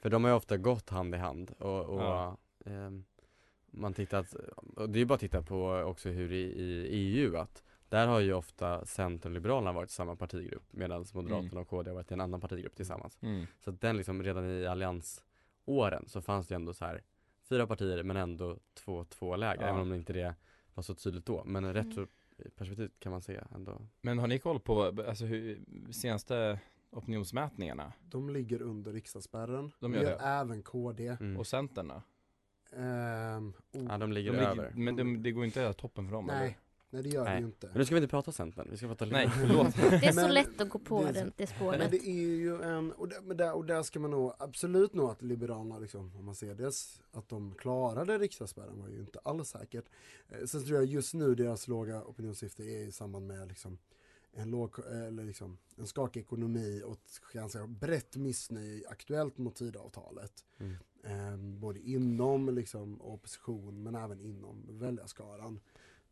För 0.00 0.10
de 0.10 0.24
har 0.24 0.30
ju 0.30 0.36
ofta 0.36 0.56
gått 0.56 0.90
hand 0.90 1.14
i 1.14 1.18
hand 1.18 1.50
och, 1.58 1.84
och 1.84 2.00
Ja. 2.02 2.36
ehm, 2.66 3.04
man 3.72 3.94
tittat, 3.94 4.34
och 4.76 4.90
det 4.90 4.96
är 4.98 5.00
ju 5.00 5.04
bara 5.06 5.14
att 5.14 5.20
titta 5.20 5.42
på 5.42 5.70
också 5.72 6.08
hur 6.08 6.32
i, 6.32 6.42
i 6.42 6.88
EU 6.88 7.36
att 7.36 7.62
där 7.88 8.06
har 8.06 8.20
ju 8.20 8.32
ofta 8.32 8.84
Centern 8.86 9.32
och 9.32 9.34
Liberalerna 9.34 9.72
varit 9.72 9.90
i 9.90 9.92
samma 9.92 10.16
partigrupp 10.16 10.62
medan 10.70 11.04
Moderaterna 11.14 11.48
Mm. 11.48 11.58
och 11.62 11.68
KD 11.68 11.90
har 11.90 11.94
varit 11.94 12.10
i 12.10 12.14
en 12.14 12.20
annan 12.20 12.40
partigrupp 12.40 12.76
tillsammans. 12.76 13.18
mm. 13.22 13.46
Så 13.64 13.70
att 13.70 13.80
den 13.80 13.96
liksom 13.96 14.22
redan 14.22 14.50
i 14.50 14.66
alliansåren 14.66 16.04
så 16.06 16.22
fanns 16.22 16.46
det 16.48 16.54
ändå 16.54 16.72
så 16.74 16.84
här 16.84 17.02
fyra 17.48 17.66
partier 17.66 18.02
men 18.02 18.16
ändå 18.16 18.58
två, 18.74 19.04
två 19.04 19.36
läger 19.36 19.62
Ja. 19.62 19.68
även 19.68 19.80
om 19.80 19.88
det 19.90 19.96
inte 19.96 20.12
det 20.12 20.34
var 20.74 20.82
så 20.82 20.94
tydligt 20.94 21.26
då. 21.26 21.44
Men 21.44 21.74
retroperspektivet 21.74 22.92
kan 22.98 23.12
man 23.12 23.22
se 23.22 23.40
ändå. 23.54 23.86
Men 24.00 24.18
har 24.18 24.26
ni 24.26 24.38
koll 24.38 24.60
på, 24.60 24.82
alltså 25.08 25.24
hur, 25.24 25.60
senaste 25.92 26.58
opinionsmätningarna? 26.90 27.92
De 28.02 28.30
ligger 28.30 28.62
under 28.62 28.92
riksdagsspärren. 28.92 29.72
De 29.80 29.94
gör 29.94 30.00
det. 30.04 30.14
även 30.16 30.62
KD. 30.62 31.08
Mm. 31.20 31.36
Och 31.36 31.46
Centern 31.46 31.92
Ehm, 32.76 33.52
oh, 33.72 33.84
Ja 33.88 33.98
de 33.98 34.12
ligger 34.12 34.32
De 34.32 34.38
över. 34.38 34.72
men 34.76 34.96
de, 34.96 35.22
det 35.22 35.32
går 35.32 35.44
inte 35.44 35.68
att 35.68 35.76
toppen 35.78 36.06
för 36.06 36.12
dem 36.12 36.26
nej, 36.26 36.36
eller? 36.36 36.56
nej 36.90 37.02
det 37.02 37.08
gör 37.08 37.24
Nej. 37.24 37.34
det 37.34 37.40
ju 37.40 37.46
inte. 37.46 37.66
Men 37.66 37.78
nu 37.78 37.84
ska 37.84 37.94
vi 37.94 37.98
inte 38.00 38.10
prata 38.10 38.32
Centern, 38.32 38.68
vi 38.70 38.76
ska 38.76 38.86
prata 38.86 39.04
Nej, 39.04 39.28
förlåt. 39.28 39.74
Det 39.90 40.06
är 40.06 40.12
så 40.12 40.20
Men- 40.20 40.34
lätt 40.34 40.60
att 40.60 40.68
gå 40.68 40.78
på 40.78 41.02
det 41.04 41.06
så- 41.08 41.12
det, 41.14 41.20
det 41.24 41.32
Men 41.38 41.46
spåret. 41.46 41.90
det 41.90 42.08
är 42.08 42.12
ju 42.36 42.62
en, 42.62 42.92
och 42.92 43.08
där, 43.08 43.20
men 43.22 43.36
där, 43.36 43.52
och 43.56 43.64
där 43.64 43.82
ska 43.82 44.00
man 44.00 44.10
nog 44.10 44.32
absolut 44.38 44.94
nog 44.94 45.10
att 45.10 45.22
Liberalerna 45.22 45.78
liksom, 45.78 46.16
om 46.16 46.24
man 46.24 46.34
ser 46.34 46.54
det, 46.54 46.72
att 47.12 47.28
de 47.28 47.54
klarade 47.54 48.18
riksdagsspärren 48.18 48.80
var 48.80 48.88
ju 48.88 49.00
inte 49.00 49.18
alls 49.24 49.48
säkert. 49.48 49.84
Eh, 50.28 50.44
sen 50.46 50.64
tror 50.64 50.76
jag 50.78 50.84
just 50.86 51.14
nu 51.14 51.34
deras 51.34 51.68
låga 51.68 52.02
opinionssiffror 52.04 52.66
är 52.66 52.78
i 52.86 52.92
samband 52.92 53.26
med 53.26 53.48
liksom 53.48 53.78
en, 54.34 54.50
låg, 54.50 54.78
eller 54.78 55.24
liksom, 55.24 55.58
en 55.76 55.86
skakig 55.86 56.20
ekonomi 56.20 56.82
och 56.84 56.92
ett 56.92 57.20
ganska 57.32 57.66
brett 57.66 58.16
missnöje 58.16 58.88
aktuellt 58.88 59.38
mot 59.38 59.56
Tidöavtalet. 59.56 60.32
Mm. 60.60 60.76
Eh, 61.02 61.36
både 61.36 61.80
inom 61.80 62.54
liksom, 62.54 63.02
opposition 63.02 63.82
men 63.82 63.94
även 63.94 64.20
inom 64.20 64.66
väljarskaran. 64.70 65.60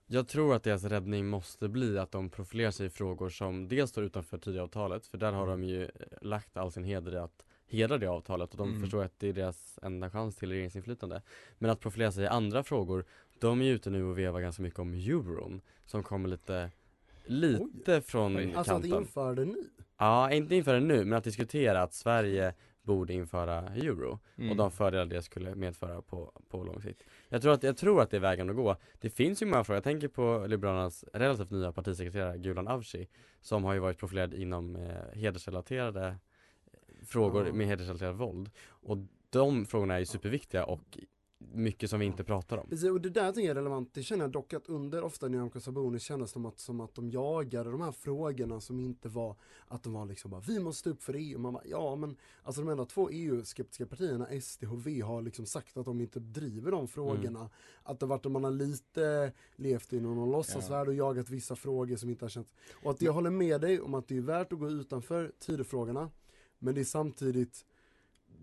Jag 0.07 0.29
tror 0.29 0.55
att 0.55 0.63
deras 0.63 0.85
räddning 0.85 1.27
måste 1.27 1.69
bli 1.69 1.99
att 1.99 2.11
de 2.13 2.31
profilerar 2.31 2.71
sig 2.71 2.87
i 2.87 2.91
frågor 2.91 3.29
som 3.29 3.69
dels 3.69 3.91
står 3.91 4.05
utanför 4.05 4.39
Tidöavtalet, 4.39 5.07
för 5.07 5.19
där 5.19 5.33
har 5.33 5.47
de 5.47 5.65
ju 5.65 5.85
eh, 5.85 5.91
lagt 6.23 6.57
all 6.57 6.73
sin 6.73 6.85
heder 6.85 7.15
i 7.15 7.17
att 7.19 7.45
hedra 7.67 7.99
det 7.99 8.07
avtalet 8.07 8.51
och 8.51 8.57
de 8.57 8.69
Mm. 8.69 8.81
förstår 8.83 9.05
att 9.05 9.19
det 9.19 9.29
är 9.29 9.33
deras 9.33 9.79
enda 9.83 10.11
chans 10.11 10.37
till 10.37 10.49
regeringsinflytande. 10.51 11.23
Men 11.59 11.71
att 11.71 11.81
profilera 11.81 12.13
sig 12.13 12.25
i 12.25 12.27
andra 12.27 12.63
frågor, 12.63 13.05
de 13.39 13.61
är 13.61 13.65
ju 13.65 13.73
ute 13.73 13.91
nu 13.91 14.05
och 14.05 14.19
vevar 14.19 14.41
ganska 14.41 14.63
mycket 14.63 14.79
om 14.79 14.95
euron, 14.95 15.61
som 15.85 16.03
kommer 16.03 16.29
lite, 16.29 16.71
lite 17.25 18.01
från 18.01 18.37
Alltså 18.37 18.59
att 18.61 18.67
kanten. 18.83 19.01
införa 19.01 19.35
det 19.35 19.45
nu. 19.45 19.65
Ja, 19.99 20.33
inte 20.33 20.57
införa 20.57 20.81
det 20.81 20.87
nu, 20.87 21.05
men 21.05 21.19
att 21.19 21.25
diskutera 21.25 21.83
att 21.83 21.95
Sverige 21.95 22.55
borde 22.83 23.13
införa 23.13 23.59
euro 23.69 24.19
Mm. 24.37 24.51
och 24.51 24.57
de 24.57 24.71
fördelar 24.71 25.07
det 25.07 25.23
skulle 25.23 25.55
medföra 25.55 26.03
på, 26.03 26.33
på 26.49 26.65
lång 26.65 26.81
sikt. 26.83 27.03
Jag 27.29 27.43
tror, 27.43 27.53
att, 27.53 27.63
jag 27.63 27.77
tror 27.77 28.03
att 28.03 28.11
det 28.11 28.17
är 28.17 28.21
vägen 28.21 28.51
att 28.51 28.57
gå. 28.57 28.77
Det 29.01 29.11
finns 29.11 29.43
ju 29.43 29.47
många 29.47 29.65
frågor, 29.65 29.77
jag 29.77 29.85
tänker 29.85 30.09
på 30.09 30.47
Liberalernas 30.49 31.05
relativt 31.13 31.51
nya 31.51 31.73
partisekreterare 31.73 32.39
Gulan 32.39 32.69
Avci 32.69 33.09
som 33.41 33.65
har 33.65 33.75
ju 33.75 33.79
varit 33.81 33.99
profilerad 33.99 34.35
inom 34.35 34.77
eh, 34.77 35.19
hedersrelaterade 35.19 36.07
eh, 36.07 37.07
frågor 37.07 37.47
Ja. 37.47 37.53
med 37.53 37.67
hedersrelaterat 37.67 38.17
våld. 38.17 38.51
Och 38.69 38.99
de 39.31 39.67
frågorna 39.67 39.95
är 39.95 39.99
ju 39.99 40.07
superviktiga 40.07 40.65
och 40.65 40.99
mycket 41.41 41.91
som 41.91 42.01
vi 42.01 42.07
inte 42.07 42.25
pratar 42.25 42.59
om. 42.59 42.69
Precis, 42.69 42.91
och 42.91 43.01
det 43.01 43.11
där 43.11 43.33
tycker 43.33 43.49
jag 43.49 43.51
är 43.51 43.55
relevant. 43.55 43.95
Det 43.95 44.03
känner 44.03 44.25
jag 44.25 44.31
dock 44.31 44.53
att 44.53 44.69
under 44.69 45.03
ofta 45.03 45.29
Nyamko 45.29 45.61
Sabuni 45.61 45.99
kändes 45.99 46.31
som 46.31 46.47
att, 46.47 46.59
som 46.59 46.81
att 46.81 46.95
de 46.95 47.11
jagade 47.11 47.71
de 47.71 47.81
här 47.81 47.93
frågorna 47.93 48.61
som 48.61 48.81
inte 48.81 49.09
var 49.09 49.37
att 49.67 49.83
de 49.83 49.93
var 49.93 50.07
liksom 50.07 50.31
bara 50.31 50.41
vi 50.41 50.61
måste 50.61 50.91
upp 50.91 51.03
för 51.03 51.15
EU. 51.15 51.39
Man 51.39 51.53
bara, 51.53 51.63
ja 51.67 51.97
men 51.97 52.17
alltså 52.43 52.63
de 52.63 52.71
enda 52.71 52.85
två 52.85 53.11
EU-skeptiska 53.11 53.87
partierna, 53.87 54.41
SD 54.41 54.65
och 54.65 54.87
V 54.87 55.01
har 55.01 55.23
liksom 55.23 55.47
sagt 55.47 55.77
att 55.77 55.85
de 55.85 56.01
inte 56.01 56.21
driver 56.21 56.71
de 56.71 56.89
frågorna. 56.89 57.51
Att 57.83 58.01
det 58.01 58.07
varit 58.07 58.27
att 58.27 58.33
man 58.33 58.45
har 58.45 58.51
lite 58.51 59.33
levt 59.57 59.93
i 59.93 60.01
någon 60.01 60.31
låtsasvärld 60.31 60.89
och 60.89 60.95
jagat 60.95 61.31
vissa 61.31 61.57
frågor 61.57 61.97
som 61.97 62.11
inte 62.11 62.25
har 62.25 62.31
känts. 62.31 62.55
Och 62.83 62.91
att 62.91 63.03
jag 63.03 63.13
håller 63.13 63.31
med 63.31 63.61
dig 63.61 63.81
om 63.81 63.95
att 63.95 64.09
det 64.09 64.17
är 64.17 64.21
värt 64.21 64.53
att 64.53 64.59
gå 64.59 64.69
utanför 64.69 65.33
Tidöfrågorna. 65.39 66.11
Men 66.59 66.75
det 66.75 66.81
är 66.81 66.85
samtidigt 66.85 67.65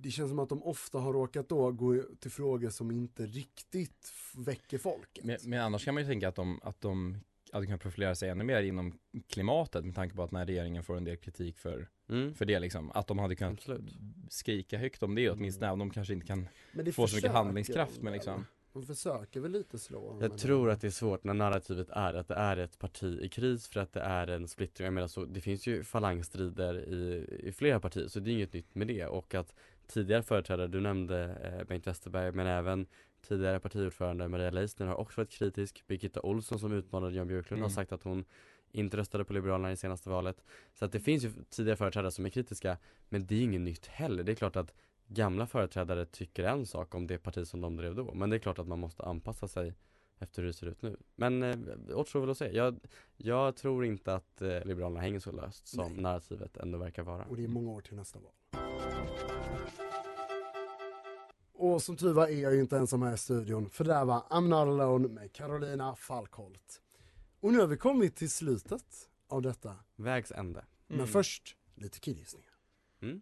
det 0.01 0.11
känns 0.11 0.29
som 0.29 0.39
att 0.39 0.49
de 0.49 0.63
ofta 0.63 0.97
har 0.97 1.13
råkat 1.13 1.49
då 1.49 1.71
gå 1.71 2.03
till 2.19 2.31
frågor 2.31 2.69
som 2.69 2.91
inte 2.91 3.25
riktigt 3.25 4.13
väcker 4.35 4.77
folket. 4.77 5.23
Men, 5.25 5.37
men 5.43 5.61
annars 5.61 5.85
kan 5.85 5.93
man 5.93 6.03
ju 6.03 6.09
tänka 6.09 6.27
att 6.27 6.35
de, 6.35 6.59
att 6.63 6.81
de 6.81 7.17
hade 7.51 7.65
kunnat 7.65 7.81
profilera 7.81 8.15
sig 8.15 8.29
ännu 8.29 8.43
mer 8.43 8.61
inom 8.63 8.99
klimatet 9.27 9.85
med 9.85 9.95
tanke 9.95 10.15
på 10.15 10.23
att 10.23 10.31
när 10.31 10.45
regeringen 10.45 10.83
får 10.83 10.97
en 10.97 11.03
del 11.03 11.17
kritik 11.17 11.57
för, 11.59 11.89
Mm. 12.09 12.33
för 12.33 12.45
det 12.45 12.59
liksom. 12.59 12.91
Att 12.91 13.07
de 13.07 13.19
hade 13.19 13.35
kunnat 13.35 13.53
Absolut. 13.53 13.93
skrika 14.29 14.77
högt 14.77 15.03
om 15.03 15.15
det 15.15 15.29
åtminstone, 15.29 15.67
även 15.67 15.81
om 15.81 15.87
de 15.89 15.93
kanske 15.93 16.13
inte 16.13 16.25
kan 16.27 16.47
få 16.93 17.07
så 17.07 17.15
mycket 17.15 17.31
handlingskraft 17.31 17.95
de 17.95 18.03
men 18.03 18.13
liksom. 18.13 18.45
De 18.73 18.85
försöker 18.85 19.39
väl 19.39 19.51
lite 19.51 19.79
slå. 19.79 20.17
Jag 20.21 20.37
tror 20.37 20.69
att 20.69 20.81
det 20.81 20.87
är 20.87 20.91
svårt 20.91 21.23
när 21.23 21.33
narrativet 21.33 21.89
är 21.89 22.13
att 22.13 22.27
det 22.27 22.35
är 22.35 22.57
ett 22.57 22.79
parti 22.79 23.19
i 23.21 23.29
kris 23.29 23.67
för 23.67 23.79
att 23.79 23.93
det 23.93 23.99
är 23.99 24.27
en 24.27 24.47
splittring. 24.47 24.85
Jag 24.85 24.93
menar 24.93 25.07
så, 25.07 25.25
det 25.25 25.41
finns 25.41 25.67
ju 25.67 25.83
falangstrider 25.83 26.89
i, 26.93 27.27
i 27.43 27.51
flera 27.51 27.79
partier 27.79 28.07
så 28.07 28.19
det 28.19 28.31
är 28.31 28.33
inget 28.33 28.53
nytt 28.53 28.75
med 28.75 28.87
det 28.87 29.05
och 29.05 29.35
att 29.35 29.53
tidigare 29.87 30.23
företrädare, 30.23 30.67
du 30.67 30.81
nämnde 30.81 31.23
eh, 31.59 31.63
Bengt 31.67 31.87
Westerberg 31.87 32.31
men 32.31 32.47
även 32.47 32.87
tidigare 33.27 33.59
partiordförande 33.59 34.27
Maria 34.27 34.49
Leissner 34.51 34.85
har 34.87 34.95
också 34.95 35.21
varit 35.21 35.29
kritisk. 35.31 35.83
Birgitta 35.87 36.21
Olsson 36.21 36.59
som 36.59 36.73
utmanade 36.73 37.15
Jan 37.15 37.27
Björklund 37.27 37.61
har 37.61 37.67
Mm. 37.69 37.75
sagt 37.75 37.91
att 37.91 38.03
hon 38.03 38.25
inte 38.71 38.97
röstade 38.97 39.25
på 39.25 39.33
Liberalerna 39.33 39.71
i 39.71 39.75
senaste 39.77 40.09
valet. 40.09 40.43
Så 40.73 40.85
att 40.85 40.91
det 40.91 40.99
finns 40.99 41.23
ju 41.23 41.31
tidigare 41.49 41.77
företrädare 41.77 42.11
som 42.11 42.25
är 42.25 42.29
kritiska 42.29 42.77
men 43.09 43.25
det 43.25 43.35
är 43.35 43.41
inget 43.41 43.61
nytt 43.61 43.85
heller. 43.87 44.23
Det 44.23 44.31
är 44.31 44.35
klart 44.35 44.55
att 44.55 44.73
gamla 45.07 45.47
företrädare 45.47 46.05
tycker 46.05 46.43
en 46.43 46.65
sak 46.65 46.95
om 46.95 47.07
det 47.07 47.17
parti 47.17 47.47
som 47.47 47.61
de 47.61 47.75
drev 47.75 47.95
då 47.95 48.13
men 48.13 48.29
det 48.29 48.35
är 48.35 48.39
klart 48.39 48.59
att 48.59 48.67
man 48.67 48.79
måste 48.79 49.03
anpassa 49.03 49.47
sig 49.47 49.73
efter 50.19 50.41
hur 50.41 50.47
det 50.47 50.53
ser 50.53 50.67
ut 50.67 50.81
nu. 50.81 50.97
Men 51.15 51.43
eh, 51.43 51.55
återstår 51.93 52.19
väl 52.19 52.29
att 52.29 52.37
se. 52.37 52.55
Jag, 52.55 52.79
jag 53.17 53.55
tror 53.55 53.85
inte 53.85 54.13
att 54.15 54.41
eh, 54.41 54.65
Liberalerna 54.65 54.99
hänger 55.01 55.19
så 55.19 55.31
löst 55.31 55.67
som 55.67 55.93
Nej. 55.93 56.01
narrativet 56.01 56.57
ändå 56.57 56.77
verkar 56.77 57.03
vara. 57.03 57.25
Och 57.25 57.37
det 57.37 57.43
är 57.43 57.47
många 57.47 57.71
år 57.71 57.81
till 57.81 57.95
nästa 57.95 58.19
val. 58.19 58.66
Och 61.59 61.81
som 61.81 61.97
tur 61.97 62.13
var 62.13 62.27
är 62.27 62.41
jag 62.41 62.53
ju 62.53 62.59
inte 62.59 62.77
ensam 62.77 63.01
här 63.01 63.13
i 63.13 63.17
studion, 63.17 63.69
för 63.69 63.83
där 63.83 64.05
var 64.05 64.19
I'm 64.29 64.47
Not 64.47 64.53
Alone 64.81 65.07
med 65.07 65.33
Carolina 65.33 65.95
Falkholt. 65.95 66.81
Och 67.39 67.53
nu 67.53 67.59
har 67.59 67.67
vi 67.67 67.77
kommit 67.77 68.15
till 68.15 68.29
slutet 68.29 68.85
av 69.29 69.41
detta. 69.41 69.75
Vägs 69.95 70.31
ände. 70.31 70.65
Men 70.87 70.97
Mm. 70.99 71.07
först 71.07 71.55
lite 71.75 71.99
killgissningar. 71.99 72.49
Mm. 73.01 73.21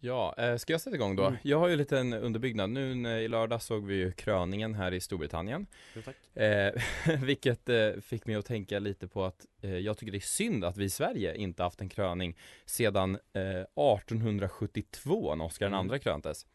Ja, 0.00 0.34
eh, 0.38 0.56
ska 0.56 0.72
jag 0.72 0.80
sätta 0.80 0.96
igång 0.96 1.16
då? 1.16 1.26
Mm. 1.26 1.38
Jag 1.42 1.58
har 1.58 1.68
ju 1.68 1.76
lite 1.76 1.98
en 1.98 2.12
underbyggnad. 2.12 2.70
Nu 2.70 3.20
i 3.22 3.28
lördag 3.28 3.62
såg 3.62 3.86
vi 3.86 3.94
ju 3.94 4.12
kröningen 4.12 4.74
här 4.74 4.92
i 4.94 5.00
Storbritannien. 5.00 5.66
Jo, 5.94 6.02
tack. 6.04 6.36
Eh, 6.36 6.72
vilket 7.22 7.68
eh, 7.68 7.90
fick 8.02 8.26
mig 8.26 8.36
att 8.36 8.46
tänka 8.46 8.78
lite 8.78 9.08
på 9.08 9.24
att 9.24 9.46
eh, 9.60 9.76
jag 9.78 9.98
tycker 9.98 10.12
det 10.12 10.18
är 10.18 10.20
synd 10.20 10.64
att 10.64 10.76
vi 10.76 10.84
i 10.84 10.90
Sverige 10.90 11.36
inte 11.36 11.62
haft 11.62 11.80
en 11.80 11.88
kröning 11.88 12.36
sedan 12.66 13.18
eh, 13.32 13.42
1872 13.42 15.34
när 15.34 15.44
Oscar 15.44 15.66
Mm. 15.66 15.92
II 15.92 15.98
kröntes. 16.00 16.46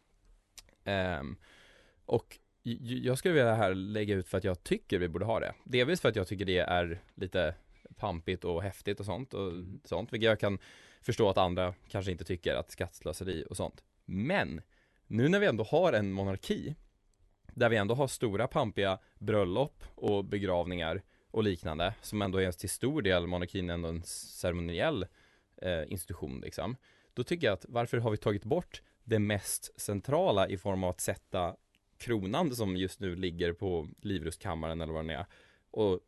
Ehm, 0.90 1.36
och 2.06 2.40
jag 3.04 3.18
skulle 3.18 3.34
vilja 3.34 3.56
här 3.56 3.74
lägga 3.74 4.16
ut 4.16 4.28
för 4.28 4.38
att 4.38 4.44
jag 4.44 4.64
tycker 4.64 5.00
vi 5.00 5.08
borde 5.08 5.26
ha 5.26 5.40
det. 5.40 5.54
Delvis 5.64 6.02
för 6.02 6.10
att 6.10 6.16
jag 6.16 6.28
tycker 6.28 6.46
det 6.46 6.58
är 6.58 7.02
lite 7.16 7.56
pampigt 7.96 8.44
och 8.44 8.64
häftigt 8.64 9.00
och 9.00 9.06
sånt 9.06 9.34
och 9.34 9.52
Mm. 9.52 9.80
sånt, 9.84 10.14
vilket 10.14 10.28
jag 10.28 10.40
kan 10.40 10.60
förstå 11.02 11.30
att 11.30 11.38
andra 11.38 11.74
kanske 11.90 12.12
inte 12.12 12.24
tycker 12.24 12.56
att 12.56 12.72
skattslöseri 12.72 13.46
och 13.50 13.58
sånt. 13.58 13.84
Men 14.06 14.62
nu 15.08 15.28
när 15.30 15.40
vi 15.40 15.46
ändå 15.46 15.64
har 15.64 15.94
en 15.94 16.12
monarki 16.12 16.76
där 17.54 17.70
vi 17.70 17.78
ändå 17.78 17.96
har 17.96 18.08
stora 18.08 18.48
pampiga 18.48 19.00
bröllop 19.20 19.84
och 19.96 20.26
begravningar 20.26 21.02
och 21.32 21.44
liknande 21.44 21.94
som 22.02 22.22
ändå 22.22 22.38
är 22.38 22.52
till 22.52 22.70
stor 22.70 23.02
del 23.02 23.28
monarkin 23.28 23.70
ändå 23.70 23.90
en 23.90 24.04
ceremoniell 24.04 25.06
eh, 25.62 25.92
institution 25.92 26.40
liksom. 26.42 26.76
Då 27.14 27.24
tycker 27.24 27.48
jag 27.48 27.54
att 27.54 27.66
varför 27.70 27.98
har 27.98 28.12
vi 28.12 28.18
tagit 28.18 28.44
bort 28.46 28.82
det 29.10 29.20
mest 29.20 29.82
centrala 29.82 30.48
i 30.48 30.58
form 30.58 30.84
av 30.84 30.90
att 30.90 31.02
sätta 31.02 31.56
kronan 31.98 32.56
som 32.56 32.78
just 32.78 33.00
nu 33.00 33.16
ligger 33.16 33.54
på 33.54 33.88
livrustkammaren 34.02 34.82
eller 34.82 34.94
vad 34.94 35.06
den 35.06 35.10
är 35.10 35.26
och 35.72 36.00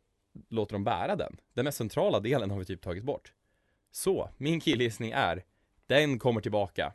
låter 0.48 0.72
dem 0.72 0.84
bära 0.84 1.16
den. 1.16 1.36
Den 1.54 1.64
mest 1.64 1.78
centrala 1.78 2.20
delen 2.20 2.50
har 2.50 2.58
vi 2.58 2.64
typ 2.64 2.82
tagit 2.82 3.04
bort. 3.04 3.32
Så, 3.90 4.30
min 4.38 4.60
killgissning 4.60 5.10
är, 5.10 5.44
den 5.86 6.18
kommer 6.18 6.40
tillbaka. 6.40 6.92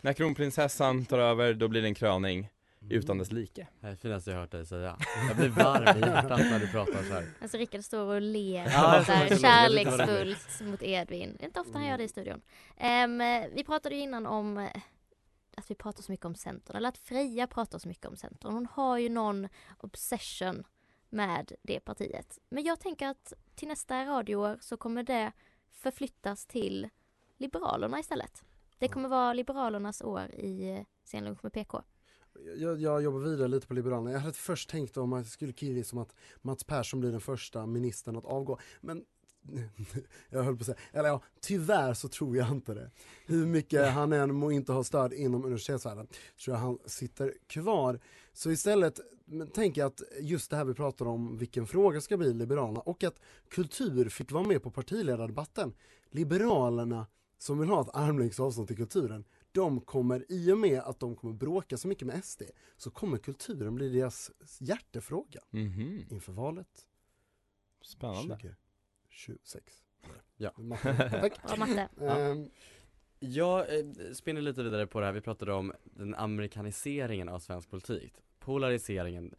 När 0.00 0.12
kronprinsessan 0.12 1.04
tar 1.04 1.18
över, 1.18 1.54
då 1.54 1.68
blir 1.68 1.82
det 1.82 1.88
en 1.88 1.94
kröning 1.94 2.48
utan 2.88 3.18
dess 3.18 3.32
like. 3.32 3.66
Det 3.80 3.86
är 3.86 3.90
det 3.90 3.96
finaste 3.96 4.30
jag 4.30 4.38
hört 4.38 4.50
dig 4.50 4.66
säga. 4.66 4.96
Jag 5.28 5.36
blir 5.36 5.48
varm 5.48 5.98
i 5.98 6.00
hjärtat 6.00 6.40
när 6.40 6.60
du 6.60 6.68
pratar 6.68 7.02
så 7.02 7.12
här. 7.12 7.24
Alltså 7.42 7.56
Rickard 7.56 7.84
står 7.84 8.14
och 8.14 8.20
ler 8.20 8.64
Ja, 8.64 9.04
kärleksfullt 9.40 10.60
mot 10.60 10.82
Edvin. 10.82 11.36
Det 11.38 11.44
är 11.44 11.46
inte 11.46 11.60
ofta 11.60 11.78
han 11.78 11.86
gör 11.88 11.98
det 11.98 12.04
i 12.04 12.08
studion. 12.08 12.40
Ehm, 12.76 13.22
vi 13.54 13.64
pratade 13.64 13.94
ju 13.94 14.00
innan 14.00 14.26
om 14.26 14.58
eh, 14.58 14.82
att 15.60 15.70
vi 15.70 15.74
pratar 15.74 16.02
så 16.02 16.12
mycket 16.12 16.26
om 16.26 16.34
Centern, 16.34 16.76
eller 16.76 16.88
att 16.88 16.98
Freja 16.98 17.46
pratar 17.46 17.78
så 17.78 17.88
mycket 17.88 18.06
om 18.06 18.16
Centern. 18.16 18.52
Hon 18.52 18.66
har 18.66 18.98
ju 18.98 19.08
någon 19.08 19.48
obsession 19.78 20.64
med 21.08 21.52
det 21.62 21.80
partiet. 21.80 22.38
Men 22.48 22.64
jag 22.64 22.80
tänker 22.80 23.08
att 23.08 23.32
till 23.54 23.68
nästa 23.68 24.04
radioår 24.04 24.58
så 24.60 24.76
kommer 24.76 25.02
det 25.02 25.32
förflyttas 25.70 26.46
till 26.46 26.88
Liberalerna 27.36 28.00
istället. 28.00 28.44
Det 28.78 28.88
kommer 28.88 29.08
vara 29.08 29.32
Liberalernas 29.32 30.02
år 30.02 30.34
i 30.34 30.70
eh, 30.70 30.84
Scenlunch 31.04 31.38
med 31.42 31.52
PK. 31.52 31.82
Jag, 32.56 32.80
jag 32.80 33.02
jobbar 33.02 33.18
vidare 33.18 33.48
lite 33.48 33.66
på 33.66 33.74
Liberalerna. 33.74 34.12
Jag 34.12 34.20
hade 34.20 34.32
först 34.32 34.70
tänkt 34.70 34.96
om 34.96 35.12
att 35.12 35.18
jag 35.18 35.26
skulle 35.26 35.52
killa 35.52 35.84
som 35.84 35.98
att 35.98 36.14
Mats 36.42 36.64
Persson 36.64 37.00
blir 37.00 37.10
den 37.10 37.20
första 37.20 37.66
ministern 37.66 38.16
att 38.16 38.24
avgå. 38.24 38.58
Men 38.80 39.04
jag 40.30 40.42
höll 40.42 40.56
på 40.56 40.60
att 40.60 40.66
säga, 40.66 40.78
eller 40.92 41.08
ja, 41.08 41.22
tyvärr 41.40 41.94
så 41.94 42.08
tror 42.08 42.36
jag 42.36 42.50
inte 42.50 42.74
det. 42.74 42.90
Hur 43.26 43.46
mycket 43.46 43.92
han 43.92 44.12
än 44.12 44.34
må 44.34 44.52
inte 44.52 44.72
ha 44.72 44.84
stöd 44.84 45.12
inom 45.12 45.44
universitetsvärlden 45.44 46.06
tror 46.44 46.56
jag 46.56 46.62
han 46.62 46.78
sitter 46.86 47.34
kvar. 47.46 48.00
Så 48.32 48.50
istället 48.50 49.00
tänker 49.54 49.80
jag 49.80 49.88
att 49.88 50.02
just 50.20 50.50
det 50.50 50.56
här 50.56 50.64
vi 50.64 50.74
pratar 50.74 51.06
om, 51.06 51.38
vilken 51.38 51.66
fråga 51.66 52.00
ska 52.00 52.16
bli 52.16 52.34
Liberalerna 52.34 52.80
och 52.80 53.04
att 53.04 53.20
kultur 53.48 54.08
fick 54.08 54.32
vara 54.32 54.44
med 54.44 54.62
på 54.62 54.70
partiledardebatten. 54.70 55.74
Liberalerna 56.10 57.06
som 57.38 57.58
vill 57.58 57.68
ha 57.68 57.80
ett 57.80 57.94
armlängds 57.94 58.40
avstånd 58.40 58.68
till 58.68 58.76
kulturen, 58.76 59.24
de 59.52 59.80
kommer, 59.80 60.24
i 60.28 60.52
och 60.52 60.58
med 60.58 60.80
att 60.80 61.00
de 61.00 61.16
kommer 61.16 61.34
bråka 61.34 61.76
så 61.76 61.88
mycket 61.88 62.06
med 62.06 62.24
SD, 62.24 62.42
så 62.76 62.90
kommer 62.90 63.18
kulturen 63.18 63.74
bli 63.74 63.88
deras 63.88 64.30
hjärtefråga 64.58 65.40
Mhm, 65.50 66.04
inför 66.10 66.32
valet 66.32 66.86
spännande. 67.82 68.56
2026. 69.26 69.82
Ja. 70.36 70.52
Matte. 70.56 71.08
Tack. 71.20 71.42
Bra 71.42 71.56
matte. 71.56 71.88
Ja. 72.00 72.18
Ehm, 72.18 72.50
Jag 73.18 73.78
eh, 73.78 73.84
spinner 74.12 74.40
lite 74.40 74.62
vidare 74.62 74.86
på 74.86 75.00
det 75.00 75.06
här, 75.06 75.12
vi 75.12 75.20
pratade 75.20 75.52
om 75.52 75.72
den 75.84 76.14
amerikaniseringen 76.14 77.28
av 77.28 77.38
svensk 77.38 77.70
politik 77.70 78.12
Polariseringen 78.38 79.34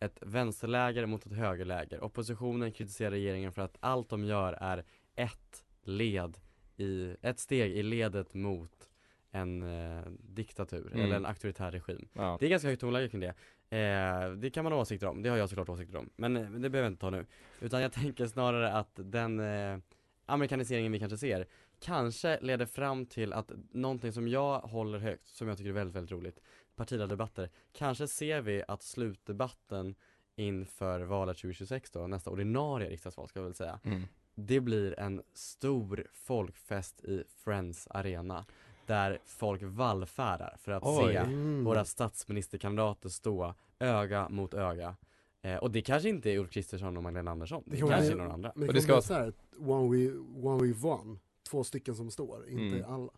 Ett 0.00 0.18
vänsterläger 0.20 1.06
mot 1.06 1.26
ett 1.26 1.32
högerläger 1.32 2.04
Oppositionen 2.04 2.72
kritiserar 2.72 3.10
regeringen 3.10 3.52
för 3.52 3.62
att 3.62 3.76
allt 3.80 4.08
de 4.08 4.24
gör 4.24 4.52
är 4.52 4.84
ett 5.14 5.64
led 5.82 6.38
i, 6.76 7.16
ett 7.22 7.40
steg 7.40 7.72
i 7.76 7.82
ledet 7.82 8.34
mot 8.34 8.88
en 9.32 9.62
eh, 9.62 10.02
diktatur 10.18 10.86
Mm. 10.92 11.00
eller 11.04 11.16
en 11.16 11.26
auktoritär 11.26 11.70
regim. 11.70 12.08
Ja. 12.12 12.36
Det 12.40 12.46
är 12.46 12.50
ganska 12.50 12.68
högt 12.68 12.80
tonläge 12.80 13.08
kring 13.08 13.20
det. 13.20 13.34
Eh, 13.78 14.30
det 14.32 14.50
kan 14.50 14.64
man 14.64 14.72
ha 14.72 14.80
åsikter 14.80 15.06
om, 15.06 15.22
det 15.22 15.28
har 15.28 15.36
jag 15.36 15.48
såklart 15.48 15.68
åsikter 15.68 15.96
om. 15.98 16.10
Men 16.16 16.36
eh, 16.36 16.42
det 16.42 16.70
behöver 16.70 16.78
jag 16.82 16.92
inte 16.92 17.00
ta 17.00 17.10
nu. 17.10 17.26
Utan 17.60 17.82
jag 17.82 17.92
tänker 18.02 18.26
snarare 18.26 18.72
att 18.72 18.90
den 18.94 19.40
eh, 19.40 19.78
amerikaniseringen 20.26 20.92
vi 20.92 20.98
kanske 20.98 21.18
ser 21.18 21.46
kanske 21.80 22.38
leder 22.40 22.66
fram 22.66 23.06
till 23.06 23.32
att 23.32 23.52
någonting 23.70 24.12
som 24.12 24.28
jag 24.28 24.58
håller 24.60 24.98
högt, 24.98 25.26
som 25.26 25.48
jag 25.48 25.56
tycker 25.58 25.70
är 25.70 25.74
väldigt, 25.74 25.96
väldigt 25.96 26.12
roligt, 26.12 26.40
partiledardebatter. 26.76 27.50
Kanske 27.72 28.08
ser 28.08 28.40
vi 28.40 28.62
att 28.68 28.82
slutdebatten 28.82 29.94
inför 30.36 31.00
valet 31.00 31.36
2026 31.36 31.90
då, 31.90 32.06
nästa 32.06 32.30
ordinarie 32.30 32.90
riksdagsval 32.90 33.28
ska 33.28 33.38
jag 33.40 33.44
väl 33.44 33.54
säga. 33.54 33.80
Mm. 33.84 34.02
Det 34.34 34.60
blir 34.60 34.98
en 35.00 35.22
stor 35.34 36.06
folkfest 36.12 37.04
i 37.04 37.24
Friends 37.44 37.86
Arena 37.90 38.44
där 38.86 39.18
folk 39.26 39.60
vallfärdar 39.62 40.56
för 40.58 40.72
att 40.72 40.82
Oj. 40.86 41.12
se 41.12 41.16
Mm. 41.18 41.64
våra 41.64 41.84
statsministerkandidater 41.84 43.08
stå 43.08 43.54
öga 43.78 44.28
mot 44.28 44.54
öga. 44.54 44.96
Eh, 45.42 45.56
och 45.56 45.70
det 45.70 45.82
kanske 45.82 46.08
inte 46.08 46.30
är 46.30 46.38
Ulf 46.38 46.50
Kristersson 46.50 46.96
och 46.96 47.02
Magdalena 47.02 47.30
Andersson, 47.30 47.62
det, 47.66 47.76
kommer 47.80 47.92
kanske 47.92 48.06
bli- 48.06 48.12
är 48.14 48.18
några 48.18 48.32
andra. 48.32 48.52
Men 48.54 48.68
Och 48.68 48.74
det 48.74 48.78
det 48.78 48.82
ska 48.82 48.92
bli 48.94 49.02
så 49.02 49.14
här, 49.14 49.32
one 49.58 49.96
we, 49.96 50.12
one 50.48 50.66
we 50.72 50.88
one. 50.88 51.18
Två 51.50 51.64
stycken 51.64 51.94
som 51.94 52.10
står, 52.10 52.48
inte 52.48 52.76
Mm. 52.78 52.94
alla. 52.94 53.10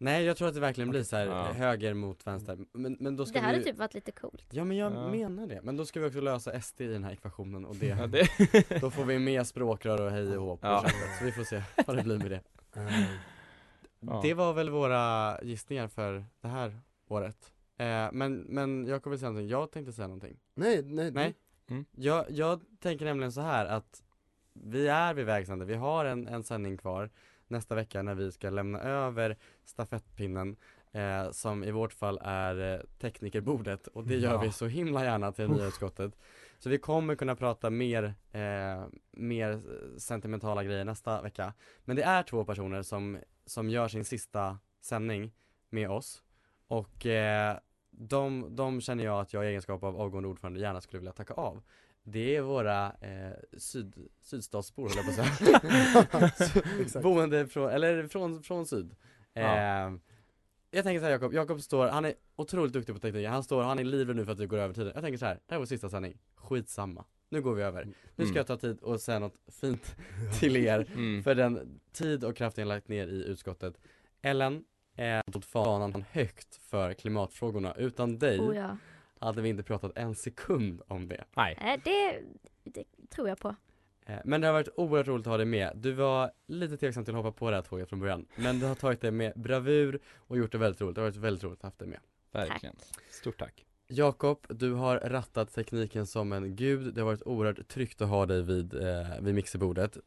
Nej 0.00 0.24
jag 0.24 0.36
tror 0.36 0.48
att 0.48 0.54
det 0.54 0.60
verkligen 0.60 0.90
blir 0.90 1.02
så 1.02 1.16
här 1.16 1.26
Ja. 1.26 1.48
eh, 1.48 1.54
höger 1.54 1.94
mot 1.94 2.26
vänster. 2.26 2.58
Men, 2.72 2.96
men 3.00 3.16
då 3.16 3.26
ska 3.26 3.38
Det 3.38 3.44
hade 3.46 3.58
vi... 3.58 3.64
typ 3.64 3.78
varit 3.78 3.94
lite 3.94 4.12
coolt. 4.12 4.44
Ja 4.50 4.64
men 4.64 4.76
jag 4.76 4.92
Ja. 4.92 5.08
menar 5.10 5.46
det. 5.46 5.60
Men 5.62 5.76
då 5.76 5.86
ska 5.86 6.00
vi 6.00 6.08
också 6.08 6.20
lösa 6.20 6.60
SD 6.60 6.80
i 6.80 6.86
den 6.86 7.04
här 7.04 7.12
ekvationen 7.12 7.64
och 7.66 7.76
det, 7.76 7.86
Ja, 7.86 8.06
det... 8.06 8.28
då 8.80 8.90
får 8.90 9.04
vi 9.04 9.18
med 9.18 9.46
språkrör 9.46 10.00
och 10.04 10.10
hej 10.10 10.36
och 10.38 10.42
hå 10.44 10.56
på 10.56 10.66
Ja. 10.66 10.80
köpet. 10.82 11.18
Så 11.18 11.24
vi 11.24 11.32
får 11.32 11.44
se 11.44 11.62
vad 11.86 11.96
det 11.96 12.02
blir 12.02 12.18
med 12.18 12.30
det. 12.30 12.40
Ja. 14.00 14.20
Det 14.22 14.34
var 14.34 14.52
väl 14.52 14.70
våra 14.70 15.38
gissningar 15.42 15.88
för 15.88 16.24
det 16.40 16.48
här 16.48 16.80
året. 17.08 17.52
Eh, 17.76 18.08
men, 18.12 18.34
men 18.48 18.86
Jakob 18.86 19.10
vill 19.10 19.18
säga 19.20 19.30
någonting, 19.30 19.48
jag 19.50 19.70
tänkte 19.70 19.92
säga 19.92 20.08
någonting. 20.08 20.38
nej, 20.54 20.82
nej. 20.82 21.10
Nej. 21.10 21.34
Mm. 21.70 21.84
Jag, 21.96 22.24
jag 22.30 22.60
tänker 22.80 23.04
nämligen 23.04 23.32
så 23.32 23.40
här 23.40 23.66
att 23.66 24.02
vi 24.52 24.88
är 24.88 25.14
vid 25.14 25.26
vägs 25.26 25.48
ände, 25.50 25.64
vi 25.64 25.74
har 25.74 26.04
en, 26.04 26.26
en 26.28 26.42
sändning 26.42 26.76
kvar 26.78 27.10
nästa 27.46 27.74
vecka 27.74 28.02
när 28.02 28.14
vi 28.14 28.32
ska 28.32 28.50
lämna 28.50 28.80
över 28.80 29.36
stafettpinnen 29.64 30.56
eh, 30.92 31.30
som 31.30 31.64
i 31.64 31.70
vårt 31.70 31.92
fall 31.92 32.18
är 32.22 32.74
eh, 32.74 32.80
teknikerbordet 33.00 33.86
och 33.86 34.04
det 34.04 34.16
gör 34.16 34.32
Ja. 34.32 34.40
vi 34.40 34.52
så 34.52 34.66
himla 34.66 35.04
gärna 35.04 35.32
till 35.32 35.48
det 35.48 35.54
nya 35.54 35.66
utskottet. 35.66 36.12
Så 36.58 36.70
vi 36.70 36.78
kommer 36.78 37.14
kunna 37.14 37.36
prata 37.36 37.70
mer, 37.70 38.04
eh, 38.32 38.86
mer 39.12 39.62
sentimentala 39.98 40.64
grejer 40.64 40.84
nästa 40.84 41.22
vecka. 41.22 41.54
Men 41.84 41.96
det 41.96 42.02
är 42.02 42.22
två 42.22 42.44
personer 42.44 42.82
som, 42.82 43.18
som 43.46 43.70
gör 43.70 43.88
sin 43.88 44.04
sista 44.04 44.58
sändning 44.80 45.32
med 45.70 45.90
oss 45.90 46.22
och 46.68 47.06
eh, 47.06 47.58
de, 47.90 48.56
de 48.56 48.80
känner 48.80 49.04
jag 49.04 49.20
att 49.20 49.32
jag 49.32 49.44
i 49.44 49.48
egenskap 49.48 49.82
av 49.82 50.00
avgående 50.00 50.28
ordförande 50.28 50.60
gärna 50.60 50.80
skulle 50.80 51.00
vilja 51.00 51.12
tacka 51.12 51.34
av. 51.34 51.62
Det 52.02 52.36
är 52.36 52.40
våra 52.40 52.86
eh, 52.86 53.58
syd, 53.58 54.08
sydstatsbor 54.20 54.88
höll 54.88 54.96
jag 54.96 55.16
på 55.16 55.22
att 56.20 56.36
säga. 56.36 57.02
Boende 57.02 57.46
från, 57.46 57.70
eller 57.70 58.08
från, 58.08 58.42
från 58.42 58.66
syd. 58.66 58.96
Ja. 59.32 59.92
Eh, 60.70 60.76
jag 60.76 60.84
tänker 60.84 61.00
så 61.00 61.04
här 61.04 61.12
Jakob, 61.12 61.32
Jakob 61.34 61.60
står, 61.62 61.88
han 61.88 62.04
är 62.04 62.14
otroligt 62.36 62.72
duktig 62.72 62.94
på 62.94 63.00
teknik, 63.00 63.26
han 63.26 63.42
står, 63.42 63.62
han 63.62 63.78
är 63.78 63.84
livrädd 63.84 64.16
nu 64.16 64.24
för 64.24 64.32
att 64.32 64.40
vi 64.40 64.46
går 64.46 64.58
över 64.58 64.74
tiden. 64.74 64.92
Jag 64.94 65.02
tänker 65.04 65.18
så 65.18 65.26
här, 65.26 65.34
det 65.34 65.40
här 65.48 65.56
är 65.56 65.58
vår 65.58 65.66
sista 65.66 65.88
sändning, 65.88 66.18
skitsamma. 66.34 67.04
Nu 67.30 67.42
går 67.42 67.54
vi 67.54 67.62
över. 67.62 67.84
Nu 67.84 67.94
ska 68.14 68.22
Mm. 68.24 68.36
jag 68.36 68.46
ta 68.46 68.56
tid 68.56 68.80
och 68.80 69.00
säga 69.00 69.18
något 69.18 69.36
fint 69.60 69.96
till 70.40 70.56
er 70.56 70.86
Mm. 70.94 71.22
för 71.22 71.34
den 71.34 71.80
tid 71.92 72.24
och 72.24 72.36
kraft 72.36 72.58
jag 72.58 72.68
lagt 72.68 72.88
ner 72.88 73.06
i 73.08 73.24
utskottet. 73.24 73.80
Ellen, 74.22 74.64
eh, 74.96 75.20
tog 75.32 75.44
fanan 75.44 76.04
högt 76.10 76.56
för 76.56 76.92
klimatfrågorna. 76.94 77.74
Utan 77.74 78.18
dig 78.18 78.40
Oh 78.40 78.56
ja. 78.56 78.76
hade 79.20 79.42
vi 79.42 79.48
inte 79.48 79.62
pratat 79.62 79.92
en 79.98 80.14
sekund 80.14 80.82
om 80.88 81.08
det. 81.08 81.24
Nej. 81.36 81.58
Eh, 81.60 81.80
det, 81.84 82.20
det 82.64 82.84
tror 83.10 83.28
jag 83.28 83.38
på. 83.38 83.56
Eh, 84.08 84.16
Men 84.24 84.40
det 84.40 84.46
har 84.46 84.54
varit 84.54 84.68
oerhört 84.76 85.06
roligt 85.06 85.26
att 85.26 85.30
ha 85.30 85.36
dig 85.36 85.46
med. 85.46 85.72
Du 85.74 85.92
var 85.92 86.30
lite 86.46 86.76
tveksam 86.76 87.04
till 87.04 87.14
att 87.14 87.24
hoppa 87.24 87.38
på 87.38 87.50
det 87.50 87.56
här 87.56 87.62
tåget 87.62 87.88
från 87.88 88.00
början. 88.00 88.26
Men 88.36 88.58
du 88.58 88.66
har 88.66 88.74
tagit 88.74 89.00
det 89.00 89.10
med 89.10 89.32
bravur 89.36 90.00
och 90.16 90.38
gjort 90.38 90.52
det 90.52 90.58
väldigt 90.58 90.80
roligt. 90.80 90.94
Det 90.94 91.00
har 91.00 91.08
varit 91.08 91.16
väldigt 91.16 91.44
roligt 91.44 91.58
att 91.58 91.62
ha 91.62 91.66
haft 91.66 91.78
dig 91.78 91.88
med. 91.88 91.98
Verkligen. 92.32 92.76
Stort 93.10 93.38
tack. 93.38 93.64
Jakob, 93.88 94.46
du 94.48 94.72
har 94.72 94.96
rattat 94.96 95.54
tekniken 95.54 96.06
som 96.06 96.32
en 96.32 96.56
gud. 96.56 96.94
Det 96.94 97.00
har 97.00 97.06
varit 97.06 97.22
oerhört 97.22 97.68
tryggt 97.68 98.02
att 98.02 98.08
ha 98.08 98.26
dig 98.26 98.42
vid, 98.42 98.74
eh, 98.74 99.20
vid 99.20 99.34
mixerbordet. 99.34 99.98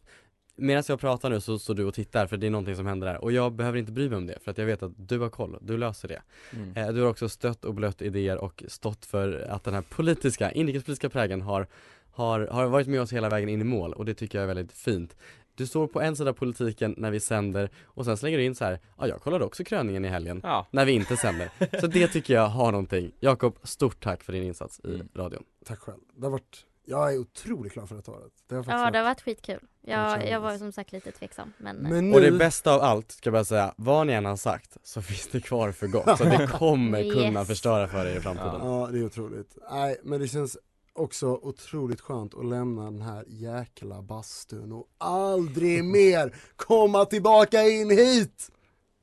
Medan 0.55 0.83
jag 0.87 0.99
pratar 0.99 1.29
nu 1.29 1.41
så 1.41 1.59
står 1.59 1.75
du 1.75 1.85
och 1.85 1.93
tittar 1.93 2.27
för 2.27 2.37
det 2.37 2.47
är 2.47 2.51
någonting 2.51 2.75
som 2.75 2.85
händer 2.85 3.07
där 3.07 3.23
och 3.23 3.31
jag 3.31 3.53
behöver 3.53 3.77
inte 3.79 3.91
bry 3.91 4.09
mig 4.09 4.17
om 4.17 4.27
det 4.27 4.39
för 4.41 4.51
att 4.51 4.57
jag 4.57 4.65
vet 4.65 4.83
att 4.83 4.91
du 4.95 5.19
har 5.19 5.29
koll, 5.29 5.57
du 5.61 5.77
löser 5.77 6.07
det. 6.07 6.21
Mm. 6.53 6.77
Eh, 6.77 6.93
du 6.93 7.01
har 7.01 7.09
också 7.09 7.29
stött 7.29 7.65
och 7.65 7.73
blött 7.73 8.01
idéer 8.01 8.37
och 8.37 8.63
stått 8.67 9.05
för 9.05 9.47
att 9.49 9.63
den 9.63 9.73
här 9.73 9.81
politiska, 9.81 10.51
inrikespolitiska 10.51 11.09
prägen 11.09 11.41
har, 11.41 11.67
har, 12.11 12.47
har 12.47 12.65
varit 12.67 12.87
med 12.87 13.01
oss 13.01 13.13
hela 13.13 13.29
vägen 13.29 13.49
in 13.49 13.61
i 13.61 13.63
mål 13.63 13.93
och 13.93 14.05
det 14.05 14.13
tycker 14.13 14.37
jag 14.37 14.43
är 14.43 14.47
väldigt 14.55 14.71
fint. 14.77 15.15
Du 15.55 15.67
står 15.67 15.87
på 15.87 16.01
en 16.01 16.15
sida 16.15 16.29
av 16.29 16.33
politiken 16.33 16.95
när 16.97 17.11
vi 17.11 17.19
sänder 17.19 17.69
och 17.85 18.05
sen 18.05 18.17
slänger 18.17 18.37
du 18.37 18.43
in 18.43 18.55
så 18.55 18.65
här, 18.65 18.79
ja 18.97 19.07
jag 19.07 19.21
kollade 19.21 19.45
också 19.45 19.63
kröningen 19.63 20.05
i 20.05 20.07
helgen 20.07 20.39
Ja. 20.43 20.67
när 20.71 20.85
vi 20.85 20.91
inte 20.91 21.17
sänder. 21.17 21.49
Så 21.79 21.87
det 21.87 22.07
tycker 22.07 22.33
jag 22.33 22.47
har 22.47 22.71
någonting. 22.71 23.11
Jakob, 23.19 23.57
stort 23.63 24.03
tack 24.03 24.23
för 24.23 24.33
din 24.33 24.43
insats 24.43 24.81
i 24.83 24.93
Mm. 24.95 25.07
radion. 25.15 25.43
Tack 25.65 25.79
själv. 25.79 25.97
Det 26.15 26.25
har 26.25 26.31
varit, 26.31 26.65
jag 26.85 27.13
är 27.13 27.17
otroligt 27.19 27.73
glad 27.73 27.89
för 27.89 27.95
detta 27.95 28.11
året. 28.11 28.31
Det 28.49 28.55
har 28.55 28.63
Ja, 28.67 28.71
det 28.71 28.81
har 28.81 28.89
varit, 28.91 29.03
varit 29.03 29.21
skitkul. 29.21 29.59
Jag, 29.81 30.29
jag 30.29 30.39
var 30.39 30.57
som 30.57 30.71
sagt 30.71 30.91
lite 30.91 31.11
tveksam, 31.11 31.53
men, 31.57 31.85
eh, 31.85 31.91
men 31.91 32.09
nu, 32.09 32.15
Och 32.15 32.21
det 32.21 32.31
bästa 32.31 32.75
av 32.75 32.81
allt, 32.81 33.11
ska 33.11 33.27
jag 33.27 33.33
bara 33.33 33.43
säga, 33.45 33.73
vad 33.77 34.07
ni 34.07 34.13
än 34.13 34.25
har 34.25 34.35
sagt 34.35 34.77
så 34.83 35.01
finns 35.01 35.27
det 35.27 35.39
kvar 35.41 35.71
för 35.71 35.87
gott. 35.87 36.17
Så 36.17 36.23
det 36.23 36.47
kommer 36.53 37.11
kunna 37.13 37.39
Yes. 37.39 37.47
förstöra 37.47 37.87
för 37.87 38.05
er 38.05 38.15
i 38.17 38.19
framtiden. 38.19 38.55
ja 38.61 38.89
det 38.91 38.99
är 38.99 39.05
otroligt. 39.05 39.57
Nej, 39.71 39.97
men 40.03 40.19
det 40.21 40.27
känns 40.27 40.57
också 40.93 41.27
otroligt 41.27 42.01
skönt 42.01 42.35
att 42.35 42.45
lämna 42.45 42.83
den 42.83 43.01
här 43.01 43.25
jäkla 43.27 44.01
bastun 44.01 44.71
och 44.71 44.87
aldrig 44.97 45.83
mer 45.91 46.35
komma 46.55 47.05
tillbaka 47.05 47.63
in 47.63 47.89
hit! 47.89 48.51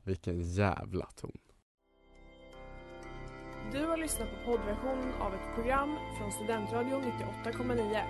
Vilken 0.05 0.43
jävla 0.43 1.07
ton. 1.07 1.39
Du 3.73 3.87
har 3.87 3.97
lyssnat 3.97 4.29
på 4.31 4.51
poddversion 4.51 5.13
av 5.21 5.35
ett 5.35 5.55
program 5.55 5.97
från 6.19 6.33
Studentradion 6.33 7.03
98,9. 7.45 8.03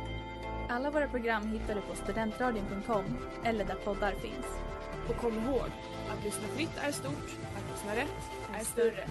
Alla 0.69 0.91
våra 0.91 1.09
program 1.09 1.47
hittar 1.47 1.75
du 1.75 1.81
på 1.81 1.95
studentradion.com 1.95 3.05
eller 3.45 3.65
där 3.65 3.75
poddar 3.85 4.13
finns. 4.13 4.47
Och 5.09 5.17
kom 5.17 5.35
ihåg, 5.35 5.71
att 6.11 6.25
lyssna 6.25 6.49
fritt 6.49 6.79
är 6.81 6.93
stort, 6.93 7.37
att 7.57 7.71
lyssna 7.73 7.97
rätt 7.97 8.61
är 8.61 8.65
större. 8.65 9.09